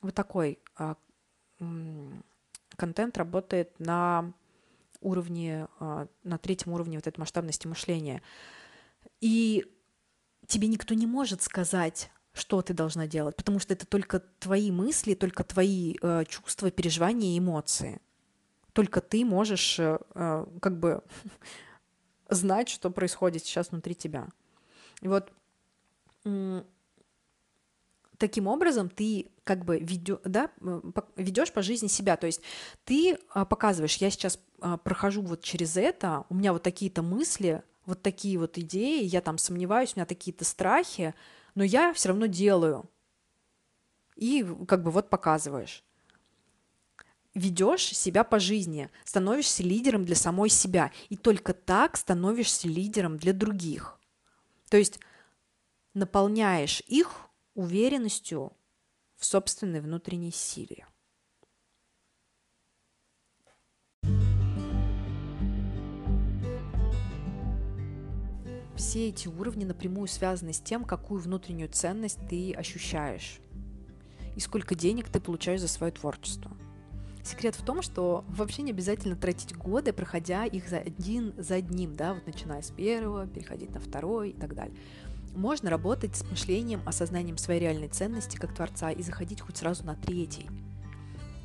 вот 0.01 0.13
такой 0.15 0.59
а, 0.75 0.95
контент 2.75 3.17
работает 3.17 3.79
на 3.79 4.33
уровне, 5.01 5.67
а, 5.79 6.07
на 6.23 6.37
третьем 6.37 6.73
уровне 6.73 6.97
вот 6.97 7.07
этой 7.07 7.19
масштабности 7.19 7.67
мышления. 7.67 8.21
И 9.21 9.65
тебе 10.47 10.67
никто 10.67 10.93
не 10.93 11.07
может 11.07 11.41
сказать, 11.41 12.11
что 12.33 12.61
ты 12.61 12.73
должна 12.73 13.07
делать, 13.07 13.35
потому 13.35 13.59
что 13.59 13.73
это 13.73 13.85
только 13.87 14.19
твои 14.19 14.71
мысли, 14.71 15.15
только 15.15 15.43
твои 15.43 15.95
э, 16.01 16.23
чувства, 16.25 16.69
переживания 16.69 17.35
и 17.35 17.39
эмоции. 17.39 17.99
Только 18.73 19.01
ты 19.01 19.25
можешь 19.25 19.79
э, 19.79 19.97
э, 20.13 20.45
как 20.61 20.79
бы 20.79 21.03
знать, 22.29 22.69
что 22.69 22.91
происходит 22.91 23.43
сейчас 23.43 23.71
внутри 23.71 23.95
тебя. 23.95 24.27
И 25.01 25.07
вот 25.07 25.31
таким 28.17 28.47
образом 28.47 28.89
ты 28.89 29.29
как 29.43 29.63
бы 29.63 29.79
ведё, 29.79 30.19
да, 30.25 30.51
ведешь 31.15 31.51
по 31.51 31.61
жизни 31.61 31.87
себя. 31.87 32.17
То 32.17 32.27
есть 32.27 32.41
ты 32.83 33.17
а, 33.33 33.45
показываешь, 33.45 33.97
я 33.97 34.09
сейчас 34.09 34.39
а, 34.59 34.77
прохожу 34.77 35.21
вот 35.21 35.41
через 35.41 35.77
это, 35.77 36.25
у 36.29 36.35
меня 36.35 36.53
вот 36.53 36.63
такие-то 36.63 37.01
мысли, 37.01 37.63
вот 37.85 38.01
такие 38.01 38.37
вот 38.37 38.57
идеи, 38.57 39.03
я 39.03 39.21
там 39.21 39.37
сомневаюсь, 39.37 39.93
у 39.95 39.99
меня 39.99 40.05
такие-то 40.05 40.43
страхи, 40.43 41.15
но 41.55 41.63
я 41.63 41.93
все 41.93 42.09
равно 42.09 42.25
делаю. 42.25 42.89
И 44.15 44.45
как 44.67 44.83
бы 44.83 44.91
вот 44.91 45.09
показываешь. 45.09 45.83
Ведешь 47.33 47.95
себя 47.95 48.23
по 48.23 48.39
жизни, 48.39 48.89
становишься 49.03 49.61
лидером 49.61 50.05
для 50.05 50.15
самой 50.15 50.49
себя. 50.49 50.91
И 51.09 51.15
только 51.15 51.53
так 51.53 51.95
становишься 51.95 52.67
лидером 52.67 53.17
для 53.17 53.31
других. 53.31 53.99
То 54.69 54.77
есть 54.77 54.99
наполняешь 55.93 56.81
их 56.87 57.26
уверенностью 57.57 58.53
в 59.15 59.25
собственной 59.25 59.81
внутренней 59.81 60.31
силе. 60.31 60.85
Все 68.75 69.09
эти 69.09 69.27
уровни 69.27 69.65
напрямую 69.65 70.07
связаны 70.07 70.53
с 70.53 70.59
тем, 70.59 70.85
какую 70.85 71.19
внутреннюю 71.19 71.69
ценность 71.69 72.19
ты 72.29 72.53
ощущаешь 72.53 73.39
и 74.35 74.39
сколько 74.39 74.75
денег 74.75 75.09
ты 75.09 75.19
получаешь 75.19 75.61
за 75.61 75.67
свое 75.67 75.91
творчество. 75.91 76.55
Секрет 77.23 77.55
в 77.55 77.65
том, 77.65 77.81
что 77.81 78.23
вообще 78.27 78.61
не 78.61 78.69
обязательно 78.69 79.15
тратить 79.15 79.57
годы, 79.57 79.93
проходя 79.93 80.45
их 80.45 80.69
за 80.69 80.77
один 80.77 81.33
за 81.39 81.55
одним, 81.55 81.95
да, 81.95 82.13
вот 82.13 82.27
начиная 82.27 82.61
с 82.61 82.69
первого, 82.69 83.25
переходить 83.25 83.71
на 83.71 83.79
второй 83.79 84.29
и 84.29 84.39
так 84.39 84.53
далее. 84.53 84.77
Можно 85.35 85.69
работать 85.69 86.15
с 86.15 86.23
мышлением, 86.29 86.81
осознанием 86.85 87.37
своей 87.37 87.59
реальной 87.61 87.87
ценности 87.87 88.37
как 88.37 88.53
Творца 88.53 88.91
и 88.91 89.01
заходить 89.03 89.41
хоть 89.41 89.57
сразу 89.57 89.83
на 89.85 89.95
третий. 89.95 90.47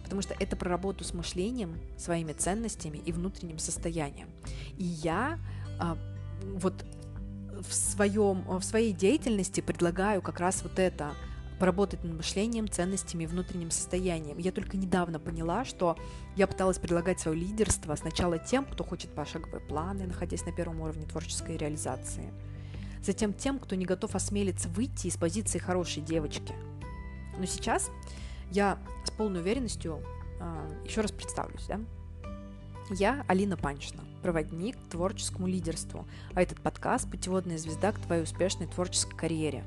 Потому 0.03 0.22
что 0.22 0.35
это 0.39 0.57
про 0.57 0.70
работу 0.70 1.05
с 1.05 1.14
мышлением, 1.14 1.78
своими 1.97 2.33
ценностями 2.33 2.99
и 2.99 3.12
внутренним 3.12 3.59
состоянием. 3.59 4.28
И 4.76 4.85
я 4.85 5.39
а, 5.78 5.97
вот 6.55 6.85
в, 7.61 7.72
своем, 7.72 8.45
в 8.47 8.62
своей 8.62 8.93
деятельности 8.93 9.61
предлагаю 9.61 10.22
как 10.22 10.41
раз 10.41 10.62
вот 10.62 10.78
это 10.78 11.12
поработать 11.59 12.03
над 12.03 12.14
мышлением, 12.14 12.68
ценностями 12.68 13.24
внутренним 13.24 13.70
состоянием. 13.70 14.37
Я 14.39 14.51
только 14.51 14.76
недавно 14.76 15.20
поняла, 15.20 15.64
что 15.64 15.97
я 16.35 16.49
пыталась 16.49 16.78
предлагать 16.78 17.20
свое 17.20 17.39
лидерство 17.39 17.95
сначала 17.95 18.37
тем, 18.39 18.64
кто 18.64 18.83
хочет 18.83 19.14
пошаговые 19.14 19.61
планы, 19.61 20.07
находясь 20.07 20.45
на 20.45 20.51
первом 20.51 20.80
уровне 20.80 21.07
творческой 21.07 21.57
реализации. 21.57 22.33
Затем 23.03 23.32
тем, 23.32 23.59
кто 23.59 23.74
не 23.74 23.84
готов 23.84 24.14
осмелиться 24.14 24.68
выйти 24.68 25.09
из 25.09 25.16
позиции 25.16 25.59
хорошей 25.59 26.03
девочки. 26.03 26.55
Но 27.38 27.44
сейчас 27.46 27.90
я 28.50 28.78
с 29.05 29.11
полной 29.11 29.40
уверенностью 29.40 30.00
э, 30.40 30.82
еще 30.84 31.00
раз 31.00 31.11
представлюсь, 31.11 31.66
да? 31.66 31.80
Я 32.90 33.24
Алина 33.26 33.57
Панчина, 33.57 34.05
проводник 34.22 34.76
к 34.76 34.90
творческому 34.90 35.46
лидерству, 35.46 36.07
а 36.34 36.42
этот 36.42 36.61
подкаст– 36.61 37.11
путеводная 37.11 37.57
звезда 37.57 37.92
к 37.92 37.98
твоей 37.98 38.22
успешной 38.22 38.66
творческой 38.66 39.16
карьере. 39.16 39.64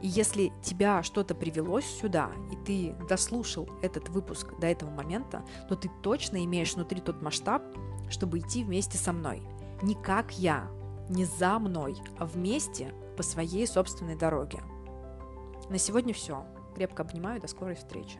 И 0.00 0.08
если 0.08 0.52
тебя 0.62 1.02
что-то 1.02 1.34
привело 1.34 1.80
сюда, 1.80 2.30
и 2.52 2.56
ты 2.64 2.94
дослушал 3.08 3.68
этот 3.82 4.08
выпуск 4.08 4.54
до 4.60 4.66
этого 4.66 4.90
момента, 4.90 5.44
то 5.68 5.76
ты 5.76 5.90
точно 6.02 6.44
имеешь 6.44 6.74
внутри 6.74 7.00
тот 7.00 7.22
масштаб, 7.22 7.62
чтобы 8.08 8.38
идти 8.38 8.64
вместе 8.64 8.98
со 8.98 9.12
мной. 9.12 9.42
Не 9.82 9.94
как 9.94 10.38
я, 10.38 10.70
не 11.08 11.24
за 11.24 11.58
мной, 11.58 11.96
а 12.18 12.26
вместе 12.26 12.92
по 13.16 13.22
своей 13.22 13.66
собственной 13.66 14.16
дороге. 14.16 14.60
На 15.68 15.78
сегодня 15.78 16.12
все. 16.14 16.44
Крепко 16.74 17.02
обнимаю, 17.02 17.40
до 17.40 17.48
скорой 17.48 17.74
встречи. 17.74 18.18